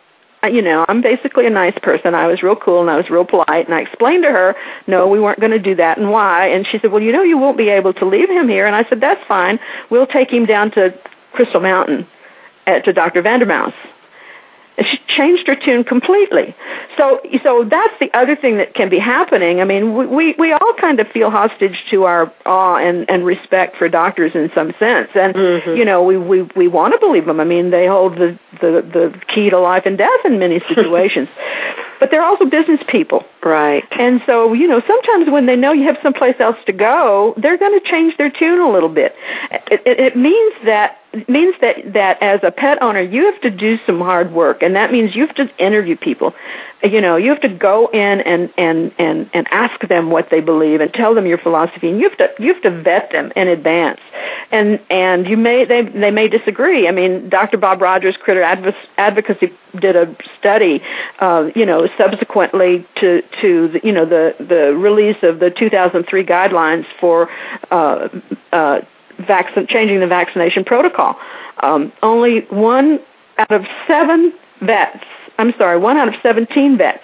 you 0.48 0.62
know, 0.62 0.84
I'm 0.88 1.00
basically 1.00 1.46
a 1.46 1.50
nice 1.50 1.78
person. 1.82 2.14
I 2.14 2.26
was 2.26 2.42
real 2.42 2.56
cool 2.56 2.80
and 2.80 2.90
I 2.90 2.96
was 2.96 3.10
real 3.10 3.24
polite 3.24 3.66
and 3.66 3.74
I 3.74 3.80
explained 3.80 4.24
to 4.24 4.30
her, 4.30 4.56
no, 4.86 5.06
we 5.06 5.20
weren't 5.20 5.40
going 5.40 5.52
to 5.52 5.58
do 5.58 5.74
that 5.76 5.98
and 5.98 6.10
why. 6.10 6.48
And 6.48 6.66
she 6.66 6.78
said, 6.78 6.90
well, 6.90 7.02
you 7.02 7.12
know, 7.12 7.22
you 7.22 7.38
won't 7.38 7.56
be 7.56 7.68
able 7.68 7.92
to 7.94 8.04
leave 8.04 8.28
him 8.28 8.48
here. 8.48 8.66
And 8.66 8.74
I 8.74 8.88
said, 8.88 9.00
that's 9.00 9.24
fine. 9.26 9.58
We'll 9.90 10.06
take 10.06 10.30
him 10.30 10.46
down 10.46 10.70
to 10.72 10.98
Crystal 11.32 11.60
Mountain 11.60 12.06
uh, 12.66 12.80
to 12.80 12.92
Dr. 12.92 13.22
Vandermouse. 13.22 13.74
She 14.78 14.98
changed 15.06 15.46
her 15.48 15.56
tune 15.56 15.84
completely. 15.84 16.54
So, 16.96 17.20
so 17.42 17.64
that's 17.68 17.92
the 18.00 18.10
other 18.16 18.34
thing 18.36 18.56
that 18.56 18.74
can 18.74 18.88
be 18.88 18.98
happening. 18.98 19.60
I 19.60 19.64
mean, 19.64 19.94
we, 19.94 20.06
we, 20.06 20.34
we 20.38 20.52
all 20.52 20.74
kind 20.80 20.98
of 20.98 21.08
feel 21.08 21.30
hostage 21.30 21.84
to 21.90 22.04
our 22.04 22.32
awe 22.46 22.76
and, 22.76 23.08
and 23.10 23.24
respect 23.24 23.76
for 23.76 23.88
doctors 23.88 24.32
in 24.34 24.50
some 24.54 24.72
sense. 24.78 25.10
And, 25.14 25.34
mm-hmm. 25.34 25.76
you 25.76 25.84
know, 25.84 26.02
we, 26.02 26.16
we, 26.16 26.42
we 26.56 26.68
want 26.68 26.94
to 26.94 26.98
believe 26.98 27.26
them. 27.26 27.38
I 27.38 27.44
mean, 27.44 27.70
they 27.70 27.86
hold 27.86 28.14
the, 28.14 28.38
the, 28.60 28.82
the 28.82 29.20
key 29.34 29.50
to 29.50 29.58
life 29.58 29.82
and 29.84 29.98
death 29.98 30.20
in 30.24 30.38
many 30.38 30.60
situations. 30.68 31.28
but 32.02 32.10
they're 32.10 32.24
also 32.24 32.44
business 32.46 32.80
people. 32.88 33.24
Right. 33.44 33.84
And 33.92 34.20
so, 34.26 34.54
you 34.54 34.66
know, 34.66 34.82
sometimes 34.88 35.30
when 35.30 35.46
they 35.46 35.54
know 35.54 35.70
you 35.70 35.86
have 35.86 35.98
someplace 36.02 36.34
else 36.40 36.56
to 36.66 36.72
go, 36.72 37.32
they're 37.36 37.56
going 37.56 37.78
to 37.80 37.88
change 37.88 38.16
their 38.16 38.28
tune 38.28 38.58
a 38.58 38.68
little 38.68 38.88
bit. 38.88 39.14
It, 39.52 39.82
it, 39.86 40.00
it 40.00 40.16
means 40.16 40.52
that 40.64 40.98
it 41.12 41.28
means 41.28 41.54
that 41.60 41.76
that 41.92 42.20
as 42.20 42.40
a 42.42 42.50
pet 42.50 42.82
owner, 42.82 43.00
you 43.00 43.26
have 43.26 43.40
to 43.42 43.50
do 43.50 43.78
some 43.86 44.00
hard 44.00 44.32
work, 44.32 44.64
and 44.64 44.74
that 44.74 44.90
means 44.90 45.14
you 45.14 45.24
have 45.24 45.36
to 45.36 45.48
interview 45.64 45.96
people. 45.96 46.34
You 46.84 47.00
know, 47.00 47.16
you 47.16 47.30
have 47.30 47.40
to 47.42 47.48
go 47.48 47.88
in 47.92 48.20
and 48.22 48.52
and 48.58 48.92
and 48.98 49.30
and 49.32 49.46
ask 49.52 49.86
them 49.88 50.10
what 50.10 50.28
they 50.30 50.40
believe 50.40 50.80
and 50.80 50.92
tell 50.92 51.14
them 51.14 51.26
your 51.26 51.38
philosophy, 51.38 51.88
and 51.88 52.00
you 52.00 52.08
have 52.08 52.18
to 52.18 52.42
you 52.42 52.52
have 52.52 52.62
to 52.62 52.82
vet 52.82 53.10
them 53.12 53.32
in 53.36 53.46
advance. 53.46 54.00
And 54.50 54.80
and 54.90 55.28
you 55.28 55.36
may 55.36 55.64
they 55.64 55.82
they 55.82 56.10
may 56.10 56.28
disagree. 56.28 56.88
I 56.88 56.90
mean, 56.90 57.28
Dr. 57.28 57.56
Bob 57.56 57.80
Rogers, 57.80 58.16
Critter 58.16 58.42
Adv- 58.42 58.74
Advocacy, 58.98 59.52
did 59.80 59.94
a 59.94 60.16
study, 60.38 60.82
uh, 61.20 61.50
you 61.54 61.64
know, 61.64 61.88
subsequently 61.96 62.86
to 62.96 63.22
to 63.40 63.68
the, 63.68 63.80
you 63.84 63.92
know 63.92 64.04
the 64.04 64.34
the 64.40 64.74
release 64.76 65.22
of 65.22 65.38
the 65.38 65.50
2003 65.50 66.24
guidelines 66.24 66.84
for 67.00 67.28
uh, 67.70 68.08
uh, 68.52 68.80
vaccine 69.26 69.66
changing 69.68 70.00
the 70.00 70.06
vaccination 70.06 70.64
protocol. 70.64 71.16
Um, 71.62 71.92
only 72.02 72.40
one 72.50 72.98
out 73.38 73.52
of 73.52 73.64
seven 73.86 74.32
vets, 74.60 75.04
I'm 75.42 75.52
sorry, 75.58 75.78
one 75.78 75.96
out 75.96 76.08
of 76.08 76.14
17 76.22 76.78
vets 76.78 77.02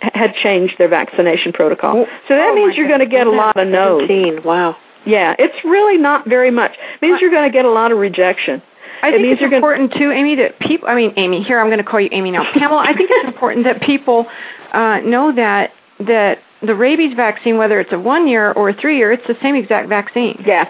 had 0.00 0.34
changed 0.42 0.74
their 0.78 0.88
vaccination 0.88 1.52
protocol. 1.52 2.06
So 2.28 2.34
that 2.36 2.50
Oh, 2.50 2.54
means 2.54 2.76
you're 2.76 2.88
going 2.88 3.00
to 3.00 3.06
get 3.06 3.26
a 3.26 3.30
lot 3.30 3.56
of 3.56 3.68
no's. 3.68 4.02
17. 4.08 4.42
Wow. 4.44 4.76
Yeah, 5.06 5.34
it's 5.38 5.64
really 5.64 5.96
not 5.98 6.28
very 6.28 6.50
much. 6.50 6.72
It 6.72 7.02
means 7.02 7.20
you're 7.20 7.30
going 7.30 7.50
to 7.50 7.52
get 7.52 7.64
a 7.64 7.70
lot 7.70 7.90
of 7.92 7.98
rejection. 7.98 8.62
I 9.02 9.08
it 9.08 9.12
think 9.12 9.22
means 9.22 9.32
it's 9.34 9.40
you're 9.40 9.50
gonna- 9.50 9.56
important 9.66 9.92
too, 9.94 10.10
Aimee, 10.10 10.36
that 10.36 10.58
people. 10.60 10.88
I 10.88 10.94
mean, 10.94 11.12
Aimee. 11.16 11.42
Here, 11.42 11.58
I'm 11.58 11.68
going 11.68 11.78
to 11.78 11.84
call 11.84 12.00
you 12.00 12.10
Aimee 12.12 12.30
now. 12.32 12.44
Pamela. 12.54 12.82
I 12.86 12.94
think 12.94 13.08
it's 13.12 13.26
important 13.26 13.64
that 13.64 13.80
people 13.82 14.26
uh, 14.72 15.00
know 15.00 15.32
that 15.34 15.70
that 16.00 16.38
the 16.62 16.74
rabies 16.74 17.14
vaccine, 17.16 17.56
whether 17.56 17.80
it's 17.80 17.92
a 17.92 17.98
one 17.98 18.28
year 18.28 18.52
or 18.52 18.68
a 18.68 18.74
three 18.74 18.98
year, 18.98 19.10
it's 19.12 19.26
the 19.26 19.36
same 19.42 19.54
exact 19.54 19.88
vaccine. 19.88 20.42
Yeah, 20.46 20.68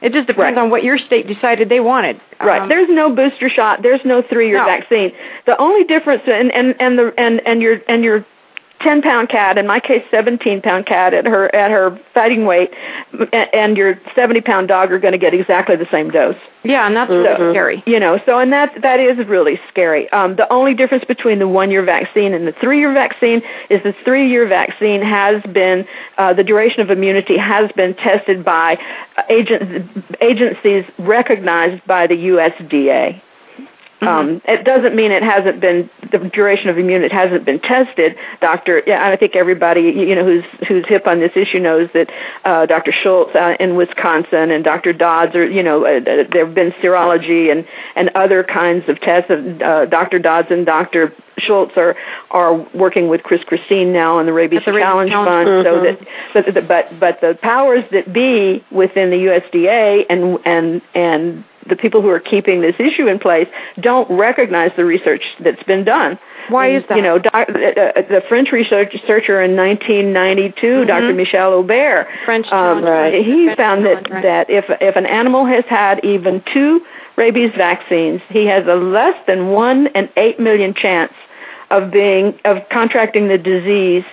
It 0.00 0.12
just 0.12 0.26
depends 0.26 0.56
Right. 0.56 0.58
on 0.62 0.70
what 0.70 0.82
your 0.84 0.98
state 0.98 1.26
decided 1.26 1.68
they 1.68 1.80
wanted. 1.80 2.20
Right. 2.40 2.62
Um, 2.62 2.68
There's 2.68 2.88
no 2.88 3.10
booster 3.10 3.48
shot. 3.48 3.82
There's 3.82 4.04
no 4.04 4.22
three-year 4.22 4.58
No. 4.58 4.64
vaccine. 4.64 5.12
The 5.46 5.56
only 5.60 5.84
difference, 5.84 6.22
and 6.26 6.52
and 6.52 6.74
and 6.80 6.98
the 6.98 7.12
and 7.18 7.40
and 7.46 7.60
your 7.62 7.80
and 7.88 8.04
your 8.04 8.24
10 8.80 9.02
pound 9.02 9.28
cat, 9.28 9.58
in 9.58 9.66
my 9.66 9.80
case 9.80 10.04
17 10.10 10.62
pound 10.62 10.86
cat 10.86 11.12
at 11.12 11.26
her 11.26 11.52
at 11.54 11.70
her 11.70 11.98
fighting 12.14 12.46
weight, 12.46 12.70
and, 13.32 13.48
and 13.52 13.76
your 13.76 13.98
70 14.14 14.40
pound 14.42 14.68
dog 14.68 14.92
are 14.92 14.98
going 14.98 15.12
to 15.12 15.18
get 15.18 15.34
exactly 15.34 15.74
the 15.76 15.88
same 15.90 16.10
dose. 16.10 16.36
yeah, 16.62 16.86
and 16.86 16.94
that's 16.96 17.10
So, 17.10 17.50
scary. 17.52 17.82
You 17.86 17.98
know, 17.98 18.20
so 18.24 18.38
and 18.38 18.52
that 18.52 18.80
that 18.82 19.00
is 19.00 19.18
really 19.26 19.58
scary. 19.68 20.08
Um, 20.12 20.36
the 20.36 20.50
only 20.52 20.74
difference 20.74 21.04
between 21.04 21.38
the 21.40 21.48
one 21.48 21.70
year 21.70 21.82
vaccine 21.84 22.34
and 22.34 22.46
the 22.46 22.52
three 22.60 22.78
year 22.78 22.92
vaccine 22.92 23.42
is 23.68 23.82
the 23.82 23.94
three 24.04 24.28
year 24.30 24.46
vaccine 24.46 25.02
has 25.02 25.42
been 25.52 25.86
uh, 26.18 26.32
the 26.34 26.44
duration 26.44 26.80
of 26.80 26.90
immunity 26.90 27.36
has 27.36 27.70
been 27.72 27.94
tested 27.94 28.44
by 28.44 28.78
agent, 29.28 29.90
agencies 30.20 30.84
recognized 30.98 31.84
by 31.86 32.06
the 32.06 32.14
USDA. 32.14 33.20
Um, 34.00 34.40
it 34.44 34.64
doesn't 34.64 34.94
mean 34.94 35.10
it 35.10 35.22
hasn't 35.22 35.60
been 35.60 35.90
the 36.12 36.18
duration 36.32 36.68
of 36.68 36.78
immunity 36.78 37.12
hasn't 37.12 37.44
been 37.44 37.58
tested. 37.58 38.16
Doctor, 38.40 38.82
yeah, 38.86 39.08
I 39.08 39.16
think 39.16 39.34
everybody 39.34 39.80
you 39.80 40.14
know 40.14 40.24
who's 40.24 40.44
who's 40.68 40.86
hip 40.86 41.06
on 41.06 41.18
this 41.18 41.32
issue 41.34 41.58
knows 41.58 41.88
that 41.94 42.10
uh, 42.44 42.66
Dr. 42.66 42.92
Schultz 42.92 43.34
uh, 43.34 43.54
in 43.58 43.74
Wisconsin 43.76 44.50
and 44.50 44.62
Dr. 44.62 44.92
Dodds 44.92 45.34
are 45.34 45.48
you 45.48 45.62
know 45.62 45.84
uh, 45.84 46.00
there 46.04 46.46
have 46.46 46.54
been 46.54 46.72
serology 46.82 47.50
and 47.50 47.66
and 47.96 48.10
other 48.14 48.44
kinds 48.44 48.88
of 48.88 49.00
tests. 49.00 49.30
Of, 49.30 49.60
uh, 49.60 49.86
Dr. 49.86 50.20
Dodds 50.20 50.48
and 50.50 50.64
Dr. 50.64 51.12
Schultz 51.38 51.72
are 51.76 51.96
are 52.30 52.54
working 52.74 53.08
with 53.08 53.22
Kris 53.24 53.42
Christine 53.44 53.92
now 53.92 54.18
on 54.18 54.26
the 54.26 54.32
Rabies 54.32 54.60
the 54.64 54.72
Challenge 54.72 55.10
Rabies 55.10 55.26
Fund, 55.26 55.64
Challenge. 55.64 55.98
so 56.32 56.44
that 56.44 56.54
but 56.54 56.68
but 56.68 57.00
but 57.00 57.20
the 57.20 57.38
powers 57.42 57.84
that 57.90 58.12
be 58.12 58.64
within 58.70 59.10
the 59.10 59.16
USDA 59.16 60.04
and 60.08 60.38
and 60.44 60.82
and 60.94 61.44
the 61.68 61.76
people 61.76 62.02
who 62.02 62.08
are 62.08 62.20
keeping 62.20 62.60
this 62.60 62.74
issue 62.78 63.06
in 63.06 63.18
place 63.18 63.48
don't 63.80 64.10
recognize 64.10 64.70
the 64.76 64.84
research 64.84 65.22
that's 65.40 65.62
been 65.64 65.84
done. 65.84 66.18
Why 66.48 66.74
is 66.74 66.82
that? 66.88 66.96
You 66.96 67.02
know, 67.02 67.18
doc, 67.18 67.34
uh, 67.34 67.52
the 67.54 68.22
French 68.28 68.52
researcher 68.52 69.42
in 69.42 69.56
1992, 69.56 70.84
Dr. 70.86 71.12
Michel 71.14 71.52
Aubert, 71.54 71.88
Mm-hmm. 72.08 72.24
French 72.24 72.46
um, 72.50 72.84
right. 72.84 73.14
he 73.14 73.46
French 73.46 73.56
found 73.56 73.86
that 73.86 74.10
right. 74.10 74.22
that 74.22 74.50
if 74.50 74.64
if 74.80 74.96
an 74.96 75.06
animal 75.06 75.46
has 75.46 75.64
had 75.68 76.04
even 76.04 76.42
two 76.52 76.80
rabies 77.16 77.50
vaccines, 77.56 78.20
he 78.30 78.46
has 78.46 78.66
a 78.66 78.74
less 78.74 79.16
than 79.26 79.48
one 79.48 79.88
in 79.94 80.08
eight 80.16 80.38
million 80.38 80.74
chance 80.74 81.12
of 81.70 81.90
being 81.90 82.38
of 82.44 82.58
contracting 82.70 83.28
the 83.28 83.38
disease 83.38 84.04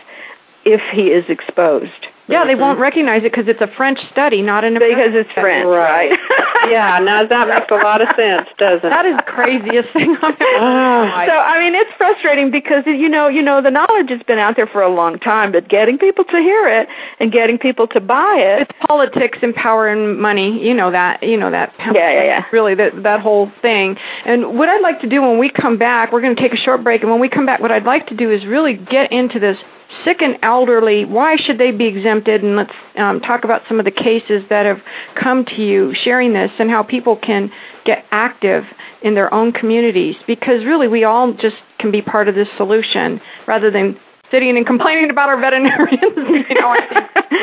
if 0.65 0.81
he 0.93 1.07
is 1.07 1.25
exposed. 1.29 2.07
Yeah, 2.27 2.45
they 2.45 2.55
won't 2.55 2.79
recognize 2.79 3.23
it 3.23 3.31
because 3.31 3.47
it's 3.47 3.61
a 3.61 3.69
French 3.77 3.99
study, 4.11 4.41
not 4.41 4.63
an 4.63 4.75
American. 4.75 5.13
because 5.13 5.25
it's 5.25 5.33
French, 5.33 5.67
right? 5.67 6.09
yeah, 6.69 6.97
now 6.99 7.25
that 7.25 7.47
makes 7.47 7.69
a 7.69 7.75
lot 7.75 8.01
of 8.01 8.07
sense, 8.15 8.49
doesn't 8.57 8.85
it? 8.85 8.89
That 8.89 9.05
is 9.05 9.15
the 9.17 9.23
craziest 9.29 9.93
thing 9.93 10.17
I've 10.21 10.33
ever 10.33 10.41
oh. 10.41 11.25
So 11.27 11.33
I 11.38 11.59
mean, 11.59 11.75
it's 11.75 11.91
frustrating 11.97 12.49
because 12.49 12.83
you 12.85 13.09
know, 13.09 13.27
you 13.27 13.41
know, 13.41 13.61
the 13.61 13.69
knowledge 13.69 14.09
has 14.09 14.23
been 14.23 14.39
out 14.39 14.55
there 14.55 14.65
for 14.65 14.81
a 14.81 14.89
long 14.89 15.19
time, 15.19 15.51
but 15.51 15.69
getting 15.69 15.97
people 15.97 16.25
to 16.25 16.38
hear 16.38 16.67
it 16.67 16.88
and 17.19 17.31
getting 17.31 17.59
people 17.59 17.88
to 17.89 17.99
buy 17.99 18.38
it. 18.38 18.61
It's 18.63 18.88
politics 18.88 19.38
and 19.43 19.53
power 19.53 19.88
and 19.88 20.19
money. 20.19 20.57
You 20.65 20.73
know 20.73 20.91
that. 20.91 21.21
You 21.21 21.38
know 21.38 21.51
that. 21.51 21.73
Yeah, 21.77 22.11
yeah, 22.11 22.23
yeah. 22.23 22.45
Really, 22.51 22.73
that 22.75 23.03
that 23.03 23.21
whole 23.21 23.51
thing. 23.61 23.97
And 24.25 24.57
what 24.57 24.67
I'd 24.67 24.81
like 24.81 24.99
to 25.01 25.09
do 25.09 25.21
when 25.21 25.38
we 25.38 25.49
come 25.49 25.77
back, 25.77 26.11
we're 26.11 26.21
going 26.21 26.35
to 26.35 26.41
take 26.41 26.53
a 26.53 26.57
short 26.57 26.83
break, 26.83 27.01
and 27.01 27.11
when 27.11 27.19
we 27.19 27.29
come 27.29 27.45
back, 27.45 27.59
what 27.59 27.71
I'd 27.71 27.85
like 27.85 28.07
to 28.07 28.15
do 28.15 28.31
is 28.31 28.45
really 28.45 28.73
get 28.73 29.11
into 29.11 29.39
this 29.39 29.57
sick 30.03 30.21
and 30.21 30.37
elderly. 30.41 31.05
Why 31.05 31.35
should 31.37 31.57
they 31.57 31.71
be 31.71 31.85
exempted? 31.85 32.43
And 32.43 32.55
let's 32.55 32.73
um, 32.97 33.19
talk 33.21 33.43
about 33.43 33.61
some 33.67 33.79
of 33.79 33.85
the 33.85 33.91
cases 33.91 34.43
that 34.49 34.65
have 34.65 34.79
come 35.15 35.45
to 35.45 35.61
you, 35.63 35.93
sharing 36.03 36.33
this, 36.33 36.51
and 36.59 36.69
how 36.69 36.83
people 36.83 37.15
can 37.15 37.51
get 37.85 38.05
active 38.11 38.63
in 39.01 39.15
their 39.15 39.33
own 39.33 39.51
communities. 39.51 40.15
Because 40.27 40.65
really, 40.65 40.87
we 40.87 41.03
all 41.03 41.33
just 41.33 41.57
can 41.79 41.91
be 41.91 42.01
part 42.01 42.27
of 42.27 42.35
this 42.35 42.47
solution 42.57 43.21
rather 43.47 43.69
than 43.71 43.99
sitting 44.31 44.57
and 44.57 44.65
complaining 44.65 45.09
about 45.09 45.29
our 45.29 45.39
veterinarians. 45.39 46.01
you 46.49 46.61
know, 46.61 46.75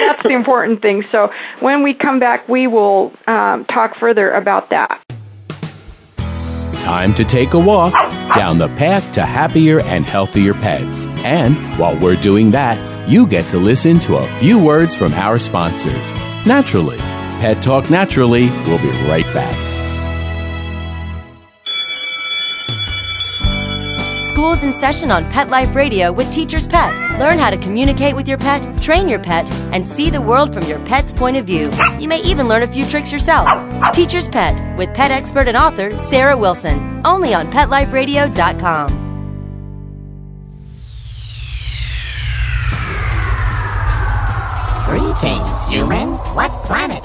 that's 0.06 0.22
the 0.22 0.34
important 0.34 0.82
thing. 0.82 1.04
So 1.12 1.30
when 1.60 1.82
we 1.82 1.94
come 1.94 2.18
back, 2.18 2.48
we 2.48 2.66
will 2.66 3.12
um, 3.26 3.64
talk 3.66 3.96
further 3.98 4.32
about 4.32 4.70
that. 4.70 5.00
Time 6.82 7.14
to 7.14 7.24
take 7.24 7.54
a 7.54 7.58
walk 7.60 7.92
down 8.34 8.58
the 8.58 8.66
path 8.66 9.12
to 9.12 9.24
happier 9.24 9.80
and 9.82 10.04
healthier 10.04 10.52
pets. 10.52 11.06
And 11.24 11.56
while 11.78 11.96
we're 11.96 12.20
doing 12.20 12.50
that, 12.50 12.76
you 13.08 13.24
get 13.24 13.48
to 13.50 13.58
listen 13.58 14.00
to 14.00 14.16
a 14.16 14.26
few 14.40 14.58
words 14.58 14.96
from 14.96 15.12
our 15.12 15.38
sponsors. 15.38 15.94
Naturally, 16.44 16.98
Pet 17.38 17.62
Talk 17.62 17.88
Naturally 17.88 18.50
will 18.66 18.78
be 18.78 18.90
right 19.06 19.24
back. 19.32 19.71
School's 24.42 24.64
in 24.64 24.72
session 24.72 25.12
on 25.12 25.24
Pet 25.30 25.50
Life 25.50 25.72
Radio 25.72 26.10
with 26.10 26.32
Teacher's 26.32 26.66
Pet. 26.66 26.92
Learn 27.20 27.38
how 27.38 27.48
to 27.48 27.56
communicate 27.56 28.16
with 28.16 28.26
your 28.26 28.38
pet, 28.38 28.60
train 28.82 29.08
your 29.08 29.20
pet, 29.20 29.48
and 29.72 29.86
see 29.86 30.10
the 30.10 30.20
world 30.20 30.52
from 30.52 30.64
your 30.64 30.80
pet's 30.80 31.12
point 31.12 31.36
of 31.36 31.46
view. 31.46 31.70
You 32.00 32.08
may 32.08 32.20
even 32.22 32.48
learn 32.48 32.64
a 32.64 32.66
few 32.66 32.84
tricks 32.88 33.12
yourself. 33.12 33.46
Teacher's 33.94 34.26
Pet 34.26 34.76
with 34.76 34.92
pet 34.94 35.12
expert 35.12 35.46
and 35.46 35.56
author 35.56 35.96
Sarah 35.96 36.36
Wilson. 36.36 37.02
Only 37.04 37.34
on 37.34 37.52
PetLifeRadio.com. 37.52 38.88
Greetings, 44.86 45.64
human. 45.68 46.08
What 46.34 46.50
planet 46.64 47.04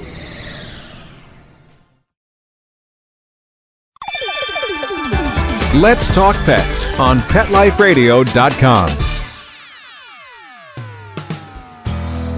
Let's 5.75 6.13
Talk 6.13 6.35
Pets 6.43 6.99
on 6.99 7.19
PetLifeRadio.com. 7.19 8.89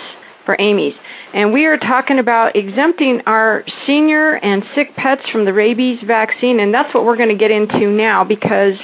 for 0.45 0.55
Aimee's. 0.57 0.95
And 1.33 1.51
we 1.51 1.65
are 1.65 1.77
talking 1.77 2.19
about 2.19 2.55
exempting 2.55 3.21
our 3.25 3.63
senior 3.85 4.35
and 4.35 4.63
sick 4.73 4.95
pets 4.95 5.21
from 5.31 5.45
the 5.45 5.53
rabies 5.53 5.99
vaccine, 6.05 6.59
and 6.59 6.73
that's 6.73 6.93
what 6.93 7.05
we're 7.05 7.17
going 7.17 7.29
to 7.29 7.35
get 7.35 7.51
into 7.51 7.87
now 7.89 8.23
because, 8.23 8.75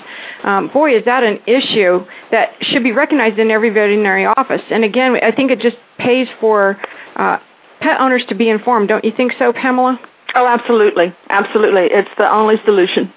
um, 0.43 0.69
boy, 0.73 0.95
is 0.97 1.05
that 1.05 1.23
an 1.23 1.39
issue 1.47 2.05
that 2.31 2.49
should 2.61 2.83
be 2.83 2.91
recognized 2.91 3.39
in 3.39 3.51
every 3.51 3.69
veterinary 3.69 4.25
office. 4.25 4.61
And 4.69 4.83
again, 4.83 5.15
I 5.21 5.31
think 5.31 5.51
it 5.51 5.59
just 5.59 5.77
pays 5.97 6.27
for 6.39 6.77
uh, 7.15 7.37
pet 7.79 7.99
owners 7.99 8.23
to 8.29 8.35
be 8.35 8.49
informed. 8.49 8.89
Don't 8.89 9.05
you 9.05 9.11
think 9.15 9.33
so, 9.37 9.53
Pamela? 9.53 9.99
Oh, 10.35 10.47
absolutely, 10.47 11.13
absolutely. 11.29 11.87
It's 11.91 12.09
the 12.17 12.31
only 12.31 12.55
solution. 12.65 13.13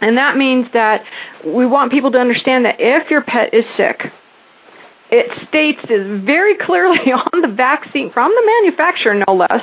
And 0.00 0.18
that 0.18 0.36
means 0.36 0.66
that 0.72 1.04
we 1.46 1.64
want 1.64 1.92
people 1.92 2.10
to 2.10 2.18
understand 2.18 2.64
that 2.64 2.76
if 2.80 3.08
your 3.08 3.22
pet 3.22 3.54
is 3.54 3.64
sick, 3.76 4.12
it 5.12 5.30
states 5.46 5.78
this 5.86 6.04
very 6.24 6.56
clearly 6.56 7.12
on 7.32 7.42
the 7.42 7.48
vaccine 7.48 8.10
from 8.10 8.32
the 8.32 8.60
manufacturer, 8.62 9.14
no 9.14 9.34
less, 9.34 9.62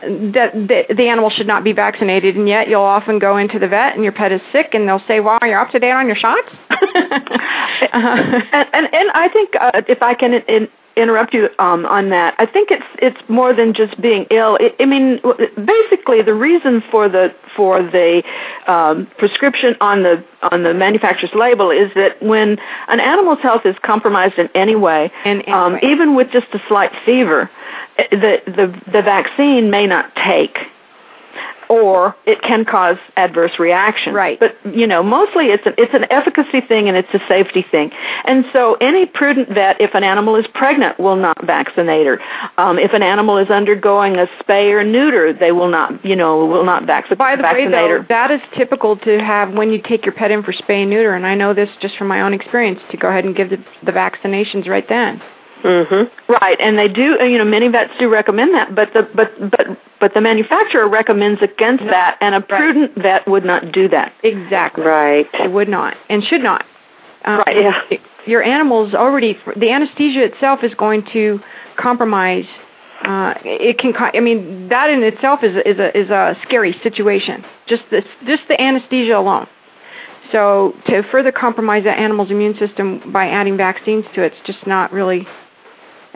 that 0.00 0.52
the, 0.54 0.94
the 0.94 1.08
animal 1.08 1.28
should 1.30 1.46
not 1.46 1.64
be 1.64 1.72
vaccinated. 1.72 2.36
And 2.36 2.48
yet, 2.48 2.68
you'll 2.68 2.82
often 2.82 3.18
go 3.18 3.36
into 3.36 3.58
the 3.58 3.66
vet 3.66 3.94
and 3.94 4.04
your 4.04 4.12
pet 4.12 4.30
is 4.30 4.40
sick, 4.52 4.74
and 4.74 4.88
they'll 4.88 5.02
say, 5.08 5.20
"Well, 5.20 5.38
you're 5.42 5.60
up 5.60 5.70
to 5.72 5.78
date 5.78 5.90
on 5.90 6.06
your 6.06 6.16
shots." 6.16 6.48
and, 6.70 8.68
and 8.72 8.94
and 8.94 9.10
I 9.12 9.28
think 9.32 9.54
uh, 9.60 9.82
if 9.88 10.02
I 10.02 10.14
can 10.14 10.34
in, 10.34 10.68
interrupt 10.96 11.34
you 11.34 11.48
um, 11.58 11.84
on 11.86 12.10
that. 12.10 12.34
I 12.38 12.46
think 12.46 12.70
it's 12.70 12.86
it's 12.98 13.20
more 13.28 13.52
than 13.54 13.74
just 13.74 14.00
being 14.00 14.26
ill. 14.30 14.58
I, 14.60 14.74
I 14.80 14.86
mean, 14.86 15.20
basically, 15.64 16.22
the 16.22 16.34
reason 16.34 16.82
for 16.90 17.08
the 17.08 17.34
for 17.54 17.82
the 17.82 18.22
um, 18.66 19.06
prescription 19.18 19.76
on 19.80 20.02
the 20.02 20.24
on 20.50 20.62
the 20.62 20.74
manufacturer's 20.74 21.34
label 21.34 21.70
is 21.70 21.92
that 21.94 22.20
when 22.22 22.58
an 22.88 23.00
animal's 23.00 23.40
health 23.40 23.66
is 23.66 23.76
compromised 23.82 24.38
in 24.38 24.48
any 24.54 24.76
way, 24.76 25.10
and 25.24 25.46
um, 25.48 25.78
even 25.82 26.14
with 26.14 26.30
just 26.30 26.46
a 26.52 26.62
slight 26.68 26.92
fever, 27.04 27.50
the 28.10 28.42
the 28.46 28.80
the 28.90 29.02
vaccine 29.02 29.70
may 29.70 29.86
not 29.86 30.14
take 30.16 30.58
or 31.68 32.14
it 32.26 32.42
can 32.42 32.64
cause 32.64 32.96
adverse 33.16 33.58
reaction. 33.58 34.14
Right. 34.14 34.38
But 34.38 34.56
you 34.74 34.86
know, 34.86 35.02
mostly 35.02 35.46
it's 35.46 35.66
an 35.66 35.74
it's 35.78 35.94
an 35.94 36.06
efficacy 36.10 36.60
thing 36.60 36.88
and 36.88 36.96
it's 36.96 37.12
a 37.12 37.20
safety 37.28 37.64
thing. 37.70 37.90
And 38.24 38.44
so 38.52 38.74
any 38.80 39.06
prudent 39.06 39.48
vet, 39.48 39.80
if 39.80 39.94
an 39.94 40.04
animal 40.04 40.36
is 40.36 40.46
pregnant, 40.54 40.98
will 40.98 41.16
not 41.16 41.44
vaccinate 41.46 42.06
her. 42.06 42.20
Um, 42.58 42.78
if 42.78 42.92
an 42.92 43.02
animal 43.02 43.38
is 43.38 43.50
undergoing 43.50 44.16
a 44.16 44.26
spay 44.42 44.70
or 44.70 44.84
neuter, 44.84 45.32
they 45.32 45.52
will 45.52 45.68
not 45.68 46.04
you 46.04 46.16
know 46.16 46.44
will 46.46 46.64
not 46.64 46.84
vac- 46.86 47.08
By 47.16 47.36
the 47.36 47.42
vaccinate 47.42 47.72
way, 47.72 47.72
though, 47.72 47.88
her. 47.88 48.06
that 48.08 48.30
is 48.30 48.40
typical 48.56 48.96
to 48.98 49.18
have 49.18 49.52
when 49.52 49.72
you 49.72 49.80
take 49.82 50.04
your 50.04 50.14
pet 50.14 50.30
in 50.30 50.42
for 50.42 50.52
spay 50.52 50.82
and 50.82 50.90
neuter, 50.90 51.14
and 51.14 51.26
I 51.26 51.34
know 51.34 51.54
this 51.54 51.68
just 51.80 51.96
from 51.96 52.08
my 52.08 52.22
own 52.22 52.32
experience 52.34 52.80
to 52.90 52.96
go 52.96 53.08
ahead 53.08 53.24
and 53.24 53.34
give 53.34 53.50
the, 53.50 53.58
the 53.84 53.92
vaccinations 53.92 54.66
right 54.66 54.88
then. 54.88 55.22
Mm-hmm. 55.62 56.32
Right, 56.32 56.60
and 56.60 56.78
they 56.78 56.88
do. 56.88 57.16
You 57.24 57.38
know, 57.38 57.44
many 57.44 57.68
vets 57.68 57.92
do 57.98 58.08
recommend 58.08 58.54
that, 58.54 58.74
but 58.74 58.92
the 58.92 59.08
but 59.14 59.32
but 59.50 59.66
but 60.06 60.14
the 60.14 60.20
manufacturer 60.20 60.88
recommends 60.88 61.42
against 61.42 61.82
that, 61.90 62.16
and 62.20 62.36
a 62.36 62.40
prudent 62.40 62.94
vet 62.94 63.26
would 63.26 63.44
not 63.44 63.72
do 63.72 63.88
that. 63.88 64.12
Exactly. 64.22 64.84
Right. 64.84 65.26
It 65.34 65.50
would 65.50 65.68
not 65.68 65.96
and 66.08 66.22
should 66.22 66.44
not. 66.44 66.64
Um, 67.24 67.42
Right, 67.44 67.56
yeah. 67.60 67.98
Your 68.24 68.40
animal's 68.40 68.94
already 68.94 69.36
the 69.56 69.68
anesthesia 69.68 70.22
itself 70.22 70.60
is 70.62 70.72
going 70.74 71.08
to 71.12 71.40
compromise. 71.76 72.44
Uh, 73.02 73.34
it 73.44 73.80
can. 73.80 73.94
I 73.96 74.20
mean, 74.20 74.68
that 74.68 74.90
in 74.90 75.02
itself 75.02 75.40
is 75.42 75.56
a, 75.56 75.68
is 75.68 75.80
a 75.80 75.98
is 75.98 76.08
a 76.10 76.36
scary 76.44 76.78
situation. 76.84 77.44
Just 77.68 77.82
this, 77.90 78.04
just 78.28 78.44
the 78.46 78.60
anesthesia 78.60 79.18
alone. 79.18 79.48
So 80.30 80.72
to 80.86 81.02
further 81.10 81.32
compromise 81.32 81.82
that 81.82 81.98
animal's 81.98 82.30
immune 82.30 82.56
system 82.60 83.10
by 83.12 83.26
adding 83.26 83.56
vaccines 83.56 84.04
to 84.14 84.22
it, 84.22 84.34
it's 84.34 84.46
just 84.46 84.68
not 84.68 84.92
really. 84.92 85.26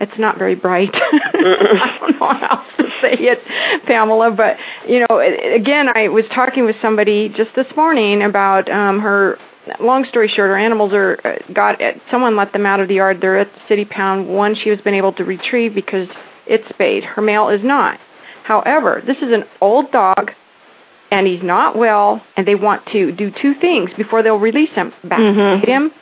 It's 0.00 0.18
not 0.18 0.38
very 0.38 0.54
bright. 0.54 0.90
I 0.94 1.98
don't 2.00 2.18
know 2.18 2.32
how 2.32 2.56
else 2.56 2.66
to 2.78 2.84
say 3.02 3.16
it, 3.18 3.38
Pamela. 3.86 4.30
But 4.30 4.56
you 4.88 5.00
know, 5.00 5.20
again, 5.20 5.88
I 5.94 6.08
was 6.08 6.24
talking 6.34 6.64
with 6.64 6.76
somebody 6.80 7.28
just 7.28 7.50
this 7.54 7.66
morning 7.76 8.22
about 8.22 8.70
um, 8.70 9.00
her. 9.00 9.38
Long 9.78 10.06
story 10.06 10.26
short, 10.26 10.48
her 10.48 10.58
animals 10.58 10.92
are 10.94 11.18
uh, 11.24 11.52
got. 11.52 11.80
Someone 12.10 12.34
let 12.34 12.52
them 12.52 12.64
out 12.64 12.80
of 12.80 12.88
the 12.88 12.94
yard. 12.94 13.18
They're 13.20 13.38
at 13.38 13.52
the 13.52 13.60
city 13.68 13.84
pound. 13.84 14.26
One 14.26 14.54
she 14.54 14.70
has 14.70 14.80
been 14.80 14.94
able 14.94 15.12
to 15.12 15.24
retrieve 15.24 15.74
because 15.74 16.08
it's 16.46 16.66
spayed. 16.70 17.04
Her 17.04 17.20
male 17.20 17.50
is 17.50 17.60
not. 17.62 18.00
However, 18.44 19.02
this 19.06 19.18
is 19.18 19.30
an 19.32 19.44
old 19.60 19.92
dog, 19.92 20.30
and 21.12 21.26
he's 21.26 21.42
not 21.42 21.76
well. 21.76 22.22
And 22.38 22.48
they 22.48 22.54
want 22.54 22.86
to 22.92 23.12
do 23.12 23.30
two 23.30 23.52
things 23.60 23.90
before 23.98 24.22
they'll 24.22 24.36
release 24.36 24.70
him: 24.70 24.92
vaccinate 25.04 25.68
him 25.68 25.92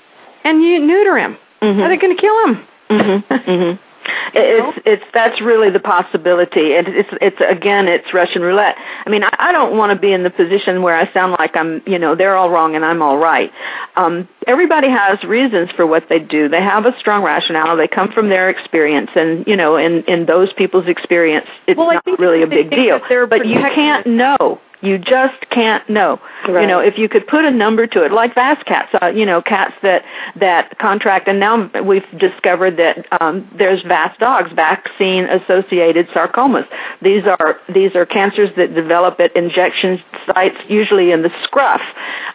and 0.45 0.63
you 0.63 0.81
neuter 0.81 1.19
him. 1.19 1.37
Are 1.81 1.89
they 1.89 1.97
going 1.97 2.17
to 2.17 2.21
kill 2.21 2.45
him? 2.47 2.67
Mm-hmm. 2.91 3.88
It's 4.35 4.79
it's 4.87 5.05
that's 5.13 5.41
really 5.41 5.71
the 5.71 5.81
possibility, 5.81 6.75
and 6.75 6.87
it's 6.89 7.09
it's 7.21 7.37
again 7.41 7.89
it's 7.89 8.13
Russian 8.13 8.43
roulette. 8.43 8.77
I 9.07 9.11
mean, 9.11 9.25
I, 9.25 9.35
I 9.39 9.53
don't 9.53 9.77
want 9.77 9.93
to 9.93 9.99
be 9.99 10.13
in 10.13 10.23
the 10.23 10.31
position 10.31 10.83
where 10.83 10.97
I 10.97 11.13
sound 11.13 11.37
like 11.39 11.57
I'm, 11.57 11.83
you 11.87 11.99
know, 11.99 12.15
they're 12.15 12.37
all 12.37 12.51
wrong 12.51 12.77
and 12.77 12.85
I'm 12.85 13.03
all 13.03 13.19
right. 13.19 13.51
Um, 13.97 14.29
everybody 14.47 14.89
has 14.89 15.23
reasons 15.25 15.71
for 15.77 15.87
what 15.87 16.09
they 16.09 16.19
do. 16.19 16.49
They 16.49 16.63
have 16.63 16.87
a 16.87 16.99
strong 16.99 17.23
rationale. 17.23 17.77
They 17.77 17.89
come 17.89 18.13
from 18.13 18.29
their 18.29 18.51
experience, 18.51 19.11
and 19.15 19.47
you 19.47 19.57
know, 19.57 19.77
in 19.77 20.05
in 20.05 20.27
those 20.27 20.53
people's 20.53 20.89
experience, 20.89 21.47
it's 21.67 21.79
Well, 21.79 21.93
not 21.93 22.19
really 22.19 22.43
a 22.43 22.47
big 22.47 22.71
deal. 22.71 23.01
But 23.09 23.47
you 23.47 23.61
can't 23.75 24.07
know. 24.07 24.61
You 24.81 24.99
just 24.99 25.49
can't 25.51 25.89
know. 25.91 26.21
You 26.47 26.67
know, 26.67 26.79
if 26.79 26.99
you 26.99 27.09
could 27.09 27.27
put 27.27 27.45
a 27.45 27.51
number 27.51 27.87
to 27.89 28.05
it, 28.05 28.13
like 28.13 28.35
VAS 28.35 28.59
cats, 28.65 28.95
uh, 29.03 29.07
you 29.07 29.27
know, 29.27 29.43
cats 29.43 29.75
that 29.83 30.05
that 30.37 30.79
contract, 30.79 31.27
and 31.27 31.41
now 31.41 31.69
we've 31.83 32.05
discovered 32.19 32.77
that 32.77 33.07
um, 33.21 33.49
there's 33.59 33.83
VAS 33.83 34.17
dogs, 34.19 34.51
vaccine-associated 34.55 36.09
sarcomas. 36.09 36.67
These 37.03 37.25
are 37.25 37.59
these 37.73 37.97
are 37.97 38.07
cancers 38.07 38.51
that 38.57 38.75
develop 38.75 39.19
at 39.19 39.35
injection 39.35 40.01
sites, 40.27 40.57
usually 40.69 41.11
in 41.11 41.23
the 41.23 41.31
scruff. 41.43 41.83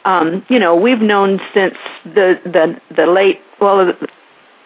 Um, 0.03 0.45
you 0.49 0.59
know, 0.59 0.75
we've 0.75 1.01
known 1.01 1.39
since 1.53 1.75
the 2.03 2.39
the 2.43 2.79
the 2.95 3.05
late 3.05 3.39
well. 3.59 3.93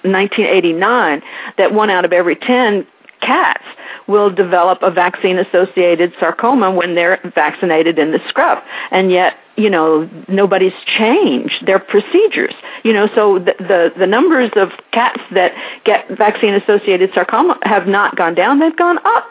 1989 0.04 1.22
that 1.58 1.74
one 1.74 1.90
out 1.90 2.06
of 2.06 2.14
every 2.14 2.36
10 2.36 2.86
cats 3.22 3.64
will 4.08 4.30
develop 4.30 4.80
a 4.82 4.92
vaccine 4.92 5.38
associated 5.38 6.14
sarcoma 6.20 6.72
when 6.72 6.96
they're 6.96 7.20
vaccinated 7.36 8.00
in 8.00 8.12
the 8.12 8.20
scrub. 8.28 8.64
And 8.92 9.12
yet 9.12 9.34
you 9.58 9.70
know 9.70 10.10
nobody's 10.28 10.74
changed 10.86 11.66
their 11.66 11.80
procedures. 11.80 12.54
You 12.84 12.94
know 12.94 13.10
so 13.14 13.40
the 13.40 13.56
the, 13.60 13.94
the 13.98 14.08
numbers 14.08 14.52
of 14.56 14.70
cats 14.92 15.22
that 15.34 15.52
get 15.84 16.08
vaccine 16.18 16.54
associated 16.54 17.12
sarcoma 17.14 17.60
have 17.64 17.88
not 17.88 18.16
gone 18.16 18.36
down. 18.36 18.60
They've 18.60 18.76
gone 18.76 19.00
up 19.06 19.26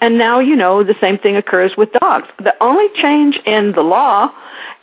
and 0.00 0.18
now 0.18 0.38
you 0.38 0.56
know 0.56 0.82
the 0.82 0.96
same 1.00 1.18
thing 1.18 1.36
occurs 1.36 1.76
with 1.76 1.90
dogs 1.92 2.28
the 2.38 2.54
only 2.60 2.88
change 2.94 3.36
in 3.46 3.72
the 3.72 3.82
law 3.82 4.32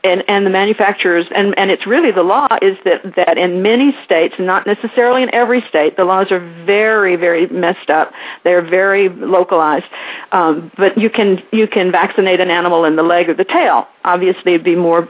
and, 0.03 0.23
and 0.27 0.45
the 0.45 0.49
manufacturers, 0.49 1.25
and, 1.33 1.57
and 1.57 1.71
it's 1.71 1.87
really 1.87 2.11
the 2.11 2.23
law 2.23 2.47
is 2.61 2.77
that, 2.83 3.15
that 3.15 3.37
in 3.37 3.61
many 3.61 3.95
states, 4.03 4.35
not 4.37 4.67
necessarily 4.67 5.23
in 5.23 5.33
every 5.33 5.61
state, 5.69 5.95
the 5.95 6.03
laws 6.03 6.29
are 6.31 6.39
very, 6.65 7.15
very 7.15 7.47
messed 7.47 7.89
up. 7.89 8.11
They're 8.43 8.61
very 8.61 9.07
localized. 9.07 9.85
Um, 10.33 10.71
but 10.77 10.97
you 10.97 11.09
can, 11.09 11.41
you 11.51 11.67
can 11.67 11.91
vaccinate 11.91 12.41
an 12.41 12.49
animal 12.49 12.83
in 12.83 12.97
the 12.97 13.03
leg 13.03 13.29
or 13.29 13.33
the 13.33 13.45
tail. 13.45 13.87
Obviously 14.03 14.53
it'd 14.53 14.65
be 14.65 14.75
more, 14.75 15.09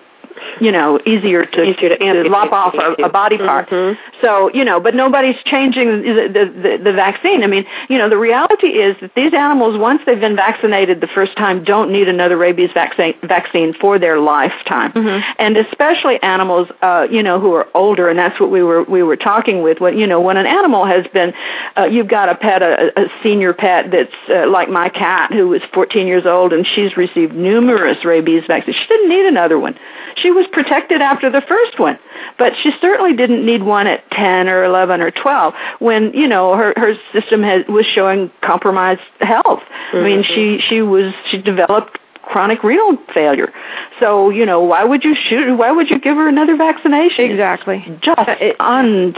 you 0.60 0.72
know, 0.72 1.00
easier 1.06 1.46
to, 1.46 1.64
Easier 1.64 1.90
to 1.90 2.04
amputate 2.04 2.32
lop 2.32 2.52
off 2.52 2.74
a, 2.76 3.04
a 3.04 3.10
body 3.10 3.38
part. 3.38 3.70
Mhm. 3.70 3.98
So, 4.22 4.50
you 4.54 4.64
know, 4.64 4.80
but 4.80 4.96
nobody's 4.96 5.36
changing 5.46 6.02
the, 6.02 6.30
the, 6.34 6.80
the, 6.84 6.94
vaccine. 6.94 7.44
I 7.44 7.48
mean, 7.48 7.66
you 7.90 7.98
know, 7.98 8.10
the 8.10 8.18
reality 8.18 8.68
is 8.68 8.96
that 9.02 9.14
these 9.16 9.34
animals, 9.34 9.78
once 9.78 10.02
they've 10.06 10.20
been 10.20 10.36
vaccinated 10.36 11.02
the 11.02 11.08
first 11.08 11.36
time, 11.36 11.64
don't 11.64 11.92
need 11.92 12.08
another 12.08 12.38
rabies 12.38 12.70
vaccine, 12.74 13.16
vaccine 13.24 13.74
for 13.74 14.00
their 14.00 14.20
lifetime. 14.20 14.92
And 15.40 15.58
especially 15.58 16.22
animals, 16.22 16.70
uh, 16.82 17.08
you 17.10 17.22
know, 17.22 17.40
who 17.40 17.54
are 17.54 17.68
older, 17.74 18.10
and 18.10 18.18
that's 18.18 18.40
what 18.40 18.52
we 18.52 18.64
were, 18.64 18.84
we 18.84 19.04
were 19.04 19.18
talking 19.18 19.62
with. 19.62 19.80
When, 19.80 19.98
you 19.98 20.08
know, 20.08 20.22
when 20.22 20.38
an 20.38 20.46
animal 20.46 20.86
has 20.86 21.06
been, 21.14 21.34
uh, 21.78 21.86
you've 21.86 22.08
got 22.08 22.30
a 22.30 22.36
pet, 22.36 22.62
a, 22.62 22.92
a 22.98 23.06
senior 23.22 23.54
pet 23.54 23.92
that's 23.92 24.14
uh, 24.30 24.50
like 24.50 24.70
my 24.70 24.90
cat 24.90 25.34
who 25.34 25.50
was 25.50 25.62
14 25.74 26.08
years 26.08 26.26
old 26.26 26.54
and 26.54 26.66
she's 26.66 26.96
received 26.96 27.34
numerous 27.34 28.06
rabies 28.06 28.44
vaccines. 28.48 28.78
She 28.78 28.88
didn't 28.88 29.10
need 29.10 29.26
another 29.26 29.60
one. 29.60 29.78
She 30.16 30.23
was 30.32 30.46
protected 30.52 31.02
after 31.02 31.30
the 31.30 31.42
first 31.42 31.80
one, 31.80 31.98
but 32.38 32.54
she 32.62 32.72
certainly 32.82 33.14
didn't 33.16 33.46
need 33.46 33.64
one 33.64 33.88
at 33.88 34.10
10 34.12 34.48
or 34.48 34.64
11 34.64 35.02
or 35.02 35.12
12 35.12 35.54
when, 35.80 36.14
you 36.14 36.28
know, 36.28 36.56
her, 36.56 36.74
her 36.78 36.94
system 37.12 37.44
had, 37.44 37.68
was 37.68 37.86
showing 37.86 38.32
compromised 38.42 39.02
health. 39.20 39.62
I 39.94 40.02
mean, 40.02 40.24
she, 40.24 40.60
she 40.68 40.82
was, 40.82 41.14
she 41.30 41.42
developed 41.42 41.98
chronic 42.24 42.64
renal 42.64 42.98
failure. 43.14 43.52
So, 44.00 44.30
you 44.30 44.46
know, 44.46 44.62
why 44.64 44.84
would 44.84 45.04
you 45.04 45.16
shoot, 45.16 45.56
why 45.58 45.72
would 45.72 45.90
you 45.90 46.00
give 46.00 46.16
her 46.16 46.28
another 46.28 46.56
vaccination? 46.56 47.26
Exactly. 47.30 47.86
Just 48.02 48.20
un, 48.60 49.16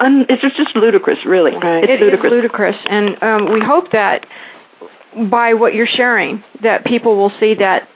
un, 0.00 0.26
it's 0.28 0.42
just, 0.42 0.56
just 0.56 0.76
ludicrous, 0.76 1.18
really. 1.26 1.52
Right. 1.52 1.84
It's 1.84 1.90
It 1.90 1.94
is 1.96 2.00
ludicrous. 2.00 2.32
ludicrous, 2.32 2.76
and 2.88 3.22
um, 3.22 3.52
we 3.52 3.60
hope 3.60 3.92
that 3.92 4.26
by 5.30 5.54
what 5.54 5.74
you're 5.74 5.86
sharing, 5.86 6.42
that 6.62 6.84
people 6.84 7.16
will 7.16 7.32
see 7.38 7.54
that 7.54 7.88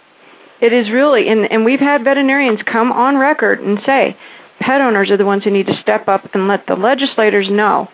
it 0.60 0.72
is 0.72 0.90
really, 0.90 1.28
and, 1.28 1.50
and 1.50 1.64
we've 1.64 1.80
had 1.80 2.04
veterinarians 2.04 2.60
come 2.70 2.90
on 2.92 3.16
record 3.16 3.60
and 3.60 3.78
say, 3.86 4.16
pet 4.60 4.80
owners 4.80 5.10
are 5.10 5.16
the 5.16 5.24
ones 5.24 5.44
who 5.44 5.50
need 5.50 5.66
to 5.66 5.80
step 5.80 6.08
up 6.08 6.34
and 6.34 6.48
let 6.48 6.66
the 6.66 6.74
legislators 6.74 7.48
know, 7.50 7.88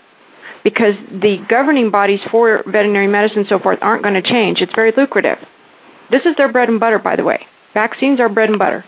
because 0.62 0.94
the 1.10 1.38
governing 1.48 1.90
bodies 1.90 2.20
for 2.30 2.62
veterinary 2.66 3.06
medicine 3.06 3.40
and 3.40 3.48
so 3.48 3.58
forth 3.58 3.78
aren't 3.82 4.02
going 4.02 4.14
to 4.14 4.22
change. 4.22 4.60
It's 4.60 4.74
very 4.74 4.92
lucrative. 4.96 5.38
This 6.10 6.22
is 6.24 6.34
their 6.36 6.50
bread 6.50 6.68
and 6.68 6.80
butter, 6.80 6.98
by 6.98 7.16
the 7.16 7.24
way. 7.24 7.46
Vaccines 7.74 8.20
are 8.20 8.28
bread 8.28 8.48
and 8.48 8.58
butter, 8.58 8.84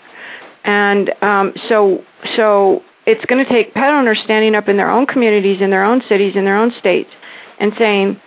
and 0.65 1.11
um, 1.23 1.53
so 1.69 2.05
so 2.37 2.83
it's 3.07 3.25
going 3.25 3.45
to 3.45 3.51
take 3.51 3.75
pet 3.75 3.91
owners 3.91 4.21
standing 4.25 4.55
up 4.55 4.69
in 4.69 4.77
their 4.77 4.91
own 4.91 5.07
communities, 5.07 5.61
in 5.61 5.71
their 5.71 5.85
own 5.85 6.03
cities, 6.09 6.35
in 6.37 6.45
their 6.45 6.57
own 6.57 6.73
states, 6.79 7.11
and 7.59 7.73
saying, 7.79 8.21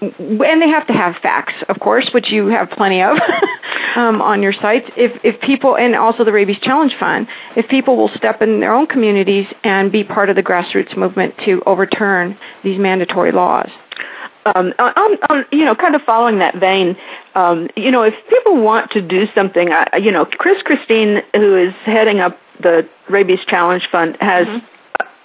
and 0.00 0.62
they 0.62 0.68
have 0.68 0.86
to 0.88 0.92
have 0.92 1.16
facts, 1.22 1.54
of 1.68 1.78
course, 1.78 2.10
which 2.12 2.30
you 2.30 2.48
have 2.48 2.70
plenty 2.70 3.02
of 3.02 3.16
um, 3.96 4.22
on 4.22 4.42
your 4.42 4.52
sites. 4.52 4.86
If 4.96 5.12
if 5.24 5.40
people 5.40 5.76
and 5.76 5.94
also 5.94 6.24
the 6.24 6.32
Rabies 6.32 6.58
Challenge 6.62 6.92
Fund, 6.98 7.26
if 7.56 7.68
people 7.68 7.96
will 7.96 8.10
step 8.16 8.42
in 8.42 8.60
their 8.60 8.72
own 8.72 8.86
communities 8.86 9.46
and 9.64 9.90
be 9.90 10.04
part 10.04 10.30
of 10.30 10.36
the 10.36 10.42
grassroots 10.42 10.96
movement 10.96 11.34
to 11.44 11.62
overturn 11.66 12.38
these 12.64 12.78
mandatory 12.78 13.32
laws. 13.32 13.70
um, 14.46 14.72
on, 14.78 15.18
on, 15.30 15.44
you 15.52 15.64
know, 15.64 15.74
kind 15.74 15.94
of 15.94 16.02
following 16.02 16.38
that 16.38 16.56
vein, 16.56 16.96
um, 17.34 17.68
you 17.76 17.90
know, 17.90 18.02
if 18.02 18.14
people 18.28 18.60
want 18.62 18.90
to 18.90 19.00
do 19.00 19.26
something, 19.34 19.70
I, 19.70 19.96
you 19.98 20.10
know, 20.10 20.24
Kris 20.24 20.60
Christine, 20.62 21.22
who 21.34 21.56
is 21.56 21.72
heading 21.84 22.20
up 22.20 22.36
the 22.60 22.88
Rabies 23.08 23.40
Challenge 23.46 23.86
Fund, 23.90 24.16
has 24.20 24.46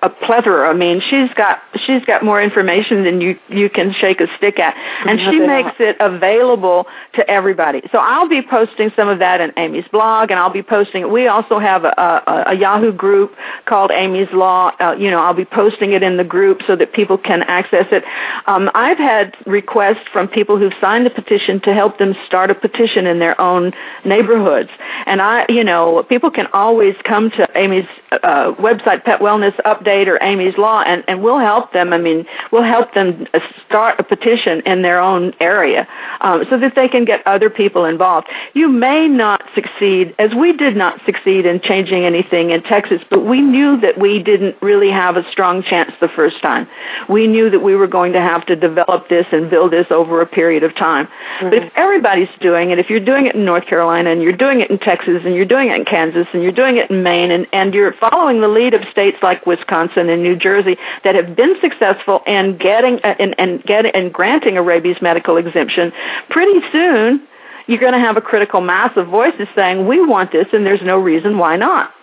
a 0.02 0.10
plethora. 0.10 0.70
I 0.70 0.74
mean, 0.74 1.02
she's 1.02 1.34
got 1.34 1.60
she's 1.86 2.06
got 2.06 2.24
more 2.24 2.41
information 2.41 3.04
than 3.04 3.20
you 3.20 3.38
you 3.50 3.70
can 3.70 3.93
shake 3.93 4.22
a 4.22 4.28
stick 4.38 4.60
at, 4.60 4.76
and 5.08 5.20
she 5.20 5.39
makes 5.39 5.76
it 5.80 5.98
available 6.00 6.86
to 7.14 7.28
everybody. 7.30 7.82
So 7.91 7.98
I'll 7.98 8.30
be 8.30 8.41
posting 8.41 8.91
some 8.95 9.10
of 9.10 9.20
that 9.20 9.41
in 9.41 9.52
Aimee's 9.52 9.88
blog, 9.88 10.30
and 10.30 10.39
I'll 10.39 10.54
be 10.54 10.62
posting. 10.62 11.02
It. 11.02 11.10
We 11.10 11.28
also 11.28 11.58
have 11.58 11.84
a, 11.84 11.89
a, 11.98 12.43
a 12.48 12.56
Yahoo 12.56 12.91
group 12.91 13.36
called 13.66 13.89
Aimee's 13.89 14.32
Law. 14.34 14.72
Uh, 14.80 14.95
you 14.98 15.10
know, 15.10 15.20
I'll 15.20 15.34
be 15.34 15.45
posting 15.45 15.93
it 15.93 16.04
in 16.04 16.18
the 16.18 16.24
group 16.24 16.62
so 16.68 16.76
that 16.76 16.93
people 16.93 17.18
can 17.18 17.41
access 17.43 17.88
it. 17.91 18.04
Um, 18.45 18.70
I've 18.76 19.00
had 19.00 19.36
requests 19.48 20.08
from 20.14 20.28
people 20.28 20.60
who've 20.60 20.74
signed 20.80 21.06
the 21.06 21.10
petition 21.10 21.60
to 21.62 21.74
help 21.74 21.98
them 21.98 22.16
start 22.28 22.52
a 22.52 22.56
petition 22.56 23.08
in 23.08 23.18
their 23.18 23.39
own 23.41 23.74
neighborhoods, 24.06 24.70
and 25.08 25.22
I, 25.22 25.45
you 25.50 25.64
know, 25.64 26.04
people 26.08 26.30
can 26.30 26.48
always 26.54 26.95
come 27.04 27.32
to 27.32 27.48
Aimee's 27.56 27.88
uh, 28.12 28.53
website, 28.60 29.03
Pet 29.03 29.20
Wellness 29.20 29.55
Update 29.64 30.08
or 30.08 30.18
Aimee's 30.20 30.58
Law, 30.58 30.82
and, 30.82 31.03
and 31.08 31.22
we'll 31.22 31.39
help 31.39 31.74
them. 31.74 31.93
I 31.93 31.97
mean, 31.97 32.26
we'll 32.51 32.64
help 32.64 32.93
them 32.93 33.28
start 33.66 33.99
a 33.99 34.03
petition 34.03 34.62
in 34.66 34.82
their 34.82 34.99
own 34.99 35.34
area 35.39 35.88
um, 36.22 36.45
so 36.49 36.58
that 36.60 36.74
they 36.76 36.88
can 36.88 37.05
get 37.05 37.26
other 37.26 37.49
people 37.49 37.86
involved. 37.86 38.28
You 38.53 38.70
may 38.70 39.08
not 39.08 39.43
succeed, 39.53 40.16
as 40.20 40.34
we 40.34 40.53
did 40.53 40.76
not 40.76 41.01
succeed 41.05 41.45
in 41.45 41.60
changing 41.62 42.05
anything 42.05 42.51
in 42.51 42.64
Texas, 42.64 43.01
but 43.10 43.26
we 43.26 43.41
knew 43.41 43.80
that 43.82 43.99
we 43.99 44.22
didn't 44.22 44.55
really 44.62 44.91
have 44.91 45.18
a 45.18 45.30
strong 45.32 45.64
chance 45.64 45.91
the 45.99 46.10
first 46.10 46.41
time. 46.41 46.68
We 47.10 47.28
knew 47.28 47.49
that 47.49 47.60
we 47.60 47.76
were 47.76 47.88
going 47.88 48.14
to 48.14 48.22
have 48.22 48.45
to 48.47 48.55
develop 48.55 49.10
this 49.10 49.26
and 49.32 49.49
build 49.49 49.72
this 49.72 49.88
over 49.89 50.22
a 50.22 50.26
period 50.26 50.64
of 50.64 50.76
time. 50.76 51.08
Mm-hmm. 51.08 51.49
But 51.49 51.53
if 51.64 51.74
everybody's 51.76 52.30
doing 52.39 52.72
it, 52.72 52.80
if 52.80 52.89
you're 52.89 52.99
doing 52.99 53.26
it 53.26 53.36
in 53.36 53.45
North 53.45 53.66
Carolina 53.66 54.12
and 54.12 54.22
you're 54.22 54.32
doing 54.32 54.62
it 54.62 54.70
in 54.70 54.80
Texas 54.80 55.22
and 55.26 55.36
you're 55.36 55.45
doing 55.45 55.70
it 55.70 55.76
in 55.76 55.86
Kansas 55.86 56.28
and 56.34 56.41
you're 56.41 56.51
doing 56.51 56.78
it 56.78 56.89
in 56.89 57.03
Maine 57.03 57.32
and, 57.32 57.47
and 57.51 57.74
you're 57.74 57.97
following 58.00 58.41
the 58.41 58.48
lead 58.48 58.74
of 58.74 58.82
states 58.91 59.18
like 59.22 59.45
Wisconsin 59.45 60.10
and 60.10 60.24
New 60.24 60.36
Jersey 60.36 60.78
that 61.04 61.16
have 61.16 61.36
been 61.36 61.56
successful 61.62 62.22
in 62.28 62.58
getting 62.58 63.00
uh, 63.04 63.16
and 63.20 63.36
and 63.38 63.64
getting 63.64 63.91
and 63.91 64.14
granting 64.14 64.58
a 64.58 64.64
rabies 64.64 64.98
medical 65.02 65.38
exemption, 65.38 65.91
pretty 66.30 66.60
soon 66.72 67.28
you're 67.68 67.80
going 67.80 67.93
to 67.93 68.00
have 68.00 68.18
a 68.18 68.22
critical 68.22 68.62
mass 68.62 68.95
of 68.95 69.08
voices 69.08 69.48
saying 69.54 69.88
we 69.88 70.04
want 70.04 70.32
this 70.32 70.48
and 70.54 70.66
there's 70.66 70.82
no 70.82 70.98
reason 70.98 71.38
why 71.38 71.58
not. 71.58 71.93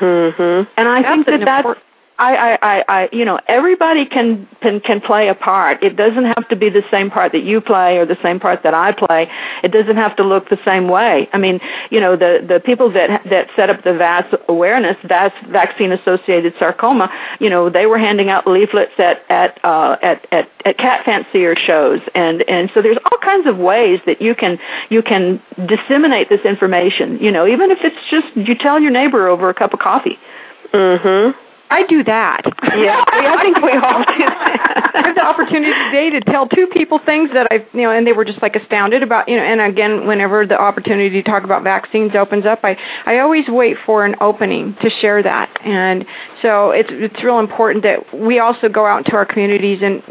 Mm-hmm. 0.00 0.68
And 0.76 0.88
I 0.88 1.02
that's 1.02 1.14
think 1.14 1.26
that 1.26 1.44
that's 1.44 1.80
I, 2.16 2.36
I, 2.36 2.58
I, 2.62 2.84
I, 2.88 3.08
you 3.12 3.24
know, 3.24 3.40
everybody 3.48 4.06
can, 4.06 4.46
can 4.60 4.80
can 4.80 5.00
play 5.00 5.28
a 5.28 5.34
part. 5.34 5.82
It 5.82 5.96
doesn't 5.96 6.24
have 6.24 6.48
to 6.48 6.56
be 6.56 6.70
the 6.70 6.84
same 6.88 7.10
part 7.10 7.32
that 7.32 7.42
you 7.42 7.60
play 7.60 7.98
or 7.98 8.06
the 8.06 8.18
same 8.22 8.38
part 8.38 8.62
that 8.62 8.72
I 8.72 8.92
play. 8.92 9.28
It 9.64 9.72
doesn't 9.72 9.96
have 9.96 10.14
to 10.16 10.22
look 10.22 10.48
the 10.48 10.58
same 10.64 10.88
way. 10.88 11.28
I 11.32 11.38
mean, 11.38 11.60
you 11.90 11.98
know, 11.98 12.14
the 12.14 12.44
the 12.46 12.60
people 12.60 12.92
that 12.92 13.22
that 13.30 13.48
set 13.56 13.68
up 13.68 13.82
the 13.82 13.94
VAS 13.94 14.32
awareness, 14.48 14.96
VAS 15.04 15.32
vaccine 15.48 15.90
associated 15.90 16.54
sarcoma, 16.56 17.10
you 17.40 17.50
know, 17.50 17.68
they 17.68 17.86
were 17.86 17.98
handing 17.98 18.30
out 18.30 18.46
leaflets 18.46 18.92
at 18.98 19.28
at 19.28 19.58
uh, 19.64 19.96
at, 20.00 20.24
at 20.30 20.48
at 20.64 20.78
cat 20.78 21.04
fancier 21.04 21.56
shows, 21.56 22.00
and 22.14 22.42
and 22.48 22.70
so 22.74 22.80
there's 22.80 22.98
all 23.10 23.18
kinds 23.18 23.48
of 23.48 23.58
ways 23.58 23.98
that 24.06 24.22
you 24.22 24.36
can 24.36 24.60
you 24.88 25.02
can 25.02 25.42
disseminate 25.66 26.28
this 26.28 26.42
information. 26.44 27.18
You 27.18 27.32
know, 27.32 27.44
even 27.44 27.72
if 27.72 27.78
it's 27.82 27.96
just 28.08 28.36
you 28.36 28.54
tell 28.54 28.78
your 28.78 28.92
neighbor 28.92 29.26
over 29.26 29.48
a 29.48 29.54
cup 29.54 29.72
of 29.72 29.80
coffee. 29.80 30.16
Mhm. 30.72 31.34
I 31.70 31.86
do 31.86 32.04
that. 32.04 32.42
Yeah, 32.76 33.04
I 33.06 33.38
think 33.42 33.56
we 33.56 33.72
all 33.72 34.04
do. 34.04 34.24
I 34.24 35.02
have 35.06 35.14
the 35.14 35.24
opportunity 35.24 35.72
today 35.90 36.10
to 36.10 36.20
tell 36.20 36.48
two 36.48 36.66
people 36.72 37.00
things 37.04 37.30
that 37.32 37.48
I, 37.50 37.66
you 37.72 37.82
know, 37.82 37.90
and 37.90 38.06
they 38.06 38.12
were 38.12 38.24
just 38.24 38.42
like 38.42 38.54
astounded 38.54 39.02
about, 39.02 39.28
you 39.28 39.36
know, 39.36 39.42
and 39.42 39.60
again, 39.60 40.06
whenever 40.06 40.46
the 40.46 40.58
opportunity 40.58 41.22
to 41.22 41.22
talk 41.22 41.42
about 41.42 41.64
vaccines 41.64 42.12
opens 42.14 42.46
up, 42.46 42.60
I, 42.62 42.76
I 43.06 43.18
always 43.18 43.44
wait 43.48 43.76
for 43.84 44.04
an 44.04 44.14
opening 44.20 44.76
to 44.82 44.90
share 45.00 45.22
that. 45.22 45.50
And 45.64 46.04
so 46.42 46.70
it's, 46.70 46.90
it's 46.92 47.24
real 47.24 47.38
important 47.38 47.82
that 47.84 48.14
we 48.14 48.38
also 48.38 48.68
go 48.68 48.86
out 48.86 48.98
into 48.98 49.16
our 49.16 49.26
communities 49.26 49.80
and 49.82 50.02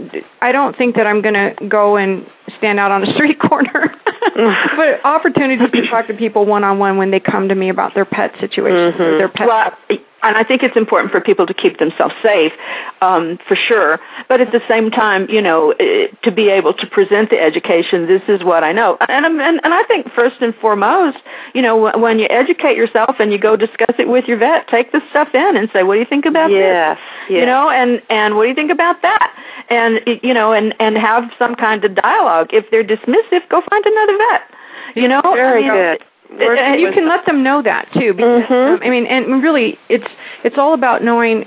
I 0.41 0.51
don't 0.51 0.75
think 0.77 0.95
that 0.95 1.07
I'm 1.07 1.21
going 1.21 1.35
to 1.35 1.55
go 1.67 1.97
and 1.97 2.25
stand 2.57 2.79
out 2.79 2.91
on 2.91 3.03
a 3.03 3.13
street 3.13 3.39
corner, 3.39 3.95
but 4.35 5.05
opportunities 5.05 5.69
to 5.71 5.89
talk 5.89 6.07
to 6.07 6.13
people 6.13 6.45
one 6.45 6.63
on 6.63 6.79
one 6.79 6.97
when 6.97 7.11
they 7.11 7.19
come 7.19 7.47
to 7.49 7.55
me 7.55 7.69
about 7.69 7.93
their 7.93 8.05
pet 8.05 8.31
situation, 8.39 8.97
mm-hmm. 8.97 9.17
their 9.17 9.29
pet. 9.29 9.47
Well, 9.47 9.71
and 10.23 10.37
I 10.37 10.43
think 10.43 10.63
it's 10.63 10.77
important 10.77 11.11
for 11.11 11.19
people 11.19 11.45
to 11.45 11.53
keep 11.53 11.77
themselves 11.79 12.15
safe, 12.23 12.53
um, 13.01 13.37
for 13.47 13.55
sure. 13.55 13.99
But 14.29 14.41
at 14.41 14.51
the 14.51 14.61
same 14.67 14.89
time, 14.89 15.27
you 15.29 15.41
know, 15.41 15.71
eh, 15.79 16.07
to 16.23 16.31
be 16.31 16.49
able 16.49 16.73
to 16.73 16.87
present 16.87 17.29
the 17.29 17.39
education, 17.39 18.07
this 18.07 18.21
is 18.27 18.43
what 18.43 18.63
I 18.63 18.71
know, 18.71 18.97
and 19.07 19.25
and 19.25 19.59
and 19.63 19.73
I 19.73 19.83
think 19.83 20.11
first 20.13 20.37
and 20.41 20.55
foremost, 20.55 21.17
you 21.53 21.61
know, 21.61 21.91
when 21.97 22.19
you 22.19 22.27
educate 22.29 22.77
yourself 22.77 23.17
and 23.19 23.31
you 23.31 23.37
go 23.37 23.55
discuss 23.55 23.95
it 23.99 24.07
with 24.07 24.25
your 24.25 24.37
vet, 24.37 24.67
take 24.69 24.91
the 24.91 25.01
stuff 25.09 25.29
in 25.33 25.57
and 25.57 25.69
say, 25.71 25.83
what 25.83 25.95
do 25.95 25.99
you 25.99 26.05
think 26.05 26.25
about 26.25 26.49
yes, 26.49 26.97
this? 26.97 27.03
Yes. 27.29 27.39
You 27.41 27.45
know, 27.45 27.69
and 27.69 28.01
and 28.09 28.35
what 28.35 28.43
do 28.43 28.49
you 28.49 28.55
think 28.55 28.71
about 28.71 29.01
that? 29.01 29.35
And 29.69 29.99
you 30.23 30.33
know, 30.33 30.53
and 30.53 30.73
and 30.79 30.97
have 30.97 31.31
some 31.37 31.55
kind 31.55 31.83
of 31.83 31.95
dialogue. 31.95 32.49
If 32.53 32.71
they're 32.71 32.83
dismissive, 32.83 33.47
go 33.49 33.61
find 33.69 33.85
another 33.85 34.17
vet. 34.17 34.41
You 34.95 35.07
know, 35.07 35.21
very 35.23 35.69
I 35.69 35.73
mean, 35.73 35.97
good 35.97 36.05
and 36.39 36.81
you 36.81 36.91
can 36.91 37.07
let 37.07 37.25
them 37.25 37.43
know 37.43 37.61
that 37.61 37.89
too. 37.93 38.13
Because, 38.13 38.43
mm-hmm. 38.43 38.53
um, 38.53 38.79
I 38.83 38.89
mean, 38.89 39.05
and 39.05 39.43
really, 39.43 39.77
it's 39.89 40.07
it's 40.43 40.57
all 40.57 40.73
about 40.73 41.03
knowing 41.03 41.45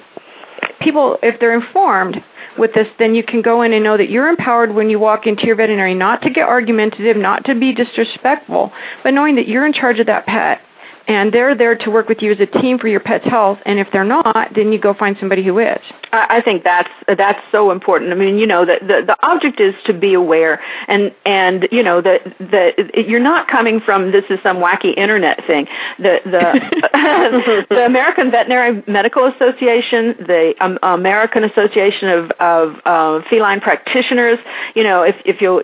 people 0.80 1.18
if 1.22 1.40
they're 1.40 1.54
informed 1.54 2.22
with 2.58 2.72
this, 2.74 2.86
then 2.98 3.14
you 3.14 3.22
can 3.22 3.42
go 3.42 3.62
in 3.62 3.72
and 3.72 3.84
know 3.84 3.96
that 3.96 4.08
you're 4.08 4.28
empowered 4.28 4.74
when 4.74 4.88
you 4.88 4.98
walk 4.98 5.26
into 5.26 5.46
your 5.46 5.56
veterinary, 5.56 5.94
not 5.94 6.22
to 6.22 6.30
get 6.30 6.48
argumentative, 6.48 7.16
not 7.16 7.44
to 7.44 7.54
be 7.54 7.74
disrespectful, 7.74 8.72
but 9.02 9.12
knowing 9.12 9.36
that 9.36 9.46
you're 9.46 9.66
in 9.66 9.72
charge 9.72 9.98
of 9.98 10.06
that 10.06 10.24
pet 10.26 10.60
and 11.08 11.32
they're 11.32 11.54
there 11.54 11.76
to 11.76 11.90
work 11.90 12.08
with 12.08 12.20
you 12.20 12.32
as 12.32 12.40
a 12.40 12.46
team 12.46 12.78
for 12.78 12.88
your 12.88 13.00
pet's 13.00 13.24
health. 13.24 13.58
And 13.64 13.78
if 13.78 13.88
they're 13.92 14.04
not, 14.04 14.54
then 14.54 14.72
you 14.72 14.78
go 14.78 14.94
find 14.94 15.16
somebody 15.18 15.44
who 15.44 15.58
is. 15.58 15.80
I 16.12 16.40
think 16.44 16.64
that's 16.64 16.90
that's 17.06 17.40
so 17.52 17.70
important. 17.70 18.12
I 18.12 18.14
mean, 18.14 18.38
you 18.38 18.46
know, 18.46 18.64
the 18.64 18.78
the, 18.80 19.02
the 19.06 19.16
object 19.26 19.60
is 19.60 19.74
to 19.86 19.92
be 19.92 20.14
aware, 20.14 20.60
and 20.88 21.14
and 21.24 21.68
you 21.70 21.82
know 21.82 22.00
that 22.00 22.22
the 22.38 23.04
you're 23.06 23.20
not 23.20 23.48
coming 23.48 23.80
from 23.80 24.12
this 24.12 24.24
is 24.30 24.38
some 24.42 24.58
wacky 24.58 24.96
internet 24.96 25.44
thing. 25.46 25.66
The 25.98 26.20
the 26.24 27.66
the 27.70 27.84
American 27.84 28.30
Veterinary 28.30 28.82
Medical 28.86 29.26
Association, 29.26 30.14
the 30.18 30.54
um, 30.60 30.78
American 30.82 31.44
Association 31.44 32.08
of 32.08 32.30
of 32.40 32.76
uh, 32.84 33.20
Feline 33.28 33.60
Practitioners, 33.60 34.38
you 34.74 34.82
know, 34.82 35.02
if 35.02 35.16
if 35.24 35.40
you 35.40 35.60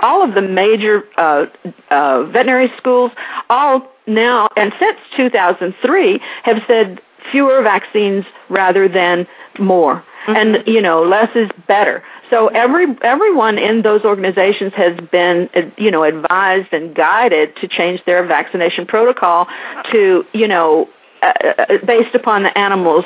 all 0.00 0.22
of 0.26 0.34
the 0.34 0.42
major 0.42 1.02
uh, 1.16 1.46
uh, 1.90 2.24
veterinary 2.24 2.72
schools 2.76 3.10
all 3.50 3.95
now 4.06 4.48
and 4.56 4.72
since 4.78 4.98
2003 5.16 6.20
have 6.44 6.58
said 6.66 7.00
fewer 7.30 7.62
vaccines 7.62 8.24
rather 8.48 8.88
than 8.88 9.26
more. 9.58 10.04
Mm-hmm. 10.26 10.36
And 10.36 10.66
you 10.66 10.80
know, 10.80 11.02
less 11.02 11.30
is 11.34 11.50
better. 11.68 12.02
So 12.30 12.48
every 12.48 12.86
everyone 13.02 13.58
in 13.58 13.82
those 13.82 14.02
organizations 14.02 14.72
has 14.74 14.98
been 15.12 15.48
you 15.76 15.90
know 15.90 16.02
advised 16.02 16.72
and 16.72 16.94
guided 16.94 17.54
to 17.56 17.68
change 17.68 18.04
their 18.06 18.26
vaccination 18.26 18.86
protocol 18.86 19.46
to 19.92 20.24
you 20.32 20.48
know 20.48 20.88
uh, 21.22 21.32
uh 21.58 21.78
based 21.86 22.14
upon 22.14 22.42
the 22.42 22.56
animal's 22.58 23.04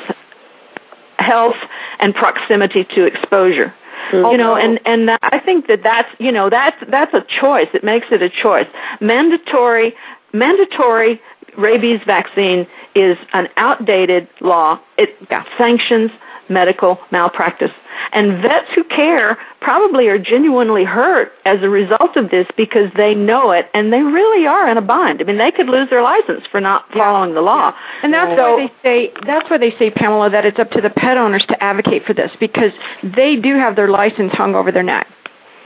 health 1.19 1.55
and 1.99 2.15
proximity 2.15 2.83
to 2.95 3.05
exposure. 3.05 3.73
Mm-hmm. 4.11 4.31
You 4.31 4.37
know, 4.37 4.55
and 4.55 4.79
and 4.85 5.07
that, 5.09 5.19
I 5.21 5.39
think 5.39 5.67
that 5.67 5.83
that's 5.83 6.09
you 6.19 6.31
know 6.31 6.49
that's 6.49 6.77
that's 6.89 7.13
a 7.13 7.23
choice. 7.39 7.67
It 7.73 7.83
makes 7.83 8.07
it 8.11 8.23
a 8.23 8.29
choice. 8.29 8.67
Mandatory 8.99 9.93
mandatory 10.33 11.21
rabies 11.57 11.99
vaccine 12.05 12.67
is 12.95 13.17
an 13.33 13.47
outdated 13.57 14.27
law. 14.39 14.79
It 14.97 15.29
got 15.29 15.47
sanctions 15.57 16.11
medical 16.51 16.99
malpractice. 17.11 17.71
And 18.11 18.41
vets 18.41 18.67
who 18.75 18.83
care 18.83 19.37
probably 19.61 20.07
are 20.07 20.19
genuinely 20.19 20.83
hurt 20.83 21.31
as 21.45 21.59
a 21.61 21.69
result 21.69 22.17
of 22.17 22.29
this 22.29 22.45
because 22.57 22.91
they 22.95 23.15
know 23.15 23.51
it 23.51 23.67
and 23.73 23.91
they 23.91 24.01
really 24.01 24.45
are 24.45 24.69
in 24.69 24.77
a 24.77 24.81
bind. 24.81 25.21
I 25.21 25.23
mean, 25.23 25.37
they 25.37 25.51
could 25.51 25.67
lose 25.67 25.89
their 25.89 26.03
license 26.03 26.43
for 26.51 26.61
not 26.61 26.85
following 26.91 27.33
the 27.33 27.41
law. 27.41 27.73
And 28.03 28.13
that's 28.13 28.37
so, 28.37 28.57
why 28.57 28.67
they 28.67 28.73
say 28.83 29.13
that's 29.25 29.49
why 29.49 29.57
they 29.57 29.71
say 29.79 29.89
Pamela 29.89 30.29
that 30.29 30.45
it's 30.45 30.59
up 30.59 30.69
to 30.71 30.81
the 30.81 30.89
pet 30.89 31.17
owners 31.17 31.45
to 31.47 31.63
advocate 31.63 32.05
for 32.05 32.13
this 32.13 32.31
because 32.39 32.71
they 33.03 33.37
do 33.37 33.55
have 33.55 33.75
their 33.75 33.89
license 33.89 34.33
hung 34.33 34.55
over 34.55 34.71
their 34.71 34.83
neck. 34.83 35.07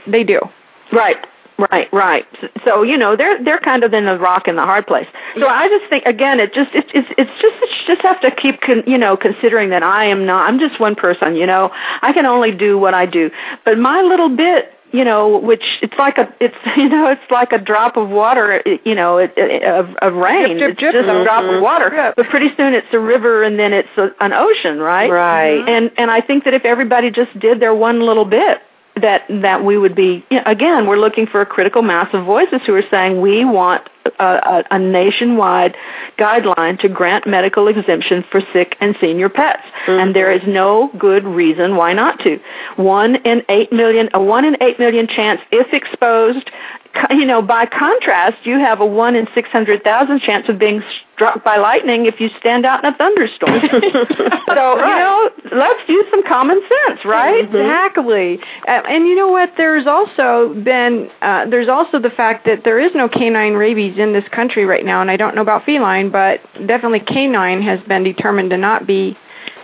They 0.06 0.24
do. 0.24 0.40
Right. 0.92 1.16
Right, 1.58 1.90
right. 1.92 2.26
So 2.66 2.82
you 2.82 2.98
know 2.98 3.16
they're 3.16 3.42
they're 3.42 3.60
kind 3.60 3.82
of 3.82 3.94
in 3.94 4.04
the 4.04 4.18
rock 4.18 4.46
and 4.46 4.58
the 4.58 4.62
hard 4.62 4.86
place. 4.86 5.06
So 5.38 5.46
I 5.46 5.68
just 5.68 5.88
think 5.88 6.04
again, 6.04 6.38
it 6.38 6.52
just 6.52 6.70
it's 6.74 6.90
it's 6.92 7.08
it's 7.16 7.30
just 7.40 7.56
it's 7.62 7.86
just 7.86 8.02
have 8.02 8.20
to 8.20 8.30
keep 8.30 8.60
con, 8.60 8.82
you 8.86 8.98
know 8.98 9.16
considering 9.16 9.70
that 9.70 9.82
I 9.82 10.04
am 10.06 10.26
not 10.26 10.48
I'm 10.48 10.58
just 10.58 10.78
one 10.78 10.94
person. 10.94 11.34
You 11.34 11.46
know 11.46 11.70
I 12.02 12.12
can 12.12 12.26
only 12.26 12.52
do 12.52 12.78
what 12.78 12.92
I 12.92 13.06
do, 13.06 13.30
but 13.64 13.78
my 13.78 14.02
little 14.02 14.34
bit 14.34 14.72
you 14.92 15.04
know, 15.04 15.38
which 15.38 15.64
it's 15.82 15.94
like 15.98 16.16
a, 16.16 16.32
it's 16.40 16.56
you 16.76 16.88
know, 16.88 17.10
it's 17.10 17.30
like 17.30 17.52
a 17.52 17.58
drop 17.58 17.96
of 17.96 18.08
water, 18.08 18.62
you 18.84 18.94
know, 18.94 19.18
it, 19.18 19.32
it, 19.36 19.62
of, 19.62 19.94
of 19.96 20.14
rain. 20.14 20.58
Drip, 20.58 20.72
it's 20.72 20.80
drip, 20.80 20.94
just 20.94 21.06
mm-hmm. 21.06 21.20
a 21.20 21.24
drop 21.24 21.44
of 21.44 21.62
water, 21.62 22.12
but 22.16 22.26
pretty 22.28 22.48
soon 22.56 22.74
it's 22.74 22.86
a 22.92 22.98
river, 22.98 23.42
and 23.42 23.58
then 23.58 23.72
it's 23.72 23.88
a, 23.96 24.08
an 24.20 24.32
ocean, 24.32 24.78
right? 24.78 25.10
Right. 25.10 25.68
And 25.68 25.90
and 25.98 26.10
I 26.10 26.20
think 26.20 26.44
that 26.44 26.54
if 26.54 26.64
everybody 26.64 27.10
just 27.10 27.38
did 27.38 27.60
their 27.60 27.74
one 27.74 28.06
little 28.06 28.24
bit, 28.24 28.58
that 29.00 29.22
that 29.28 29.64
we 29.64 29.76
would 29.76 29.94
be 29.94 30.24
you 30.30 30.38
know, 30.38 30.42
again 30.46 30.86
we're 30.86 30.98
looking 30.98 31.26
for 31.26 31.40
a 31.40 31.46
critical 31.46 31.82
mass 31.82 32.08
of 32.14 32.24
voices 32.24 32.60
who 32.66 32.74
are 32.74 32.84
saying 32.90 33.20
we 33.20 33.44
want 33.44 33.86
a, 34.18 34.24
a, 34.24 34.64
a 34.70 34.78
nationwide 34.78 35.76
guideline 36.18 36.78
to 36.80 36.88
grant 36.88 37.26
medical 37.26 37.68
exemption 37.68 38.24
for 38.30 38.40
sick 38.52 38.76
and 38.80 38.96
senior 39.00 39.28
pets. 39.28 39.62
Mm-hmm. 39.86 40.00
And 40.00 40.16
there 40.16 40.32
is 40.32 40.42
no 40.46 40.90
good 40.98 41.24
reason 41.24 41.76
why 41.76 41.92
not 41.92 42.18
to. 42.20 42.38
One 42.76 43.16
in 43.16 43.42
eight 43.48 43.72
million 43.72 44.08
a 44.14 44.22
one 44.22 44.44
in 44.44 44.56
eight 44.62 44.78
million 44.78 45.06
chance 45.06 45.40
if 45.50 45.72
exposed 45.72 46.50
you 47.10 47.24
know 47.24 47.42
by 47.42 47.66
contrast 47.66 48.36
you 48.44 48.58
have 48.58 48.80
a 48.80 48.86
one 48.86 49.14
in 49.14 49.26
six 49.34 49.48
hundred 49.50 49.82
thousand 49.82 50.20
chance 50.20 50.48
of 50.48 50.58
being 50.58 50.82
struck 51.14 51.42
by 51.42 51.56
lightning 51.56 52.06
if 52.06 52.20
you 52.20 52.28
stand 52.38 52.66
out 52.66 52.84
in 52.84 52.92
a 52.92 52.96
thunderstorm 52.96 53.60
so 53.70 54.76
you 54.76 54.96
know 54.96 55.30
let's 55.52 55.88
use 55.88 56.04
some 56.10 56.22
common 56.24 56.60
sense 56.60 57.04
right 57.04 57.46
Exactly. 57.86 58.38
Uh, 58.66 58.82
and 58.88 59.06
you 59.06 59.14
know 59.14 59.28
what? 59.28 59.52
There's 59.56 59.86
also 59.86 60.54
been 60.62 61.10
uh, 61.22 61.46
there's 61.48 61.68
also 61.68 61.98
the 61.98 62.10
fact 62.10 62.46
that 62.46 62.64
there 62.64 62.78
is 62.78 62.92
no 62.94 63.08
canine 63.08 63.54
rabies 63.54 63.98
in 63.98 64.12
this 64.12 64.24
country 64.32 64.64
right 64.64 64.84
now, 64.84 65.00
and 65.00 65.10
I 65.10 65.16
don't 65.16 65.34
know 65.34 65.42
about 65.42 65.64
feline, 65.64 66.10
but 66.10 66.40
definitely 66.66 67.00
canine 67.00 67.62
has 67.62 67.80
been 67.88 68.04
determined 68.04 68.50
to 68.50 68.56
not 68.56 68.86
be 68.86 69.16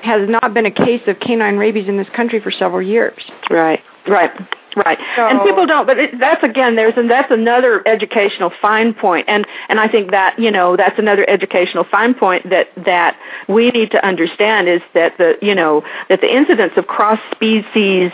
has 0.02 0.28
not 0.28 0.52
been 0.54 0.66
a 0.66 0.70
case 0.70 1.02
of 1.06 1.20
canine 1.20 1.56
rabies 1.56 1.88
in 1.88 1.96
this 1.96 2.08
country 2.14 2.40
for 2.40 2.50
several 2.50 2.82
years. 2.82 3.22
Right, 3.50 3.80
right, 4.08 4.30
right. 4.76 4.98
So- 5.16 5.26
and 5.26 5.40
people 5.42 5.66
don't, 5.66 5.86
but 5.86 5.98
it, 5.98 6.18
that's 6.18 6.42
again, 6.42 6.76
there's 6.76 6.94
and 6.96 7.10
that's 7.10 7.30
another 7.30 7.86
educational 7.86 8.52
fine 8.60 8.94
point, 8.94 9.28
and 9.28 9.46
and 9.68 9.80
I 9.80 9.88
think 9.88 10.10
that 10.10 10.38
you 10.38 10.50
know 10.50 10.76
that's 10.76 10.98
another 10.98 11.28
educational 11.28 11.84
fine 11.84 12.14
point 12.14 12.48
that 12.50 12.68
that 12.84 13.16
we 13.48 13.70
need 13.70 13.90
to 13.92 14.04
understand 14.04 14.68
is 14.68 14.80
that 14.94 15.18
the 15.18 15.36
you 15.42 15.54
know 15.54 15.82
that 16.08 16.20
the 16.20 16.34
incidence 16.34 16.72
of 16.76 16.86
cross 16.86 17.20
species 17.32 18.12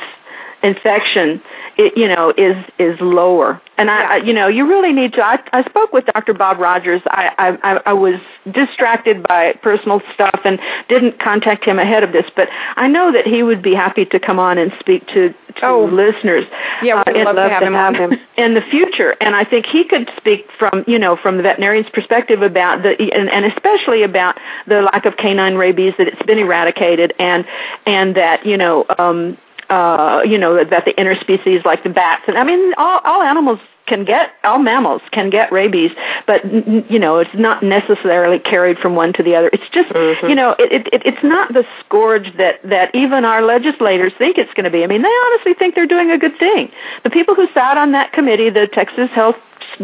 infection 0.62 1.40
it, 1.76 1.96
you 1.96 2.08
know 2.08 2.32
is 2.36 2.56
is 2.78 3.00
lower. 3.00 3.60
And 3.76 3.90
I, 3.90 4.14
I 4.14 4.16
you 4.16 4.32
know 4.32 4.48
you 4.48 4.66
really 4.68 4.92
need 4.92 5.12
to 5.14 5.22
I, 5.24 5.38
I 5.52 5.62
spoke 5.64 5.92
with 5.92 6.04
Dr. 6.06 6.34
Bob 6.34 6.58
Rogers. 6.58 7.00
I, 7.06 7.30
I 7.62 7.80
I- 7.86 7.92
was 7.92 8.20
distracted 8.52 9.22
by 9.24 9.54
personal 9.62 10.00
stuff 10.14 10.40
and 10.44 10.58
didn't 10.88 11.20
contact 11.20 11.64
him 11.64 11.78
ahead 11.78 12.02
of 12.02 12.12
this 12.12 12.26
but 12.34 12.48
I 12.76 12.86
know 12.88 13.12
that 13.12 13.26
he 13.26 13.42
would 13.42 13.62
be 13.62 13.74
happy 13.74 14.04
to 14.06 14.18
come 14.20 14.38
on 14.38 14.56
and 14.58 14.72
speak 14.80 15.06
to, 15.08 15.34
to 15.60 15.76
listeners. 15.76 16.44
Yeah, 16.82 17.02
we'd 17.06 17.16
uh, 17.16 17.18
in- 17.18 17.24
love 17.24 17.36
to 17.36 17.48
have 17.48 17.62
him 17.62 17.74
on. 17.74 18.18
in 18.36 18.54
the 18.54 18.60
future. 18.70 19.16
And 19.20 19.34
I 19.34 19.44
think 19.44 19.66
he 19.66 19.84
could 19.84 20.10
speak 20.16 20.46
from 20.58 20.84
you 20.86 20.98
know 20.98 21.16
from 21.16 21.36
the 21.36 21.42
veterinarian's 21.42 21.90
perspective 21.90 22.42
about 22.42 22.82
the 22.82 22.90
and, 23.12 23.28
and 23.30 23.44
especially 23.44 24.02
about 24.02 24.36
the 24.66 24.82
lack 24.82 25.04
of 25.06 25.16
canine 25.16 25.54
rabies 25.56 25.94
that 25.98 26.08
it's 26.08 26.22
been 26.22 26.38
eradicated 26.38 27.12
and 27.18 27.44
and 27.86 28.16
that 28.16 28.44
you 28.46 28.56
know 28.56 28.84
um 28.98 29.36
uh 29.70 30.22
you 30.24 30.38
know 30.38 30.64
that 30.64 30.84
the 30.84 30.92
interspecies 30.94 31.64
like 31.64 31.82
the 31.82 31.90
bats. 31.90 32.24
And 32.28 32.38
I 32.38 32.44
mean 32.44 32.72
all 32.78 33.00
all 33.04 33.22
animals 33.22 33.60
can 33.86 34.04
get 34.04 34.32
all 34.44 34.58
mammals 34.58 35.00
can 35.12 35.30
get 35.30 35.50
rabies 35.50 35.90
but 36.26 36.44
you 36.90 36.98
know 36.98 37.16
it's 37.18 37.34
not 37.34 37.62
necessarily 37.62 38.38
carried 38.38 38.78
from 38.78 38.94
one 38.94 39.12
to 39.14 39.22
the 39.22 39.34
other. 39.34 39.48
It's 39.52 39.68
just 39.72 39.88
you 40.28 40.34
know 40.34 40.54
it, 40.58 40.72
it 40.72 40.88
it- 40.92 41.02
it's 41.06 41.22
not 41.24 41.52
the 41.54 41.64
scourge 41.80 42.36
that 42.36 42.60
that 42.64 42.94
even 42.94 43.24
our 43.24 43.42
legislators 43.42 44.12
think 44.18 44.36
it's 44.36 44.52
going 44.54 44.64
to 44.64 44.70
be. 44.70 44.84
I 44.84 44.86
mean 44.86 45.02
they 45.02 45.14
honestly 45.26 45.54
think 45.54 45.74
they're 45.74 45.86
doing 45.86 46.10
a 46.10 46.18
good 46.18 46.38
thing. 46.38 46.70
The 47.04 47.10
people 47.10 47.34
who 47.34 47.48
sat 47.54 47.78
on 47.78 47.92
that 47.92 48.12
committee 48.12 48.50
the 48.50 48.66
texas 48.66 49.10
health 49.10 49.36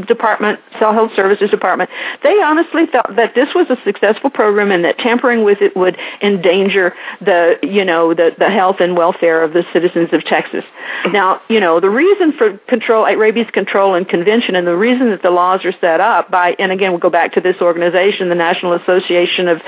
department 0.06 0.60
cell 0.78 0.92
health 0.92 1.10
services 1.14 1.50
department 1.50 1.90
they 2.22 2.40
honestly 2.42 2.86
thought 2.86 3.14
that 3.16 3.34
this 3.34 3.48
was 3.54 3.66
a 3.70 3.76
successful 3.84 4.30
program 4.30 4.70
and 4.70 4.84
that 4.84 4.98
tampering 4.98 5.44
with 5.44 5.60
it 5.60 5.76
would 5.76 5.96
endanger 6.22 6.94
the 7.20 7.56
you 7.62 7.84
know 7.84 8.14
the 8.14 8.30
the 8.38 8.50
health 8.50 8.76
and 8.80 8.96
welfare 8.96 9.42
of 9.42 9.52
the 9.52 9.64
citizens 9.72 10.08
of 10.12 10.24
texas. 10.24 10.64
Now 11.12 11.40
you 11.48 11.60
know 11.60 11.80
the 11.80 11.90
reason 11.90 12.32
for 12.32 12.58
control 12.68 13.04
rabies 13.16 13.46
control 13.52 13.94
and 13.94 14.08
convention 14.08 14.56
and 14.56 14.66
the 14.66 14.76
reason 14.76 15.10
that 15.10 15.22
the 15.22 15.30
laws 15.30 15.64
are 15.64 15.74
set 15.80 16.00
up 16.00 16.30
by 16.30 16.56
and 16.58 16.72
again 16.72 16.90
we'll 16.90 17.00
go 17.00 17.10
back 17.10 17.32
to 17.34 17.40
this 17.40 17.56
organization 17.60 18.28
the 18.28 18.34
national 18.34 18.72
association 18.72 19.48
of 19.48 19.60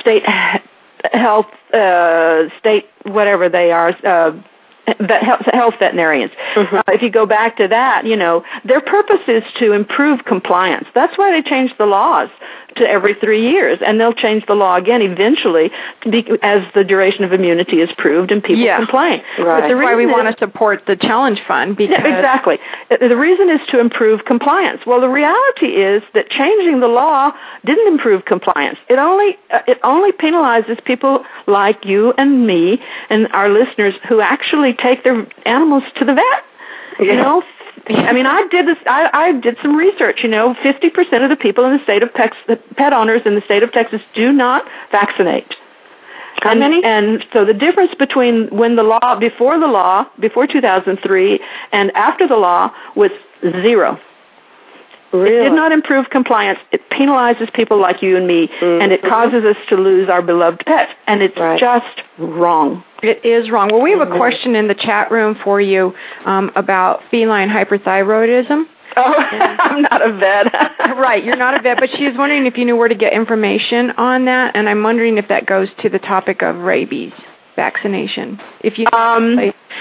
state 0.00 0.22
health 1.12 1.46
uh 1.72 2.48
state 2.58 2.86
whatever 3.04 3.48
they 3.48 3.72
are 3.72 3.90
uh 4.04 4.32
vet, 4.86 5.22
health, 5.22 5.42
health 5.52 5.74
veterinarians. 5.78 6.32
Uh, 6.56 6.82
if 6.88 7.02
you 7.02 7.10
go 7.10 7.26
back 7.26 7.56
to 7.56 7.68
that, 7.68 8.06
you 8.06 8.16
know, 8.16 8.44
their 8.64 8.80
purpose 8.80 9.20
is 9.28 9.42
to 9.58 9.72
improve 9.72 10.24
compliance. 10.24 10.86
That's 10.94 11.16
why 11.16 11.30
they 11.30 11.48
changed 11.48 11.74
the 11.78 11.86
laws 11.86 12.28
to 12.76 12.88
every 12.88 13.14
three 13.14 13.50
years, 13.50 13.78
and 13.84 14.00
they'll 14.00 14.12
change 14.12 14.44
the 14.46 14.54
law 14.54 14.76
again 14.76 15.02
eventually 15.02 15.70
be, 16.10 16.26
as 16.42 16.62
the 16.74 16.84
duration 16.84 17.24
of 17.24 17.32
immunity 17.32 17.80
is 17.80 17.90
proved 17.98 18.30
and 18.32 18.42
people 18.42 18.62
Yeah. 18.62 18.76
complain. 18.76 19.22
But 19.36 19.44
That's 19.44 19.72
the 19.72 19.76
why 19.76 19.94
we 19.94 20.06
want 20.06 20.28
to 20.30 20.36
support 20.38 20.84
the 20.86 20.96
challenge 20.96 21.40
fund 21.46 21.76
because 21.76 21.96
yeah, 21.98 22.16
exactly. 22.18 22.58
Uh, 22.90 22.96
The 22.96 23.16
reason 23.16 23.50
is 23.50 23.60
to 23.68 23.78
improve 23.80 24.24
compliance. 24.24 24.80
Well, 24.86 25.00
the 25.00 25.08
reality 25.08 25.76
is 25.76 26.02
that 26.14 26.30
changing 26.30 26.80
the 26.80 26.88
law 26.88 27.32
didn't 27.64 27.86
improve 27.88 28.24
compliance. 28.24 28.78
It 28.88 28.98
only 28.98 29.38
uh, 29.50 29.60
it 29.66 29.78
only 29.82 30.12
penalizes 30.12 30.82
people 30.84 31.24
like 31.46 31.84
you 31.84 32.12
and 32.18 32.46
me 32.46 32.80
and 33.10 33.28
our 33.32 33.48
listeners 33.48 33.94
who 34.08 34.20
actually 34.20 34.72
take 34.74 35.04
their 35.04 35.26
animals 35.46 35.84
to 35.96 36.04
the 36.04 36.14
vet. 36.14 36.44
You 37.00 37.16
know, 37.16 37.42
I 37.88 38.12
mean, 38.12 38.26
I 38.26 38.46
did 38.50 38.66
this. 38.66 38.78
I, 38.86 39.10
I 39.12 39.32
did 39.32 39.56
some 39.60 39.76
research. 39.76 40.20
You 40.22 40.28
know, 40.28 40.54
fifty 40.62 40.90
percent 40.90 41.24
of 41.24 41.30
the 41.30 41.36
people 41.36 41.64
in 41.64 41.76
the 41.76 41.82
state 41.82 42.02
of 42.02 42.12
Texas, 42.14 42.40
the 42.46 42.56
pet 42.76 42.92
owners 42.92 43.22
in 43.24 43.34
the 43.34 43.40
state 43.42 43.62
of 43.62 43.72
Texas, 43.72 44.00
do 44.14 44.32
not 44.32 44.64
vaccinate. 44.90 45.54
How 46.42 46.50
and, 46.50 46.60
many? 46.60 46.82
And 46.84 47.24
so 47.32 47.44
the 47.44 47.54
difference 47.54 47.94
between 47.98 48.48
when 48.48 48.76
the 48.76 48.82
law, 48.82 49.18
before 49.18 49.58
the 49.58 49.66
law, 49.66 50.06
before 50.20 50.46
2003, 50.46 51.40
and 51.72 51.90
after 51.92 52.26
the 52.26 52.36
law 52.36 52.70
was 52.94 53.10
zero. 53.42 53.98
Really? 55.12 55.46
It 55.46 55.50
did 55.50 55.52
not 55.52 55.72
improve 55.72 56.08
compliance. 56.08 56.58
It 56.72 56.88
penalizes 56.88 57.52
people 57.52 57.78
like 57.78 58.02
you 58.02 58.16
and 58.16 58.26
me, 58.26 58.48
and 58.62 58.92
it 58.92 59.02
mm-hmm. 59.02 59.08
causes 59.08 59.44
us 59.44 59.56
to 59.68 59.76
lose 59.76 60.08
our 60.08 60.22
beloved 60.22 60.64
pets. 60.64 60.92
And 61.06 61.22
it's 61.22 61.36
just 61.60 62.02
wrong. 62.18 62.82
It 63.02 63.24
is 63.24 63.50
wrong. 63.50 63.68
Well, 63.72 63.82
we 63.82 63.90
have 63.90 64.00
a 64.00 64.16
question 64.16 64.54
in 64.54 64.68
the 64.68 64.74
chat 64.74 65.10
room 65.10 65.36
for 65.42 65.60
you 65.60 65.92
um, 66.24 66.52
about 66.54 67.00
feline 67.10 67.48
hyperthyroidism. 67.48 68.64
Oh, 68.96 69.14
I'm 69.16 69.82
not 69.82 70.02
a 70.02 70.12
vet. 70.18 70.52
right, 70.98 71.24
you're 71.24 71.36
not 71.36 71.58
a 71.58 71.62
vet, 71.62 71.78
but 71.80 71.90
she 71.96 72.04
was 72.04 72.14
wondering 72.16 72.46
if 72.46 72.56
you 72.56 72.64
knew 72.64 72.76
where 72.76 72.88
to 72.88 72.94
get 72.94 73.12
information 73.12 73.90
on 73.92 74.26
that, 74.26 74.54
and 74.54 74.68
I'm 74.68 74.82
wondering 74.82 75.18
if 75.18 75.28
that 75.28 75.46
goes 75.46 75.68
to 75.82 75.88
the 75.88 75.98
topic 75.98 76.42
of 76.42 76.56
rabies 76.56 77.12
vaccination. 77.62 78.40
If 78.60 78.76
you, 78.78 78.86
um, 78.92 79.38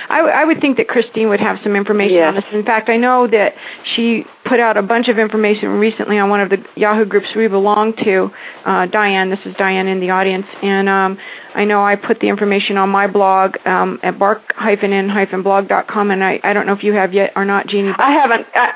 I, 0.09 0.19
I 0.19 0.45
would 0.45 0.61
think 0.61 0.77
that 0.77 0.88
Christine 0.88 1.29
would 1.29 1.39
have 1.39 1.57
some 1.63 1.75
information 1.75 2.19
on 2.19 2.36
this. 2.36 2.43
In 2.53 2.63
fact, 2.63 2.89
I 2.89 2.97
know 2.97 3.27
that 3.27 3.53
she 3.95 4.23
put 4.45 4.59
out 4.59 4.77
a 4.77 4.84
bunch 4.84 5.07
of 5.07 5.17
information 5.17 5.69
recently 5.69 6.19
on 6.19 6.29
one 6.29 6.41
of 6.41 6.49
the 6.49 6.63
Yahoo 6.75 7.05
groups 7.05 7.27
we 7.36 7.47
belong 7.47 7.93
to. 8.03 8.29
Uh, 8.65 8.86
Diane, 8.86 9.32
this 9.32 9.39
is 9.45 9.55
Diane 9.57 9.88
in 9.88 9.99
the 9.99 10.11
audience, 10.11 10.45
and 10.61 10.88
um, 10.88 11.17
I 11.55 11.65
know 11.65 11.84
I 11.84 11.95
put 11.95 12.19
the 12.19 12.27
information 12.27 12.77
on 12.77 12.89
my 12.89 13.07
blog 13.07 13.55
um, 13.65 13.99
at 14.03 14.19
bark-in-blog.com, 14.19 16.11
and 16.11 16.23
I, 16.23 16.39
I 16.43 16.53
don't 16.53 16.67
know 16.67 16.73
if 16.73 16.84
you 16.84 16.93
have 16.93 17.13
yet 17.13 17.32
or 17.36 17.45
not, 17.45 17.65
Jeannie. 17.67 17.93
I 17.97 18.11
haven't. 18.11 18.45
I, 18.53 18.73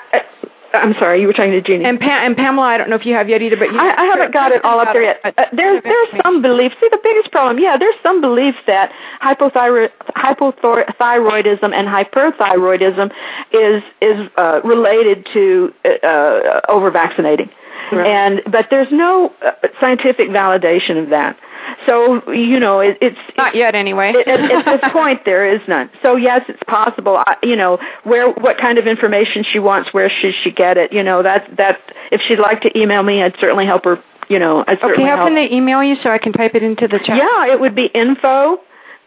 I'm 0.76 0.93
sorry, 0.99 1.21
you 1.21 1.28
were 1.28 1.34
talking 1.34 1.51
to 1.51 1.61
Jeannie. 1.61 1.86
And, 1.86 1.99
pa- 1.99 2.23
and 2.26 2.36
Pamela, 2.36 2.67
I 2.67 2.78
don't 2.78 2.89
know 2.89 2.95
if 2.95 3.05
you 3.05 3.13
have 3.13 3.30
yet 3.30 3.41
either, 3.41 3.57
but 3.57 3.71
you, 3.71 3.78
I, 3.78 4.03
I 4.03 4.05
haven't 4.05 4.34
got 4.34 4.51
it 4.51 4.63
all 4.63 4.80
up 4.80 4.93
there 4.93 5.03
yet. 5.03 5.19
Uh, 5.23 5.45
there's 5.53 5.82
there's 5.84 6.23
some 6.23 6.41
beliefs. 6.41 6.76
See, 6.80 6.88
the 6.89 6.99
biggest 7.03 7.32
problem, 7.32 7.59
yeah, 7.59 7.78
there's 7.78 7.95
some 8.03 8.21
beliefs 8.21 8.57
that 8.67 8.91
hypothyroid, 9.21 9.91
hypothyroidism 10.15 11.73
and 11.73 11.88
hyperthyroidism 11.88 13.11
is 13.51 13.84
is 14.01 14.30
uh, 14.38 14.61
related 14.63 15.28
to 15.34 15.73
uh, 16.03 16.61
over 16.69 16.91
vaccinating, 16.91 17.49
and 17.91 18.41
but 18.51 18.67
there's 18.69 18.91
no 18.91 19.34
uh, 19.45 19.51
scientific 19.80 20.30
validation 20.30 21.01
of 21.01 21.09
that. 21.09 21.38
So 21.86 22.32
you 22.32 22.59
know, 22.59 22.80
it, 22.80 22.97
it's 23.01 23.18
not 23.38 23.55
yet 23.55 23.76
anyway. 23.76 24.13
At, 24.26 24.28
at 24.28 24.66
this 24.82 24.82
point, 24.93 25.22
there 25.26 25.47
is 25.53 25.61
none. 25.68 25.89
So 26.01 26.16
yes, 26.16 26.41
it's 26.47 26.61
possible. 26.68 27.18
I, 27.18 27.36
you 27.43 27.55
know, 27.55 27.78
where 28.03 28.30
what 28.32 28.57
kind 28.57 28.78
of 28.78 28.88
information 28.88 29.43
she 29.49 29.59
wants, 29.59 29.93
where 29.93 30.09
should 30.09 30.34
she 30.43 30.51
get 30.51 30.78
it? 30.78 30.91
You 30.93 31.03
know, 31.03 31.22
that 31.24 31.47
that 31.57 31.80
if 32.11 32.22
she'd 32.28 32.39
like 32.39 32.61
to 32.61 32.78
email 32.78 33.03
me, 33.03 33.22
I'd 33.24 33.36
certainly 33.39 33.66
help 33.66 33.86
her. 33.86 34.01
You 34.28 34.39
know, 34.39 34.63
I'd 34.68 34.82
Okay, 34.84 35.03
how 35.03 35.18
help. 35.18 35.28
can 35.28 35.36
they 35.36 35.51
email 35.51 35.84
you 35.84 35.95
so 36.01 36.09
I 36.09 36.18
can 36.18 36.34
type 36.34 36.55
it 36.55 36.63
into 36.63 36.88
the 36.88 36.97
chat? 36.97 37.18
Yeah, 37.18 37.45
it 37.53 37.59
would 37.59 37.76
be 37.76 37.86
info 37.86 38.57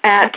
at 0.05 0.33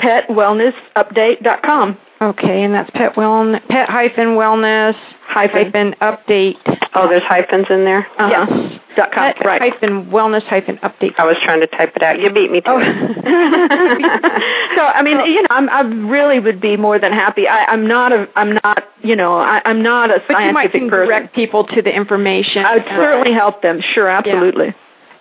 petwellnessupdate.com. 0.00 1.98
Okay, 2.20 2.62
and 2.62 2.72
that's 2.74 2.88
pet 2.92 3.14
wellness, 3.14 3.66
pet 3.68 3.90
hyphen 3.90 4.28
wellness 4.36 4.94
hyphen 5.26 5.94
update. 6.00 6.56
Oh, 6.94 7.08
there's 7.10 7.22
hyphens 7.24 7.66
in 7.68 7.84
there? 7.84 8.06
Uh-huh. 8.18 8.46
Yes. 8.48 8.80
Dot 8.96 9.12
com. 9.12 9.34
Pet 9.34 9.44
Right. 9.44 9.60
hyphen 9.60 10.06
wellness 10.06 10.42
hyphen 10.44 10.78
update. 10.78 11.12
I 11.18 11.26
was 11.26 11.36
trying 11.44 11.60
to 11.60 11.66
type 11.66 11.92
it 11.94 12.02
out. 12.02 12.18
You 12.18 12.30
beat 12.32 12.50
me 12.50 12.62
to 12.62 12.70
Oh. 12.70 12.78
it. 12.80 12.86
so 14.76 14.82
I 14.82 15.02
mean, 15.02 15.20
you 15.26 15.42
know, 15.42 15.48
I'm, 15.50 15.68
I 15.68 15.80
really 15.82 16.40
would 16.40 16.58
be 16.60 16.78
more 16.78 16.98
than 16.98 17.12
happy. 17.12 17.46
I, 17.46 17.66
I'm 17.66 17.86
not 17.86 18.12
a, 18.12 18.26
I'm 18.34 18.54
not, 18.64 18.84
you 19.02 19.14
know, 19.14 19.34
I, 19.36 19.60
I'm 19.66 19.82
not 19.82 20.10
a 20.10 20.22
But 20.26 20.40
you 20.42 20.52
might 20.54 20.72
scientific 20.72 20.88
person. 20.90 21.08
direct 21.08 21.34
people 21.34 21.64
to 21.66 21.82
the 21.82 21.94
information. 21.94 22.64
I 22.64 22.76
would 22.76 22.86
certainly 22.86 23.32
help 23.34 23.60
them. 23.60 23.82
Sure, 23.94 24.08
absolutely. 24.08 24.74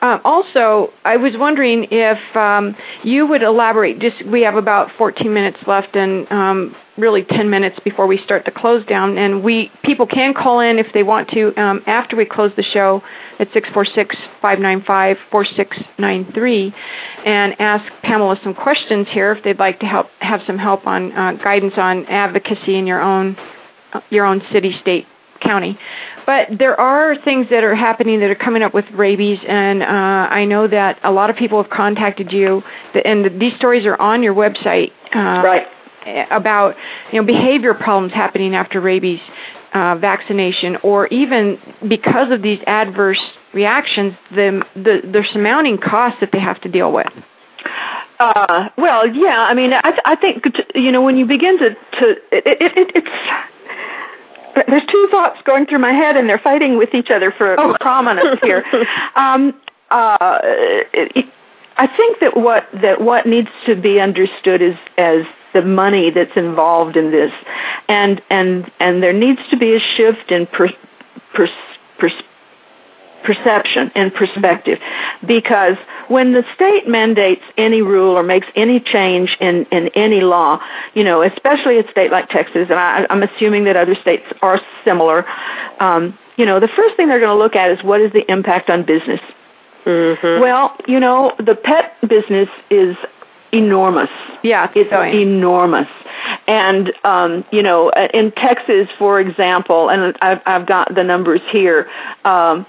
Um, 0.05 0.21
also, 0.23 0.93
I 1.03 1.17
was 1.17 1.33
wondering 1.35 1.87
if 1.89 2.19
um, 2.35 2.75
you 3.03 3.25
would 3.25 3.41
elaborate. 3.41 3.97
Just 3.97 4.23
we 4.27 4.43
have 4.43 4.53
about 4.53 4.91
14 4.99 5.33
minutes 5.33 5.57
left, 5.65 5.95
and 5.95 6.31
um, 6.31 6.75
really 6.95 7.23
10 7.23 7.49
minutes 7.49 7.79
before 7.83 8.05
we 8.05 8.19
start 8.19 8.45
the 8.45 8.51
close 8.51 8.85
down. 8.85 9.17
And 9.17 9.43
we 9.43 9.71
people 9.83 10.05
can 10.05 10.35
call 10.35 10.59
in 10.59 10.77
if 10.77 10.93
they 10.93 11.01
want 11.01 11.29
to 11.29 11.59
um, 11.59 11.81
after 11.87 12.15
we 12.15 12.25
close 12.25 12.51
the 12.55 12.61
show 12.61 13.01
at 13.39 13.49
646-595-4693 14.43 16.73
and 17.25 17.59
ask 17.59 17.91
Pamela 18.03 18.39
some 18.43 18.53
questions 18.53 19.07
here 19.09 19.31
if 19.31 19.43
they'd 19.43 19.57
like 19.57 19.79
to 19.79 19.87
help 19.87 20.09
have 20.19 20.41
some 20.45 20.59
help 20.59 20.85
on 20.85 21.11
uh, 21.13 21.31
guidance 21.43 21.73
on 21.77 22.05
advocacy 22.05 22.77
in 22.77 22.85
your 22.85 23.01
own 23.01 23.35
uh, 23.91 24.01
your 24.11 24.25
own 24.25 24.43
city, 24.53 24.77
state, 24.81 25.07
county. 25.45 25.77
But 26.25 26.47
there 26.57 26.79
are 26.79 27.15
things 27.23 27.47
that 27.51 27.63
are 27.63 27.75
happening 27.75 28.19
that 28.21 28.29
are 28.29 28.35
coming 28.35 28.63
up 28.63 28.73
with 28.73 28.85
rabies, 28.91 29.39
and 29.47 29.83
uh, 29.83 29.85
I 29.85 30.45
know 30.45 30.67
that 30.67 30.99
a 31.03 31.11
lot 31.11 31.29
of 31.29 31.35
people 31.35 31.61
have 31.61 31.71
contacted 31.71 32.31
you, 32.31 32.63
and 33.05 33.39
these 33.39 33.55
stories 33.55 33.85
are 33.85 33.99
on 34.01 34.23
your 34.23 34.33
website. 34.33 34.91
Uh, 35.13 35.43
right. 35.43 35.67
About 36.29 36.75
you 37.11 37.19
know 37.19 37.25
behavior 37.25 37.73
problems 37.73 38.13
happening 38.13 38.53
after 38.53 38.79
rabies 38.79 39.19
uh, 39.73 39.95
vaccination, 39.95 40.77
or 40.83 41.07
even 41.07 41.57
because 41.87 42.31
of 42.31 42.41
these 42.41 42.59
adverse 42.67 43.19
reactions, 43.53 44.13
the, 44.31 44.63
the 44.75 45.01
the 45.03 45.23
surmounting 45.33 45.77
costs 45.77 46.19
that 46.21 46.29
they 46.31 46.39
have 46.39 46.61
to 46.61 46.69
deal 46.69 46.91
with. 46.91 47.11
Uh, 48.19 48.69
well, 48.77 49.07
yeah. 49.07 49.39
I 49.39 49.53
mean, 49.53 49.73
I, 49.73 49.99
I 50.05 50.15
think 50.15 50.45
you 50.73 50.91
know 50.91 51.01
when 51.01 51.17
you 51.17 51.25
begin 51.25 51.57
to 51.59 51.69
to 51.69 52.09
it, 52.31 52.45
it, 52.45 52.77
it, 52.77 52.91
it's 52.95 53.54
there's 54.67 54.85
two 54.89 55.07
thoughts 55.11 55.39
going 55.45 55.65
through 55.65 55.79
my 55.79 55.91
head, 55.91 56.15
and 56.17 56.29
they're 56.29 56.39
fighting 56.39 56.77
with 56.77 56.93
each 56.93 57.09
other 57.09 57.31
for 57.31 57.59
oh. 57.59 57.75
prominence 57.79 58.39
here. 58.41 58.63
um, 59.15 59.53
uh, 59.91 60.39
it, 60.93 61.25
I 61.77 61.87
think 61.87 62.19
that 62.21 62.37
what 62.37 62.67
that 62.81 63.01
what 63.01 63.25
needs 63.25 63.49
to 63.65 63.75
be 63.75 63.99
understood 63.99 64.61
is 64.61 64.75
as 64.97 65.25
the 65.53 65.61
money 65.61 66.09
that's 66.09 66.35
involved 66.35 66.95
in 66.95 67.11
this, 67.11 67.31
and 67.87 68.21
and 68.29 68.71
and 68.79 69.03
there 69.03 69.13
needs 69.13 69.41
to 69.49 69.57
be 69.57 69.75
a 69.75 69.79
shift 69.79 70.31
in 70.31 70.47
per, 70.47 70.69
per, 71.33 71.47
per, 71.99 72.09
perception 73.25 73.91
and 73.95 74.13
perspective 74.13 74.79
because 75.25 75.75
when 76.07 76.33
the 76.33 76.43
state 76.53 76.87
mandates 76.87 77.41
any 77.57 77.81
rule 77.81 78.15
or 78.15 78.23
makes 78.23 78.47
any 78.55 78.79
change 78.79 79.35
in, 79.39 79.65
in 79.71 79.89
any 79.95 80.21
law, 80.21 80.59
you 80.93 81.03
know, 81.03 81.21
especially 81.21 81.79
a 81.79 81.91
state 81.91 82.11
like 82.11 82.29
Texas, 82.29 82.67
and 82.69 82.79
I, 82.79 83.05
I'm 83.09 83.23
assuming 83.23 83.65
that 83.65 83.75
other 83.75 83.95
states 83.95 84.23
are 84.41 84.59
similar, 84.83 85.25
um, 85.81 86.17
you 86.37 86.45
know, 86.45 86.59
the 86.59 86.67
first 86.67 86.95
thing 86.95 87.07
they're 87.07 87.19
going 87.19 87.35
to 87.35 87.41
look 87.41 87.55
at 87.55 87.71
is 87.71 87.83
what 87.83 88.01
is 88.01 88.11
the 88.13 88.29
impact 88.31 88.69
on 88.69 88.85
business. 88.85 89.21
Mm-hmm. 89.85 90.41
Well, 90.41 90.75
you 90.87 90.99
know, 90.99 91.33
the 91.37 91.55
pet 91.55 91.95
business 92.07 92.49
is 92.69 92.95
enormous. 93.51 94.09
Yeah, 94.43 94.71
it's 94.75 94.91
enormous. 94.91 95.87
And 96.47 96.91
um, 97.03 97.45
you 97.51 97.61
know, 97.61 97.91
in 98.13 98.31
Texas, 98.31 98.87
for 98.97 99.19
example, 99.19 99.89
and 99.89 100.17
I've, 100.21 100.41
I've 100.45 100.67
got 100.67 100.93
the 100.93 101.03
numbers 101.03 101.41
here. 101.51 101.89
Um, 102.25 102.65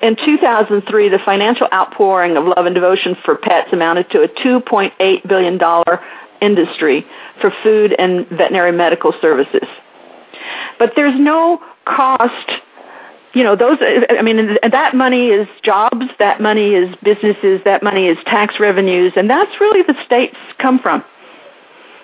in 0.00 0.16
2003, 0.16 1.08
the 1.08 1.18
financial 1.24 1.66
outpouring 1.72 2.36
of 2.36 2.44
love 2.44 2.66
and 2.66 2.74
devotion 2.74 3.16
for 3.24 3.36
pets 3.36 3.68
amounted 3.72 4.10
to 4.10 4.22
a 4.22 4.28
2.8 4.28 5.28
billion 5.28 5.58
dollar 5.58 6.00
industry 6.40 7.04
for 7.40 7.52
food 7.62 7.94
and 7.98 8.26
veterinary 8.28 8.72
medical 8.72 9.12
services. 9.20 9.66
But 10.78 10.92
there's 10.94 11.18
no 11.18 11.60
cost 11.84 12.50
you 13.34 13.42
know 13.42 13.56
those 13.56 13.78
i 13.80 14.22
mean 14.22 14.56
that 14.70 14.94
money 14.94 15.28
is 15.28 15.46
jobs 15.62 16.06
that 16.18 16.40
money 16.40 16.74
is 16.74 16.94
businesses 17.02 17.60
that 17.64 17.82
money 17.82 18.06
is 18.06 18.16
tax 18.24 18.54
revenues 18.58 19.12
and 19.16 19.28
that's 19.28 19.60
really 19.60 19.82
the 19.82 19.94
states 20.04 20.36
come 20.58 20.78
from 20.78 21.04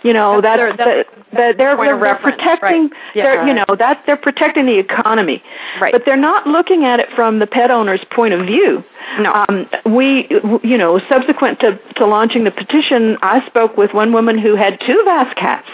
you 0.05 0.13
know 0.13 0.41
that's 0.41 0.61
that, 0.61 0.77
their, 0.77 1.05
that, 1.33 1.57
they're, 1.57 1.77
they're, 1.77 1.99
they're 1.99 2.19
protecting 2.19 2.83
right. 2.83 2.93
yeah, 3.15 3.25
they're, 3.25 3.49
you 3.49 3.55
know 3.55 3.65
that 3.77 4.03
they're 4.07 4.17
protecting 4.17 4.67
the 4.67 4.79
economy 4.79 5.43
right. 5.81 5.93
but 5.93 6.03
they're 6.05 6.17
not 6.17 6.47
looking 6.47 6.85
at 6.85 7.01
it 7.01 7.09
from 7.17 7.41
the 7.41 7.47
pet 7.47 7.71
owner's 7.71 8.05
point 8.15 8.33
of 8.33 8.47
view 8.47 8.85
no 9.19 9.33
um, 9.33 9.67
we 9.87 10.29
you 10.63 10.79
know 10.79 11.01
subsequent 11.09 11.59
to 11.59 11.79
to 11.97 12.07
launching 12.07 12.45
the 12.45 12.53
petition 12.53 13.17
i 13.23 13.45
spoke 13.47 13.77
with 13.77 13.93
one 13.93 14.13
woman 14.13 14.39
who 14.39 14.55
had 14.55 14.79
two 14.87 15.03
VAS 15.05 15.35
cats 15.35 15.69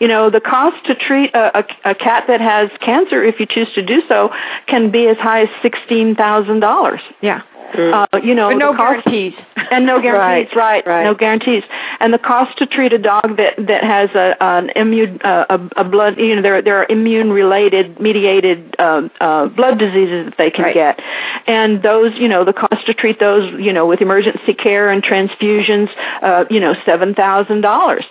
you 0.00 0.08
know, 0.08 0.30
the 0.30 0.40
cost 0.40 0.84
to 0.86 0.94
treat 0.94 1.34
a, 1.34 1.58
a, 1.58 1.90
a 1.90 1.94
cat 1.94 2.24
that 2.28 2.40
has 2.40 2.70
cancer, 2.80 3.24
if 3.24 3.40
you 3.40 3.46
choose 3.46 3.72
to 3.74 3.82
do 3.82 4.02
so, 4.08 4.30
can 4.66 4.90
be 4.90 5.06
as 5.06 5.16
high 5.16 5.42
as 5.42 5.48
sixteen 5.62 6.14
thousand 6.14 6.60
dollars. 6.60 7.00
Yeah. 7.22 7.42
Uh, 7.74 8.06
you 8.22 8.34
know, 8.34 8.50
but 8.50 8.58
no 8.58 8.74
cost, 8.74 9.04
guarantees. 9.04 9.34
and 9.70 9.86
no 9.86 10.00
guarantees, 10.02 10.54
right, 10.56 10.86
right, 10.86 11.04
No 11.04 11.14
guarantees, 11.14 11.64
and 12.00 12.12
the 12.12 12.18
cost 12.18 12.56
to 12.58 12.66
treat 12.66 12.92
a 12.92 12.98
dog 12.98 13.36
that 13.36 13.54
that 13.66 13.82
has 13.82 14.10
a 14.14 14.36
an 14.40 14.70
immune 14.76 15.20
uh, 15.22 15.46
a, 15.50 15.80
a 15.80 15.84
blood, 15.84 16.18
you 16.18 16.36
know, 16.36 16.42
there 16.42 16.62
there 16.62 16.76
are 16.76 16.86
immune 16.88 17.30
related 17.30 18.00
mediated 18.00 18.74
uh, 18.78 19.08
uh, 19.20 19.48
blood 19.48 19.78
diseases 19.78 20.26
that 20.26 20.34
they 20.38 20.50
can 20.50 20.64
right. 20.64 20.74
get, 20.74 21.00
and 21.46 21.82
those, 21.82 22.12
you 22.16 22.28
know, 22.28 22.44
the 22.44 22.52
cost 22.52 22.86
to 22.86 22.94
treat 22.94 23.18
those, 23.18 23.52
you 23.60 23.72
know, 23.72 23.86
with 23.86 24.00
emergency 24.00 24.54
care 24.54 24.90
and 24.90 25.02
transfusions, 25.02 25.88
uh, 26.22 26.44
you 26.50 26.60
know, 26.60 26.74
seven 26.84 27.14
thousand 27.14 27.62
dollars. 27.62 28.04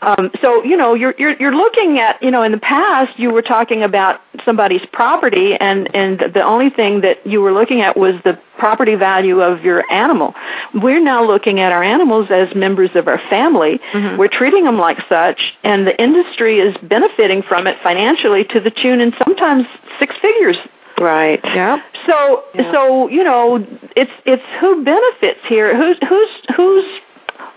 Um, 0.00 0.30
so 0.40 0.64
you 0.64 0.76
know, 0.76 0.94
you're 0.94 1.14
you're 1.18 1.36
you're 1.38 1.54
looking 1.54 1.98
at, 1.98 2.22
you 2.22 2.30
know, 2.30 2.42
in 2.42 2.52
the 2.52 2.58
past 2.58 3.18
you 3.18 3.30
were 3.30 3.42
talking 3.42 3.82
about 3.82 4.20
somebody's 4.44 4.84
property, 4.92 5.54
and 5.58 5.94
and 5.94 6.20
the 6.34 6.42
only 6.42 6.70
thing 6.70 7.02
that 7.02 7.26
you 7.26 7.40
were 7.40 7.52
looking 7.52 7.80
at 7.80 7.96
was 7.96 8.14
the 8.24 8.38
property 8.62 8.94
value 8.94 9.40
of 9.40 9.64
your 9.64 9.82
animal. 9.90 10.32
We're 10.72 11.02
now 11.02 11.26
looking 11.26 11.58
at 11.58 11.72
our 11.72 11.82
animals 11.82 12.28
as 12.30 12.46
members 12.54 12.90
of 12.94 13.08
our 13.08 13.20
family. 13.28 13.80
Mm-hmm. 13.92 14.18
We're 14.18 14.28
treating 14.28 14.62
them 14.62 14.78
like 14.78 14.98
such, 15.08 15.40
and 15.64 15.84
the 15.84 16.00
industry 16.00 16.60
is 16.60 16.76
benefiting 16.80 17.42
from 17.42 17.66
it 17.66 17.76
financially 17.82 18.44
to 18.54 18.60
the 18.60 18.70
tune 18.70 19.00
in 19.00 19.12
sometimes 19.24 19.64
six 19.98 20.14
figures. 20.22 20.56
Right. 20.96 21.40
Yeah. 21.42 21.78
So 22.06 22.44
Yeah. 22.54 22.70
so 22.72 23.08
you 23.08 23.24
know 23.24 23.66
it's 23.96 24.12
it's 24.24 24.44
who 24.60 24.84
benefits 24.84 25.40
here. 25.48 25.76
Who's 25.76 25.98
who's 26.08 26.30
who's 26.56 26.84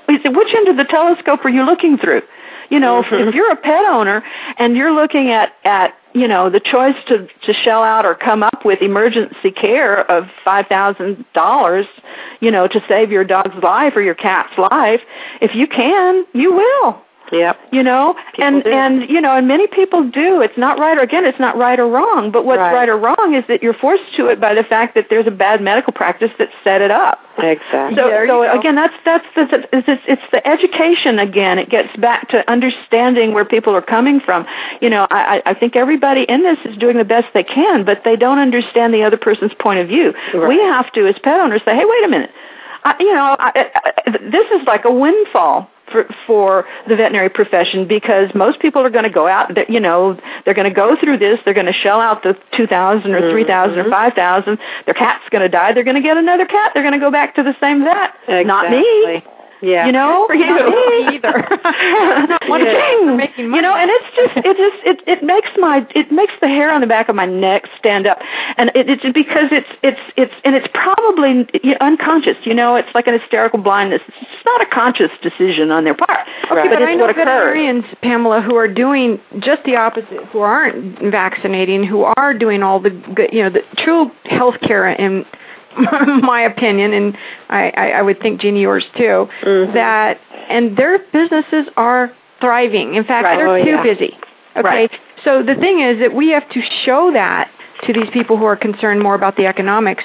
which 0.08 0.56
end 0.56 0.70
of 0.70 0.78
the 0.78 0.86
telescope 0.90 1.46
are 1.46 1.50
you 1.50 1.64
looking 1.64 2.00
through? 2.00 2.24
You 2.72 2.80
know, 2.80 3.02
if, 3.02 3.06
if 3.12 3.36
you're 3.36 3.52
a 3.52 3.56
pet 3.56 3.86
owner 3.86 4.24
and 4.58 4.76
you're 4.76 4.92
looking 4.92 5.30
at 5.30 5.54
at 5.66 5.94
you 6.16 6.28
know 6.30 6.50
the 6.50 6.62
choice 6.62 6.96
to 7.08 7.28
to 7.44 7.54
shell 7.54 7.84
out 7.84 8.06
or 8.06 8.16
come 8.16 8.42
up 8.42 8.64
with 8.64 8.82
emergency 8.82 9.52
care 9.52 10.10
of 10.10 10.24
five 10.44 10.66
thousand 10.68 11.26
dollars, 11.34 11.86
you 12.40 12.50
know, 12.50 12.68
to 12.68 12.82
save 12.88 13.12
your 13.12 13.26
dog's 13.26 13.62
life 13.62 13.94
or 13.96 14.02
your 14.02 14.16
cat's 14.16 14.58
life, 14.58 15.02
if 15.42 15.54
you 15.54 15.68
can, 15.68 16.26
you 16.34 16.54
will. 16.54 17.05
Yep. 17.32 17.60
You 17.72 17.84
know, 17.84 18.16
and 18.38 18.64
do. 18.64 18.70
and 18.72 19.10
you 19.10 19.20
know, 19.20 19.36
and 19.36 19.48
many 19.48 19.68
people 19.68 20.08
do. 20.10 20.42
It's 20.42 20.58
not 20.58 20.78
right 20.80 20.98
or 20.98 21.02
again, 21.02 21.26
it's 21.26 21.40
not 21.40 21.58
right 21.58 21.80
or 21.80 21.88
wrong. 21.88 22.32
But 22.32 22.46
what's 22.46 22.60
Right. 22.60 22.74
right 22.74 22.90
or 22.90 22.98
wrong 22.98 23.34
is 23.36 23.44
that 23.48 23.64
you're 23.64 23.74
forced 23.74 24.04
to 24.18 24.28
it 24.28 24.40
by 24.40 24.54
the 24.54 24.64
fact 24.64 24.96
that 24.96 25.08
there's 25.10 25.28
a 25.28 25.32
bad 25.32 25.62
medical 25.62 25.92
practice 25.94 26.32
that 26.40 26.50
set 26.64 26.82
it 26.82 26.92
up. 26.92 27.20
Exactly. 27.38 27.96
So, 27.98 28.08
There 28.08 28.24
you 28.26 28.30
so 28.30 28.44
go. 28.44 28.60
again, 28.60 28.76
that's 28.76 28.94
that's 29.04 29.26
the 29.36 29.68
it's, 29.74 29.88
it's, 29.88 30.02
it's 30.08 30.22
the 30.32 30.46
education 30.48 31.20
again. 31.20 31.60
It 31.60 31.70
gets 31.70 31.94
back 31.98 32.30
to 32.30 32.50
understanding 32.50 33.34
where 33.34 33.46
people 33.46 33.76
are 33.76 33.82
coming 33.82 34.20
from. 34.20 34.46
You 34.82 34.90
know, 34.90 35.08
I 35.12 35.42
I 35.46 35.52
I 35.52 35.54
think 35.54 35.76
everybody 35.76 36.24
in 36.24 36.44
this 36.44 36.60
is 36.66 36.78
doing 36.78 36.98
the 36.98 37.04
best 37.06 37.28
they 37.34 37.44
can, 37.44 37.84
but 37.86 38.04
they 38.06 38.16
don't 38.16 38.40
understand 38.40 38.94
the 38.94 39.04
other 39.04 39.18
person's 39.18 39.54
point 39.60 39.80
of 39.80 39.88
view. 39.88 40.14
Right. 40.34 40.48
We 40.48 40.58
have 40.60 40.92
to, 40.94 41.08
as 41.08 41.16
pet 41.24 41.40
owners, 41.40 41.62
say, 41.66 41.76
hey, 41.76 41.86
wait 41.86 42.04
a 42.06 42.08
minute. 42.08 42.30
I, 42.84 42.96
you 43.00 43.14
know, 43.14 43.36
I, 43.40 43.52
I, 43.74 44.12
this 44.12 44.48
is 44.52 44.66
like 44.68 44.86
a 44.86 44.92
windfall 44.94 45.70
for 45.96 46.08
for 46.28 46.66
the 46.88 46.96
veterinary 46.96 47.30
profession 47.30 47.88
because 47.88 48.30
most 48.36 48.60
people 48.60 48.82
are 48.82 48.90
going 48.90 49.04
to 49.04 49.10
go 49.10 49.28
out. 49.28 49.52
You 49.70 49.80
know, 49.80 50.20
they're 50.44 50.54
going 50.54 50.70
to 50.70 50.76
go 50.76 50.96
through 51.00 51.20
this. 51.20 51.40
They're 51.46 51.54
going 51.54 51.66
to 51.66 51.74
shell 51.74 52.02
out 52.02 52.24
the 52.24 52.38
two 52.56 52.68
thousand 52.68 53.14
or 53.14 53.22
mm-hmm. 53.22 53.32
three 53.32 53.46
thousand 53.46 53.80
or 53.80 53.90
five 53.90 54.14
thousand. 54.14 54.60
Their 54.86 54.94
cat's 54.94 55.28
going 55.30 55.44
to 55.44 55.50
die. 55.50 55.74
They're 55.74 55.84
going 55.84 55.96
to 55.96 56.02
get 56.02 56.18
another 56.18 56.46
cat. 56.46 56.72
They're 56.74 56.84
going 56.84 56.94
to 56.94 57.00
go 57.00 57.12
back 57.12 57.36
to 57.36 57.44
the 57.44 57.56
same 57.62 57.84
vet. 57.84 58.46
Not 58.46 58.70
me. 58.70 59.24
Yeah. 59.62 59.86
You 59.86 59.92
know, 59.92 60.26
For 60.28 60.36
you. 60.36 60.46
Either. 61.14 61.48
not 62.28 62.50
one 62.50 62.66
Yeah. 62.66 62.74
thing. 62.74 63.18
Making 63.18 63.54
You 63.54 63.62
know, 63.62 63.74
and 63.76 63.90
it's 63.90 64.16
just 64.16 64.46
it 64.46 64.58
just 64.58 64.86
it 64.86 65.08
it 65.08 65.24
makes 65.24 65.50
my 65.58 65.86
it 65.96 66.12
makes 66.12 66.34
the 66.42 66.48
hair 66.48 66.72
on 66.72 66.82
the 66.82 66.88
back 66.88 67.10
of 67.10 67.16
my 67.16 67.26
neck 67.26 67.64
stand 67.80 68.06
up, 68.08 68.20
and 68.58 68.70
it, 68.76 68.90
it's 68.90 69.04
because 69.14 69.50
it's 69.52 69.68
it's 69.82 70.00
it's 70.18 70.34
and 70.44 70.56
it's 70.56 70.68
probably 70.74 71.48
unconscious. 71.82 72.38
You 72.44 72.54
know, 72.54 72.76
it's 72.76 72.90
like 72.94 73.08
an 73.08 73.18
hysterical 73.20 73.60
blindness. 73.60 74.02
It's 74.08 74.46
not 74.46 74.62
a 74.62 74.66
conscious 74.66 75.12
decision 75.22 75.72
on 75.72 75.84
their 75.84 75.96
part, 75.96 76.28
Okay, 76.52 76.68
but 76.70 76.82
it's 76.82 76.90
I 76.90 76.96
know 76.96 77.08
veterinarians, 77.08 77.86
Pamela, 78.02 78.42
who 78.42 78.56
are 78.56 78.68
doing 78.68 79.20
just 79.40 79.64
the 79.64 79.76
opposite, 79.76 80.24
who 80.32 80.40
aren't 80.40 81.00
vaccinating, 81.12 81.84
who 81.84 82.04
are 82.04 82.34
doing 82.34 82.62
all 82.64 82.80
the 82.80 82.90
good, 82.90 83.32
you 83.32 83.42
know, 83.44 83.50
the 83.50 83.62
true 83.78 84.12
health 84.26 84.56
care 84.62 84.90
in 84.92 85.26
my 86.24 86.42
opinion, 86.42 86.94
and 86.94 87.18
I, 87.50 87.72
I, 87.76 87.88
I 87.92 88.02
would 88.02 88.20
think 88.22 88.42
Jeannie 88.42 88.62
yours 88.62 88.86
too, 88.98 89.28
Mm-hmm. 89.44 89.74
that 89.74 90.20
and 90.50 90.78
their 90.78 91.00
businesses 91.12 91.68
are 91.78 92.12
thriving. 92.40 92.96
In 92.96 93.04
fact, 93.04 93.26
Right. 93.26 93.38
they're 93.38 93.48
Oh, 93.50 93.64
too 93.64 93.70
yeah. 93.72 93.84
busy. 93.84 94.14
Okay, 94.58 94.62
Right. 94.64 94.92
so 95.24 95.44
the 95.44 95.56
thing 95.56 95.82
is 95.82 96.00
that 96.00 96.14
we 96.14 96.30
have 96.30 96.48
to 96.50 96.62
show 96.86 97.12
that 97.14 97.50
to 97.86 97.94
these 97.94 98.10
people 98.14 98.38
who 98.38 98.46
are 98.46 98.56
concerned 98.56 99.02
more 99.02 99.16
about 99.16 99.36
the 99.36 99.46
economics 99.48 100.04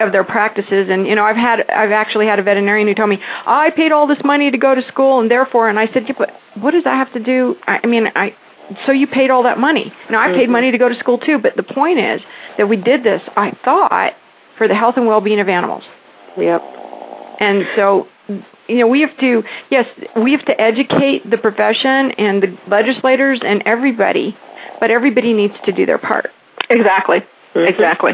of 0.00 0.10
their 0.12 0.24
practices 0.24 0.88
and 0.90 1.06
you 1.06 1.14
know 1.14 1.24
I've 1.24 1.36
had 1.36 1.60
I've 1.70 1.92
actually 1.92 2.26
had 2.26 2.38
a 2.38 2.42
veterinarian 2.42 2.88
who 2.88 2.94
told 2.94 3.08
me 3.08 3.20
I 3.46 3.70
paid 3.70 3.92
all 3.92 4.06
this 4.08 4.18
money 4.24 4.50
to 4.50 4.58
go 4.58 4.74
to 4.74 4.82
school 4.88 5.20
and 5.20 5.30
therefore 5.30 5.68
and 5.68 5.78
I 5.78 5.86
said 5.92 6.02
yeah, 6.08 6.14
but 6.18 6.30
what 6.60 6.72
does 6.72 6.82
that 6.84 6.94
have 6.96 7.12
to 7.14 7.20
do 7.20 7.56
I, 7.66 7.78
I 7.82 7.86
mean 7.86 8.08
I 8.16 8.34
so 8.86 8.92
you 8.92 9.06
paid 9.06 9.30
all 9.30 9.44
that 9.44 9.56
money 9.58 9.92
now 10.10 10.20
I 10.20 10.28
paid 10.34 10.42
Mm-hmm. 10.42 10.52
money 10.52 10.70
to 10.72 10.78
go 10.78 10.88
to 10.88 10.98
school 10.98 11.16
too 11.16 11.38
but 11.38 11.54
the 11.56 11.62
point 11.62 12.00
is 12.00 12.20
that 12.58 12.68
we 12.68 12.76
did 12.76 13.04
this 13.04 13.22
I 13.36 13.52
thought 13.64 14.12
for 14.58 14.68
the 14.68 14.74
health 14.74 14.96
and 14.96 15.06
well-being 15.06 15.40
of 15.40 15.48
animals 15.48 15.84
Yep. 16.36 16.60
and 17.40 17.64
so 17.76 18.06
you 18.68 18.76
know 18.78 18.86
we 18.86 19.00
have 19.00 19.16
to 19.18 19.42
yes 19.70 19.86
we 20.16 20.32
have 20.32 20.44
to 20.46 20.60
educate 20.60 21.28
the 21.30 21.38
profession 21.38 22.12
and 22.18 22.42
the 22.42 22.58
legislators 22.68 23.40
and 23.44 23.62
everybody 23.64 24.36
but 24.80 24.90
everybody 24.90 25.32
needs 25.32 25.54
to 25.64 25.72
do 25.72 25.86
their 25.86 25.98
part 25.98 26.30
Exactly. 26.70 27.20
Mm-hmm. 27.54 27.66
Exactly. 27.66 28.12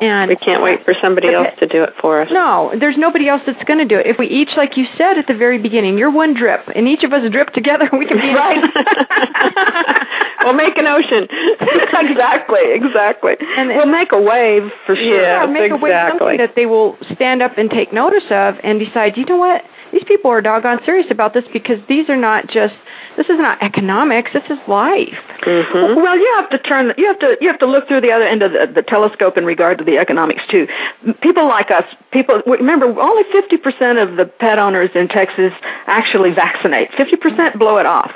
And 0.00 0.28
We 0.28 0.36
can't 0.36 0.62
wait 0.62 0.84
for 0.84 0.94
somebody 1.00 1.28
Okay. 1.28 1.36
else 1.50 1.58
to 1.60 1.66
do 1.66 1.82
it 1.84 1.94
for 2.00 2.20
us. 2.22 2.28
No, 2.32 2.72
there's 2.78 2.96
nobody 2.96 3.28
else 3.28 3.42
that's 3.46 3.62
going 3.64 3.78
to 3.78 3.84
do 3.84 3.98
it. 3.98 4.06
If 4.06 4.18
we 4.18 4.26
each, 4.26 4.50
like 4.56 4.76
you 4.76 4.86
said 4.98 5.18
at 5.18 5.26
the 5.26 5.34
very 5.34 5.58
beginning, 5.58 5.98
you're 5.98 6.10
one 6.10 6.34
drip, 6.34 6.60
and 6.74 6.86
each 6.88 7.04
of 7.04 7.12
us 7.12 7.22
drip 7.30 7.50
together, 7.52 7.88
we 7.96 8.06
can 8.06 8.18
be 8.18 8.32
Right. 8.34 8.62
we'll 10.44 10.54
make 10.54 10.76
an 10.76 10.86
ocean. 10.86 11.28
exactly, 11.30 12.60
exactly. 12.72 13.34
And- 13.56 13.68
we'll 13.70 13.86
make 13.86 14.12
a 14.12 14.20
wave 14.20 14.70
for 14.86 14.94
sure. 14.96 15.04
Yeah. 15.22 15.44
Yeah, 15.44 15.46
make 15.46 15.70
a 15.70 15.76
way 15.76 15.90
exactly. 15.90 16.18
something 16.18 16.38
that 16.38 16.54
they 16.56 16.66
will 16.66 16.96
stand 17.14 17.42
up 17.42 17.56
and 17.58 17.70
take 17.70 17.92
notice 17.92 18.24
of 18.30 18.56
and 18.62 18.78
decide, 18.78 19.16
you 19.16 19.24
know 19.24 19.36
what, 19.36 19.62
these 19.94 20.04
people 20.04 20.30
are 20.30 20.42
doggone 20.42 20.80
serious 20.84 21.06
about 21.10 21.32
this 21.34 21.44
because 21.52 21.78
these 21.88 22.10
are 22.10 22.16
not 22.16 22.48
just 22.48 22.74
this 23.16 23.26
is 23.26 23.38
not 23.38 23.62
economics, 23.62 24.32
this 24.34 24.42
is 24.50 24.58
life. 24.66 25.14
Mm-hmm. 25.46 26.02
Well, 26.02 26.18
you 26.18 26.32
have 26.36 26.50
to 26.50 26.58
turn. 26.58 26.92
You 26.98 27.06
have 27.06 27.18
to. 27.20 27.36
You 27.40 27.48
have 27.48 27.60
to 27.60 27.66
look 27.66 27.86
through 27.86 28.00
the 28.00 28.10
other 28.10 28.24
end 28.24 28.42
of 28.42 28.52
the, 28.52 28.66
the 28.74 28.82
telescope 28.82 29.38
in 29.38 29.44
regard 29.44 29.78
to 29.78 29.84
the 29.84 29.98
economics 29.98 30.42
too. 30.50 30.66
People 31.22 31.46
like 31.46 31.70
us. 31.70 31.84
People 32.10 32.42
remember 32.46 32.86
only 33.00 33.22
fifty 33.30 33.56
percent 33.56 33.98
of 33.98 34.16
the 34.16 34.26
pet 34.26 34.58
owners 34.58 34.90
in 34.94 35.06
Texas 35.06 35.52
actually 35.86 36.32
vaccinate. 36.32 36.90
Fifty 36.96 37.16
percent 37.16 37.58
blow 37.58 37.78
it 37.78 37.86
off. 37.86 38.10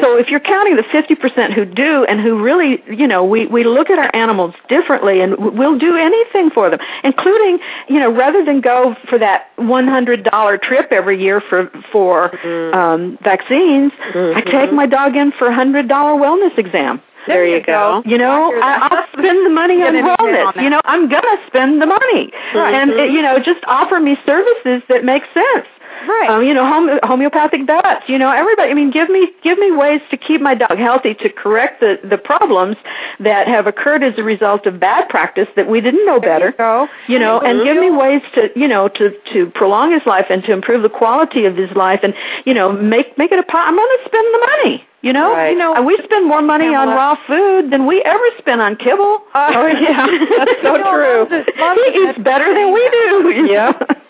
So 0.00 0.16
if 0.18 0.28
you're 0.28 0.40
counting 0.40 0.76
the 0.76 0.82
50% 0.82 1.52
who 1.52 1.64
do 1.64 2.04
and 2.04 2.20
who 2.20 2.42
really, 2.42 2.82
you 2.88 3.06
know, 3.06 3.24
we, 3.24 3.46
we 3.46 3.64
look 3.64 3.90
at 3.90 3.98
our 3.98 4.10
animals 4.14 4.54
differently 4.68 5.20
and 5.20 5.36
we'll 5.38 5.78
do 5.78 5.96
anything 5.96 6.50
for 6.50 6.70
them, 6.70 6.78
including, 7.04 7.58
you 7.88 7.98
know, 8.00 8.10
rather 8.14 8.44
than 8.44 8.60
go 8.60 8.94
for 9.08 9.18
that 9.18 9.48
$100 9.58 10.62
trip 10.62 10.92
every 10.92 11.20
year 11.22 11.40
for, 11.40 11.70
for, 11.92 12.34
um, 12.74 13.18
vaccines, 13.22 13.92
I 14.14 14.40
take 14.42 14.72
my 14.72 14.86
dog 14.86 15.16
in 15.16 15.32
for 15.32 15.48
a 15.48 15.52
$100 15.54 15.88
wellness 15.88 16.56
exam. 16.58 17.00
There 17.26 17.44
you 17.44 17.60
go. 17.60 18.02
You 18.06 18.18
know, 18.18 18.52
I, 18.62 18.88
I'll 18.88 19.06
spend 19.12 19.44
the 19.44 19.50
money 19.50 19.82
on 19.82 19.94
wellness. 19.94 20.56
on. 20.56 20.62
You 20.62 20.70
know, 20.70 20.80
I'm 20.84 21.08
gonna 21.08 21.36
spend 21.48 21.82
the 21.82 21.86
money, 21.86 22.30
Right. 22.54 22.72
and 22.72 22.92
uh, 22.92 23.02
you 23.02 23.20
know, 23.20 23.38
just 23.40 23.58
offer 23.66 23.98
me 23.98 24.16
services 24.24 24.82
that 24.88 25.02
make 25.04 25.24
sense. 25.34 25.66
Right. 26.06 26.28
Um, 26.30 26.44
you 26.44 26.54
know, 26.54 26.64
home, 26.66 26.98
homeopathic 27.02 27.66
vets. 27.66 28.08
You 28.08 28.18
know, 28.18 28.30
everybody. 28.30 28.70
I 28.70 28.74
mean, 28.74 28.90
give 28.90 29.08
me 29.08 29.30
give 29.42 29.58
me 29.58 29.72
ways 29.72 30.00
to 30.10 30.16
keep 30.16 30.40
my 30.40 30.54
dog 30.54 30.78
healthy 30.78 31.14
to 31.14 31.28
correct 31.30 31.80
the 31.80 31.98
the 32.08 32.18
problems 32.18 32.76
that 33.20 33.48
have 33.48 33.66
occurred 33.66 34.02
as 34.02 34.14
a 34.18 34.22
result 34.22 34.66
of 34.66 34.78
bad 34.80 35.08
practice 35.08 35.48
that 35.56 35.68
we 35.68 35.80
didn't 35.80 36.04
know 36.06 36.20
better. 36.20 36.52
go. 36.52 36.86
You 37.08 37.18
know, 37.18 37.40
and 37.40 37.64
give 37.64 37.76
me 37.76 37.90
ways 37.90 38.22
to 38.34 38.48
you 38.54 38.68
know 38.68 38.88
to 38.88 39.10
to 39.32 39.46
prolong 39.54 39.92
his 39.92 40.02
life 40.06 40.26
and 40.30 40.42
to 40.44 40.52
improve 40.52 40.82
the 40.82 40.88
quality 40.90 41.44
of 41.44 41.56
his 41.56 41.70
life, 41.76 42.00
and 42.02 42.14
you 42.44 42.54
know, 42.54 42.70
make 42.72 43.16
make 43.18 43.32
it 43.32 43.38
a. 43.38 43.42
Po- 43.42 43.58
I'm 43.58 43.74
going 43.74 43.98
to 43.98 44.04
spend 44.08 44.26
the 44.34 44.38
money. 44.38 44.84
You 45.02 45.12
know, 45.12 45.34
Right. 45.34 45.50
you 45.52 45.58
know, 45.58 45.72
and 45.74 45.86
we 45.86 45.96
spend 46.02 46.26
more 46.26 46.42
money 46.42 46.66
on 46.74 46.88
raw 46.88 47.14
food 47.28 47.70
than 47.70 47.86
we 47.86 48.02
ever 48.02 48.24
spend 48.38 48.60
on 48.60 48.74
kibble. 48.76 49.22
Oh 49.34 49.66
yeah, 49.68 50.06
that's 50.38 50.62
so 50.62 50.74
You 50.80 50.82
true. 50.82 51.42
he 51.84 52.08
eats 52.10 52.18
better 52.18 52.52
than 52.52 52.72
we 52.72 52.90
do. 52.90 53.46
Yeah. 53.52 53.72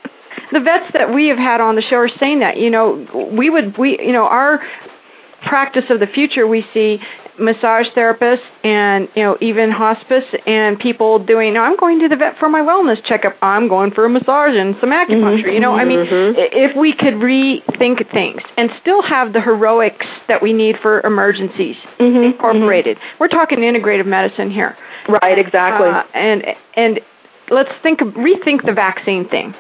the 0.52 0.60
vets 0.60 0.92
that 0.92 1.12
we 1.12 1.28
have 1.28 1.38
had 1.38 1.60
on 1.60 1.76
the 1.76 1.82
show 1.82 1.96
are 1.96 2.08
saying 2.20 2.40
that 2.40 2.56
you 2.56 2.70
know 2.70 3.30
we 3.32 3.50
would 3.50 3.76
we 3.78 3.98
you 4.00 4.12
know 4.12 4.24
our 4.24 4.62
practice 5.46 5.84
of 5.90 6.00
the 6.00 6.06
future 6.06 6.46
we 6.46 6.64
see 6.72 6.98
massage 7.38 7.86
therapists 7.88 8.40
and 8.64 9.08
you 9.14 9.22
know 9.22 9.36
even 9.40 9.70
hospice 9.70 10.24
and 10.46 10.78
people 10.78 11.18
doing 11.18 11.56
I'm 11.56 11.76
going 11.76 12.00
to 12.00 12.08
the 12.08 12.16
vet 12.16 12.38
for 12.38 12.48
my 12.48 12.60
wellness 12.60 13.04
checkup. 13.04 13.36
I'm 13.42 13.68
going 13.68 13.90
for 13.92 14.04
a 14.04 14.08
massage 14.08 14.56
and 14.56 14.74
some 14.80 14.90
acupuncture. 14.90 15.44
Mm-hmm. 15.44 15.48
You 15.50 15.60
know 15.60 15.74
I 15.74 15.84
mean 15.84 15.98
mm-hmm. 16.00 16.38
i- 16.38 16.48
if 16.52 16.76
we 16.76 16.94
could 16.94 17.14
rethink 17.14 18.10
things 18.12 18.40
and 18.56 18.70
still 18.80 19.02
have 19.02 19.32
the 19.32 19.40
heroics 19.40 20.06
that 20.28 20.42
we 20.42 20.52
need 20.52 20.76
for 20.80 21.00
emergencies 21.02 21.76
mm-hmm. 22.00 22.32
incorporated. 22.32 22.98
We're 23.20 23.28
talking 23.28 23.58
integrative 23.58 24.06
medicine 24.06 24.50
here. 24.50 24.76
Right, 25.08 25.38
exactly. 25.38 25.88
uh, 25.88 26.02
and 26.14 26.44
and 26.74 27.00
let's 27.50 27.70
think 27.82 28.00
rethink 28.00 28.64
the 28.64 28.72
vaccine 28.72 29.28
thing. 29.28 29.54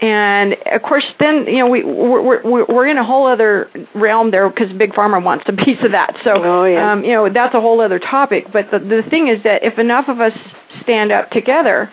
And 0.00 0.54
of 0.70 0.82
course, 0.82 1.04
then 1.18 1.46
you 1.48 1.58
know 1.58 1.66
we 1.68 1.82
we're 1.82 2.42
we're, 2.42 2.64
we're 2.66 2.86
in 2.86 2.98
a 2.98 3.04
whole 3.04 3.26
other 3.26 3.68
realm 3.94 4.30
there 4.30 4.48
because 4.48 4.70
big 4.76 4.92
pharma 4.92 5.22
wants 5.22 5.44
a 5.48 5.52
piece 5.52 5.82
of 5.82 5.90
that. 5.92 6.16
So 6.22 6.32
Oh, 6.44 6.64
yeah. 6.64 6.92
um, 6.92 7.02
you 7.04 7.12
know 7.12 7.28
that's 7.28 7.54
a 7.54 7.60
whole 7.60 7.80
other 7.80 7.98
topic. 7.98 8.46
But 8.52 8.70
the 8.70 8.78
the 8.78 9.02
thing 9.10 9.26
is 9.28 9.42
that 9.42 9.64
if 9.64 9.76
enough 9.78 10.08
of 10.08 10.20
us 10.20 10.32
stand 10.82 11.10
up 11.10 11.30
together 11.30 11.92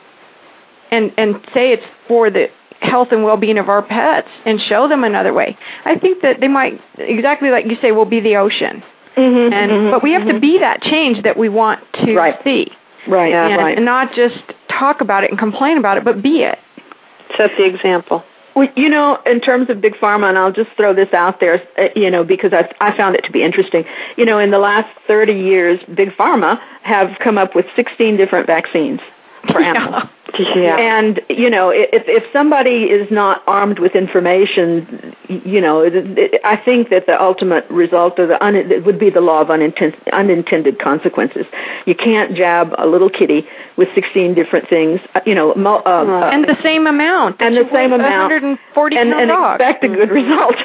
and 0.92 1.12
and 1.18 1.36
say 1.54 1.72
it's 1.74 1.86
for 2.08 2.30
the 2.30 2.48
health 2.82 3.08
and 3.12 3.24
well-being 3.24 3.58
of 3.58 3.70
our 3.70 3.82
pets 3.82 4.28
and 4.46 4.60
show 4.62 4.88
them 4.88 5.04
another 5.04 5.34
way, 5.34 5.58
I 5.86 5.98
think 5.98 6.22
that 6.22 6.40
they 6.42 6.48
might 6.48 6.80
exactly 7.00 7.50
like 7.50 7.66
you 7.66 7.78
say 7.82 7.92
will 7.92 8.06
be 8.06 8.20
the 8.20 8.36
ocean. 8.36 8.84
Mm-hmm, 9.18 9.54
And 9.54 9.92
but 9.92 10.04
we 10.04 10.12
have 10.12 10.28
to 10.28 10.40
be 10.40 10.60
that 10.60 10.82
change 10.84 11.24
that 11.24 11.38
we 11.38 11.50
want 11.50 11.80
to 12.04 12.14
Right. 12.14 12.36
see 12.44 12.68
right, 13.08 13.32
Yeah, 13.32 13.48
and, 13.48 13.58
right. 13.58 13.78
and 13.78 13.86
not 13.86 14.14
just 14.14 14.36
talk 14.70 15.00
about 15.02 15.24
it 15.24 15.30
and 15.32 15.40
complain 15.40 15.78
about 15.78 15.98
it, 15.98 16.04
but 16.04 16.22
be 16.22 16.44
it. 16.44 16.60
Set 17.38 17.52
the 17.58 17.66
example. 17.66 18.24
Well, 18.56 18.70
you 18.76 18.88
know, 18.88 19.20
in 19.26 19.42
terms 19.42 19.70
of 19.70 19.82
big 19.82 19.96
pharma, 19.96 20.30
and 20.30 20.38
I'll 20.38 20.54
just 20.54 20.70
throw 20.78 20.94
this 20.94 21.14
out 21.14 21.42
there, 21.42 21.62
uh, 21.78 21.90
you 21.96 22.10
know, 22.10 22.24
because 22.24 22.54
I 22.54 22.72
I 22.80 22.96
found 22.96 23.16
it 23.16 23.26
to 23.26 23.32
be 23.32 23.44
interesting. 23.44 23.84
You 24.16 24.26
know, 24.26 24.40
in 24.40 24.52
the 24.52 24.60
last 24.60 24.88
30 25.08 25.34
years, 25.34 25.80
big 25.94 26.12
pharma 26.12 26.60
have 26.84 27.20
come 27.20 27.38
up 27.38 27.54
with 27.54 27.66
16 27.76 28.16
different 28.16 28.48
vaccines 28.48 29.02
for 29.52 29.60
animals. 29.62 30.04
Yeah. 30.06 30.10
And 30.80 31.22
you 31.30 31.50
know, 31.50 31.70
if 31.70 32.04
if 32.08 32.24
somebody 32.34 32.84
is 32.86 33.10
not 33.12 33.42
armed 33.48 33.80
with 33.80 33.96
information, 33.96 35.16
you 35.28 35.62
know, 35.62 35.82
it- 35.82 35.96
it- 35.96 36.42
I 36.44 36.56
think 36.56 36.90
that 36.90 37.06
the 37.08 37.22
ultimate 37.22 37.66
result 37.70 38.20
of 38.20 38.28
the 38.28 38.44
un, 38.44 38.56
it 38.56 38.86
would 38.86 39.00
be 39.00 39.10
the 39.10 39.22
law 39.22 39.42
of 39.42 39.50
unintended 39.50 40.00
unintended 40.14 40.80
consequences. 40.80 41.46
You 41.86 41.96
can't 41.96 42.34
jab 42.36 42.74
a 42.78 42.86
little 42.88 43.10
kitty 43.10 43.48
with 43.78 43.90
16 43.94 44.34
different 44.34 44.68
things, 44.70 45.00
uh, 45.16 45.22
you 45.26 45.36
know, 45.36 45.54
mul- 45.56 45.84
uh, 45.86 45.90
uh, 45.90 46.30
And 46.32 46.46
the 46.46 46.58
same 46.64 46.88
amount. 46.88 47.42
and 47.42 47.56
the 47.58 47.68
same 47.74 47.92
amount 47.94 48.32
140 48.32 48.98
and, 48.98 49.12
pound 49.12 49.22
and 49.22 49.30
dog. 49.30 49.56
expect 49.62 49.84
a 49.84 49.88
good 49.90 50.10
result. 50.12 50.56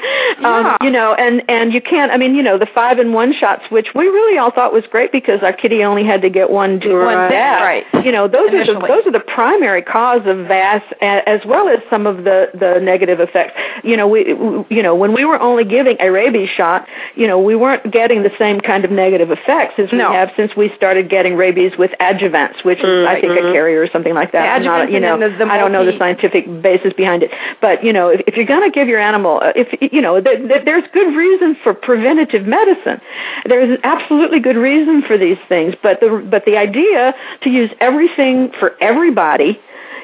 Um, 0.44 0.64
Yeah. 0.66 0.76
you 0.82 0.90
know, 0.90 1.14
and 1.14 1.42
and 1.48 1.72
you 1.74 1.80
can't. 1.80 2.12
I 2.12 2.16
mean, 2.16 2.34
you 2.34 2.42
know, 2.42 2.56
the 2.58 2.66
five 2.66 2.98
in 2.98 3.12
one 3.12 3.32
shots, 3.32 3.62
which 3.70 3.94
we 3.94 4.06
really 4.06 4.38
all 4.38 4.50
thought 4.50 4.72
was 4.72 4.86
great 4.86 5.12
because 5.12 5.42
our 5.42 5.52
kitty 5.52 5.82
only 5.84 6.04
had 6.04 6.22
to 6.22 6.30
get 6.30 6.50
one 6.50 6.78
One 6.80 7.04
one 7.04 7.28
thing, 7.28 7.38
jab. 7.38 7.62
right. 7.62 7.84
You 8.04 8.12
know, 8.12 8.28
those 8.28 8.52
are 8.54 8.64
the 8.64 8.74
those 8.86 9.06
are 9.06 9.10
the 9.12 9.20
primary 9.60 9.82
cause 9.82 10.22
of 10.24 10.46
VAS, 10.48 10.80
as 11.02 11.40
well 11.44 11.68
as 11.68 11.80
some 11.90 12.06
of 12.06 12.24
the 12.24 12.48
the 12.54 12.80
negative 12.80 13.20
effects. 13.20 13.52
You 13.84 13.96
know, 13.96 14.08
we 14.08 14.26
you 14.70 14.82
know 14.82 14.94
when 14.94 15.12
we 15.12 15.24
were 15.24 15.38
only 15.38 15.64
giving 15.64 15.96
a 16.00 16.10
rabies 16.10 16.48
shot, 16.48 16.86
you 17.14 17.26
know, 17.26 17.38
we 17.38 17.54
weren't 17.54 17.92
getting 17.92 18.22
the 18.22 18.32
same 18.38 18.60
kind 18.60 18.84
of 18.86 18.90
negative 18.90 19.30
effects 19.30 19.74
as 19.78 19.92
we 19.92 19.98
No. 19.98 20.12
have 20.12 20.30
since 20.36 20.56
we 20.56 20.72
started 20.76 21.10
getting 21.10 21.36
rabies 21.36 21.72
with 21.76 21.90
adjuvants, 22.00 22.64
which 22.64 22.78
is 22.80 23.06
I 23.06 23.20
think 23.20 23.32
a 23.32 23.52
carrier 23.52 23.82
or 23.82 23.88
something 23.88 24.14
like 24.14 24.32
that. 24.32 24.62
Not, 24.62 24.90
you 24.90 25.00
know, 25.00 25.18
the- 25.18 25.28
the 25.36 25.44
I 25.44 25.58
don't 25.58 25.72
know 25.72 25.84
the 25.84 25.96
scientific 25.98 26.62
basis 26.62 26.92
behind 26.94 27.22
it. 27.22 27.30
But 27.60 27.84
you 27.84 27.92
know, 27.92 28.08
if, 28.08 28.20
if 28.26 28.36
you're 28.36 28.46
going 28.46 28.62
to 28.62 28.70
give 28.70 28.88
your 28.88 29.00
animal, 29.00 29.40
uh, 29.42 29.52
if 29.54 29.68
you 29.92 30.00
know, 30.00 30.20
th- 30.20 30.48
th- 30.48 30.64
there's 30.64 30.84
good 30.92 31.14
reason 31.14 31.54
for 31.62 31.74
preventative 31.74 32.46
medicine. 32.46 33.00
There's 33.44 33.78
absolutely 33.84 34.40
good 34.40 34.56
reason 34.56 35.02
for 35.02 35.18
these 35.18 35.38
things. 35.48 35.74
But 35.82 36.00
the 36.00 36.26
but 36.30 36.44
the 36.46 36.56
idea 36.56 37.14
to 37.42 37.50
use 37.50 37.70
everything 37.80 38.52
for 38.58 38.74
everybody 38.80 39.49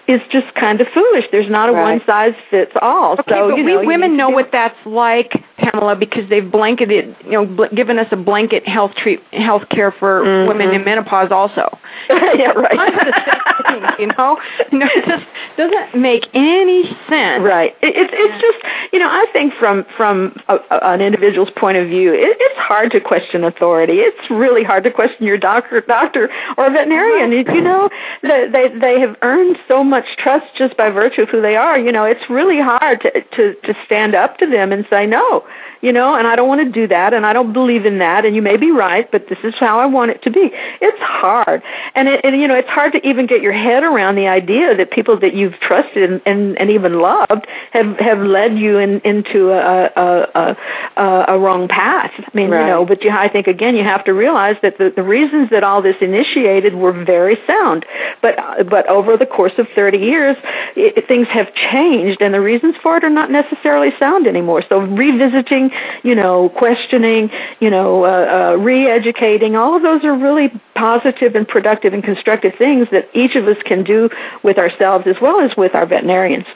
is 0.09 0.21
just 0.31 0.55
kind 0.55 0.81
of 0.81 0.87
foolish. 0.95 1.25
There's 1.33 1.51
not 1.51 1.69
a 1.69 1.73
Right. 1.73 1.83
one 1.99 2.01
size 2.07 2.35
fits 2.51 2.73
all. 2.81 3.15
Okay, 3.15 3.23
so 3.35 3.51
but 3.51 3.57
you 3.57 3.65
we 3.65 3.73
know, 3.75 3.81
you 3.83 3.87
women 3.89 4.17
know 4.17 4.31
what 4.31 4.51
that's 4.53 4.77
like, 4.87 5.33
Pamela, 5.59 5.97
because 5.97 6.29
they've 6.29 6.49
blanketed, 6.49 7.17
you 7.25 7.33
know, 7.33 7.45
bl- 7.47 7.75
given 7.75 7.99
us 7.99 8.07
a 8.13 8.17
blanket 8.17 8.67
health 8.69 8.93
treat, 8.97 9.21
health 9.33 9.63
care 9.71 9.91
for 9.91 10.23
Mm-hmm. 10.23 10.49
women 10.49 10.75
in 10.75 10.85
menopause 10.85 11.31
also. 11.33 11.77
yeah, 12.11 12.51
right. 12.51 12.79
Under 12.79 13.05
the 13.05 13.23
same 13.27 13.81
thing, 13.83 13.95
you 13.99 14.07
know, 14.17 14.39
you 14.73 14.79
know, 14.79 14.89
it 14.95 15.05
just 15.07 15.25
doesn't 15.57 16.01
make 16.01 16.25
any 16.35 16.85
sense. 17.09 17.43
Right. 17.43 17.75
It, 17.83 17.95
it's 17.97 18.13
it's 18.15 18.41
just 18.41 18.93
you 18.93 18.99
know 18.99 19.09
I 19.09 19.27
think 19.33 19.55
from 19.59 19.85
from 19.97 20.37
a, 20.49 20.57
a, 20.71 20.79
an 20.93 21.01
individual's 21.01 21.51
point 21.57 21.79
of 21.79 21.89
view, 21.89 22.13
it, 22.13 22.37
it's 22.39 22.59
hard 22.61 22.91
to 22.93 23.01
question 23.01 23.43
authority. 23.45 23.95
It's 24.01 24.31
really 24.31 24.63
hard 24.63 24.85
to 24.85 24.91
question 24.91 25.27
your 25.27 25.39
doctor, 25.39 25.81
doctor 25.81 26.31
or 26.57 26.71
veterinarian. 26.71 27.33
You, 27.33 27.45
you 27.55 27.63
know, 27.63 27.89
they, 28.23 28.47
they 28.53 28.69
they 28.79 29.01
have 29.01 29.17
earned 29.23 29.57
so 29.69 29.83
much 29.83 29.96
trust 30.19 30.47
just 30.57 30.77
by 30.77 30.91
virtue 30.91 31.23
of 31.23 31.29
who 31.31 31.41
they 31.41 31.57
are. 31.57 31.79
You 31.79 31.93
know, 31.93 32.05
it's 32.05 32.29
really 32.29 32.61
hard 32.61 33.01
to 33.03 33.11
to 33.23 33.55
to 33.55 33.75
stand 33.87 34.15
up 34.15 34.39
to 34.39 34.47
them 34.47 34.73
and 34.73 34.87
say 34.91 35.07
no. 35.07 35.45
You 35.83 35.93
know, 35.93 36.15
and 36.15 36.27
I 36.27 36.37
don't 36.37 36.49
want 36.49 36.63
to 36.67 36.73
do 36.73 36.89
that, 36.89 37.13
and 37.13 37.27
I 37.27 37.33
don't 37.35 37.53
believe 37.53 37.85
in 37.85 37.99
that. 37.99 38.25
And 38.25 38.35
you 38.35 38.41
may 38.43 38.57
be 38.57 38.71
right, 38.71 39.09
but 39.13 39.29
this 39.29 39.39
is 39.45 39.55
how 39.61 39.79
I 39.79 39.85
want 39.87 40.11
it 40.11 40.23
to 40.23 40.31
be. 40.31 40.51
It's 40.81 41.01
hard, 41.03 41.63
and 41.95 42.09
it, 42.09 42.25
and 42.25 42.41
you 42.41 42.49
know, 42.49 42.55
it's 42.57 42.69
hard 42.69 42.93
to 42.93 43.07
even 43.07 43.27
get 43.27 43.43
your 43.43 43.53
head 43.53 43.83
around 43.85 44.17
the 44.17 44.27
idea 44.27 44.75
that 44.75 44.91
people 44.91 45.21
that 45.21 45.35
you've 45.35 45.55
trusted 45.61 46.11
and 46.11 46.23
and, 46.25 46.59
and 46.59 46.71
even 46.71 46.99
loved 47.01 47.47
have 47.73 47.97
have 47.99 48.19
led 48.21 48.59
you 48.59 48.79
in 48.79 49.01
into 49.05 49.51
a 49.53 49.91
a 49.95 50.57
a, 50.97 51.25
a 51.29 51.39
wrong 51.39 51.69
path. 51.69 52.11
I 52.19 52.31
mean, 52.35 52.51
Right. 52.51 52.63
you 52.63 52.67
know, 52.69 52.85
but 52.87 53.05
you, 53.05 53.11
I 53.11 53.29
think 53.29 53.47
again, 53.47 53.77
you 53.77 53.85
have 53.85 54.05
to 54.05 54.13
realize 54.15 54.57
that 54.63 54.79
the, 54.79 54.93
the 54.97 55.03
reasons 55.03 55.51
that 55.51 55.63
all 55.63 55.83
this 55.83 55.97
initiated 56.01 56.75
were 56.75 56.93
very 57.05 57.37
sound. 57.47 57.85
But 58.23 58.37
but 58.71 58.89
over 58.89 59.17
the 59.19 59.27
course 59.27 59.53
of 59.59 59.67
30 59.75 59.86
years, 59.95 60.37
it, 60.75 61.07
things 61.07 61.27
have 61.29 61.55
changed, 61.55 62.21
and 62.21 62.35
the 62.35 62.41
reasons 62.41 62.75
for 62.83 62.97
it 62.97 63.05
are 63.05 63.11
not 63.11 63.31
necessarily 63.31 63.91
sound 63.99 64.27
anymore. 64.27 64.63
So 64.69 64.81
revisiting, 64.81 65.71
you 66.03 66.15
know, 66.15 66.49
questioning, 66.51 67.31
you 67.61 67.71
know, 67.71 68.05
uh, 68.05 68.09
uh, 68.55 68.57
re-educating, 68.57 69.57
all 69.57 69.77
of 69.77 69.83
those 69.83 70.05
are 70.05 70.17
really 70.17 70.51
positive 70.75 71.35
and 71.35 71.47
productive 71.47 71.93
and 71.93 72.03
constructive 72.03 72.53
things 72.59 72.89
that 72.93 73.09
each 73.15 73.37
of 73.37 73.47
us 73.47 73.57
can 73.65 73.85
do 73.85 74.09
with 74.43 74.59
ourselves 74.59 75.07
as 75.07 75.17
well 75.21 75.41
as 75.41 75.57
with 75.57 75.75
our 75.75 75.87
veterinarians. 75.87 76.47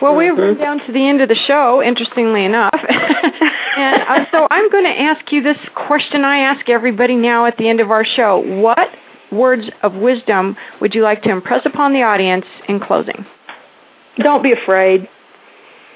Well, 0.00 0.16
we've 0.16 0.36
run 0.36 0.56
down 0.56 0.78
to 0.86 0.92
the 0.92 1.06
end 1.06 1.20
of 1.20 1.28
the 1.28 1.36
show, 1.46 1.82
interestingly 1.82 2.44
enough. 2.44 2.72
and 3.76 4.02
uh, 4.02 4.24
so 4.32 4.46
I'm 4.50 4.70
going 4.70 4.84
to 4.84 4.98
ask 4.98 5.30
you 5.30 5.42
this 5.42 5.58
question 5.74 6.24
I 6.24 6.38
ask 6.38 6.68
everybody 6.70 7.16
now 7.16 7.44
at 7.44 7.58
the 7.58 7.68
end 7.68 7.80
of 7.80 7.90
our 7.90 8.04
show. 8.04 8.38
What 8.38 8.88
words 9.32 9.70
of 9.82 9.94
wisdom 9.94 10.56
would 10.80 10.94
you 10.94 11.02
like 11.02 11.22
to 11.22 11.30
impress 11.30 11.64
upon 11.64 11.92
the 11.92 12.02
audience 12.02 12.46
in 12.68 12.80
closing? 12.80 13.24
Don't 14.18 14.42
be 14.42 14.52
afraid. 14.52 15.08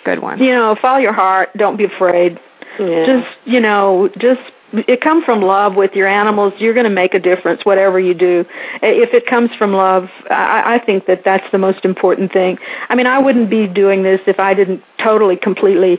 Good 0.04 0.20
one. 0.20 0.38
You 0.38 0.52
know, 0.52 0.76
follow 0.80 0.98
your 0.98 1.12
heart. 1.12 1.50
Don't 1.56 1.76
be 1.76 1.84
afraid. 1.84 2.38
Yeah. 2.78 3.06
Just, 3.06 3.36
you 3.46 3.60
know, 3.60 4.08
just 4.18 4.40
it 4.88 5.00
comes 5.00 5.24
from 5.24 5.42
love 5.42 5.74
with 5.74 5.92
your 5.94 6.08
animals. 6.08 6.52
You're 6.58 6.74
going 6.74 6.84
to 6.84 6.90
make 6.90 7.14
a 7.14 7.18
difference, 7.18 7.64
whatever 7.64 8.00
you 8.00 8.14
do. 8.14 8.44
If 8.82 9.14
it 9.14 9.26
comes 9.26 9.50
from 9.56 9.72
love, 9.72 10.08
I, 10.30 10.74
I 10.74 10.84
think 10.84 11.06
that 11.06 11.22
that's 11.24 11.44
the 11.52 11.58
most 11.58 11.84
important 11.84 12.32
thing. 12.32 12.58
I 12.88 12.94
mean, 12.94 13.06
I 13.06 13.18
wouldn't 13.18 13.50
be 13.50 13.66
doing 13.66 14.02
this 14.02 14.20
if 14.26 14.40
I 14.40 14.54
didn't 14.54 14.82
totally, 14.98 15.36
completely 15.36 15.98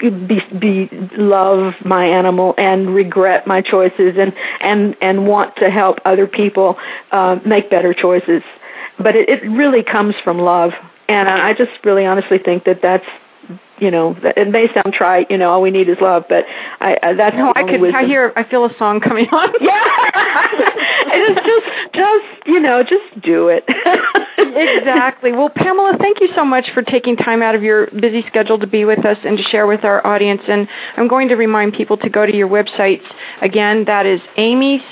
be, 0.00 0.40
be 0.58 0.88
love 1.16 1.74
my 1.84 2.06
animal 2.06 2.54
and 2.56 2.94
regret 2.94 3.46
my 3.46 3.60
choices 3.60 4.14
and 4.18 4.32
and 4.60 4.96
and 5.00 5.26
want 5.26 5.56
to 5.56 5.70
help 5.70 5.98
other 6.04 6.26
people 6.26 6.76
uh, 7.12 7.38
make 7.44 7.70
better 7.70 7.92
choices. 7.92 8.42
But 8.98 9.16
it, 9.16 9.28
it 9.28 9.42
really 9.50 9.82
comes 9.82 10.14
from 10.22 10.38
love, 10.38 10.72
and 11.08 11.28
I 11.28 11.52
just 11.52 11.72
really 11.84 12.06
honestly 12.06 12.38
think 12.38 12.64
that 12.64 12.80
that's 12.80 13.06
you 13.78 13.90
know, 13.90 14.16
it 14.22 14.48
may 14.50 14.66
sound 14.72 14.94
trite, 14.94 15.30
you 15.30 15.38
know, 15.38 15.50
all 15.50 15.60
we 15.62 15.70
need 15.70 15.88
is 15.88 15.96
love, 16.00 16.24
but 16.28 16.44
I, 16.80 16.94
uh, 16.94 17.10
I 17.10 17.14
that's 17.14 17.36
No, 17.36 17.52
I 17.54 17.62
could. 17.64 17.80
wisdom. 17.80 18.04
I 18.04 18.06
hear. 18.06 18.32
I 18.36 18.44
feel 18.44 18.64
a 18.64 18.70
song 18.78 19.00
coming 19.00 19.26
on. 19.30 19.52
Yeah, 19.60 19.80
it's 21.06 21.40
just, 21.46 21.94
just, 21.94 22.46
you 22.46 22.60
know, 22.60 22.82
just 22.82 23.22
do 23.22 23.48
it. 23.48 23.64
exactly. 24.38 25.32
Well, 25.32 25.48
Pamela, 25.48 25.96
thank 25.98 26.20
you 26.20 26.28
so 26.34 26.44
much 26.44 26.66
for 26.74 26.82
taking 26.82 27.16
time 27.16 27.42
out 27.42 27.54
of 27.54 27.62
your 27.62 27.86
busy 27.90 28.24
schedule 28.28 28.58
to 28.58 28.66
be 28.66 28.84
with 28.84 29.04
us 29.06 29.16
and 29.24 29.38
to 29.38 29.42
share 29.44 29.66
with 29.66 29.84
our 29.84 30.06
audience. 30.06 30.42
And 30.48 30.68
I'm 30.96 31.08
going 31.08 31.28
to 31.28 31.34
remind 31.34 31.72
people 31.72 31.96
to 31.98 32.10
go 32.10 32.26
to 32.26 32.36
your 32.36 32.48
websites. 32.48 33.04
Again, 33.40 33.84
that 33.86 34.06
is 34.06 34.20
Aimee's 34.36 34.82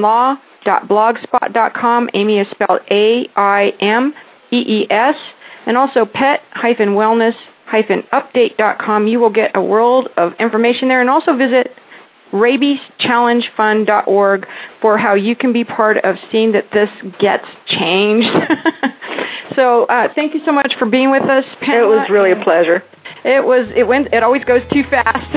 law 0.00 0.36
blogspot.com. 0.66 2.10
Aimee 2.14 2.40
is 2.40 2.46
spelled 2.50 2.80
A 2.90 3.28
I 3.36 3.72
M 3.80 4.14
E 4.52 4.56
E 4.56 4.86
S, 4.90 5.16
and 5.66 5.76
also 5.76 6.04
pet 6.04 6.40
wellness 6.94 7.34
update.com. 7.70 9.06
You 9.06 9.20
will 9.20 9.30
get 9.30 9.52
a 9.54 9.62
world 9.62 10.08
of 10.16 10.32
information 10.38 10.88
there, 10.88 11.00
and 11.00 11.10
also 11.10 11.36
visit 11.36 11.76
rabieschallengefund.org 12.32 14.48
for 14.80 14.98
how 14.98 15.14
you 15.14 15.36
can 15.36 15.52
be 15.52 15.62
part 15.64 15.98
of 15.98 16.16
seeing 16.30 16.52
that 16.52 16.70
this 16.72 16.88
gets 17.18 17.44
changed. 17.66 18.30
so 19.54 19.84
uh, 19.84 20.08
thank 20.14 20.32
you 20.34 20.40
so 20.44 20.52
much 20.52 20.74
for 20.78 20.86
being 20.86 21.10
with 21.10 21.24
us, 21.24 21.44
it 21.60 21.86
was 21.86 22.08
really 22.10 22.32
a 22.32 22.42
pleasure. 22.42 22.82
It 23.24 23.44
was. 23.44 23.68
It 23.76 23.86
went. 23.86 24.12
It 24.12 24.24
always 24.24 24.42
goes 24.44 24.62
too 24.72 24.82
fast. 24.84 25.36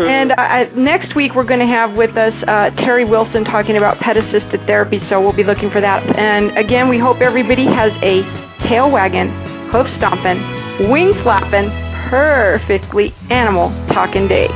And 0.00 0.32
uh, 0.32 0.64
next 0.74 1.14
week 1.14 1.34
we're 1.34 1.44
going 1.44 1.60
to 1.60 1.66
have 1.66 1.98
with 1.98 2.16
us 2.16 2.32
uh, 2.46 2.70
Terry 2.70 3.04
Wilson 3.04 3.44
talking 3.44 3.76
about 3.76 3.98
pet 3.98 4.16
assisted 4.16 4.62
therapy. 4.62 5.00
So 5.00 5.20
we'll 5.20 5.34
be 5.34 5.44
looking 5.44 5.68
for 5.68 5.82
that. 5.82 6.02
And 6.16 6.56
again, 6.56 6.88
we 6.88 6.96
hope 6.98 7.20
everybody 7.20 7.66
has 7.66 7.92
a 8.02 8.22
tail 8.60 8.90
wagging, 8.90 9.28
hoof 9.70 9.86
stomping, 9.98 10.38
wing 10.80 11.14
flapping, 11.14 11.70
perfectly 12.08 13.12
animal 13.30 13.72
talking 13.88 14.28
day. 14.28 14.48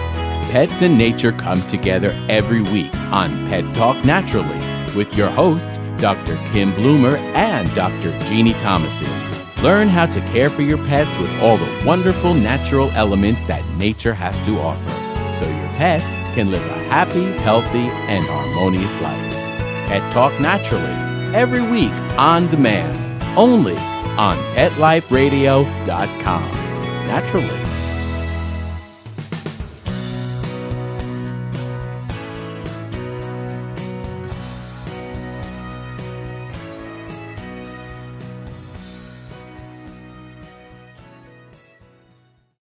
Pets 0.50 0.82
and 0.82 0.98
nature 0.98 1.32
come 1.32 1.62
together 1.68 2.12
every 2.28 2.62
week 2.62 2.94
on 3.12 3.30
Pet 3.48 3.74
Talk 3.74 4.04
Naturally 4.04 4.58
with 4.96 5.16
your 5.16 5.28
hosts, 5.30 5.78
Dr. 5.98 6.36
Kim 6.52 6.74
Bloomer 6.74 7.16
and 7.34 7.72
Dr. 7.74 8.18
Jeannie 8.24 8.54
Thomason. 8.54 9.08
Learn 9.62 9.88
how 9.88 10.06
to 10.06 10.20
care 10.32 10.50
for 10.50 10.62
your 10.62 10.78
pets 10.86 11.16
with 11.18 11.30
all 11.40 11.56
the 11.56 11.84
wonderful 11.86 12.34
natural 12.34 12.90
elements 12.92 13.44
that 13.44 13.64
nature 13.76 14.14
has 14.14 14.38
to 14.40 14.58
offer 14.58 15.36
so 15.36 15.48
your 15.48 15.68
pets 15.76 16.04
can 16.34 16.50
live 16.50 16.62
a 16.62 16.84
happy, 16.84 17.24
healthy, 17.42 17.88
and 18.08 18.24
harmonious 18.24 19.00
life. 19.00 19.32
Pet 19.86 20.12
Talk 20.12 20.38
Naturally 20.40 21.10
every 21.34 21.62
week 21.62 21.92
on 22.18 22.48
demand, 22.48 23.22
only 23.38 23.76
on 24.18 24.36
PetLifeRadio.com. 24.54 26.42
Naturally. 27.06 27.79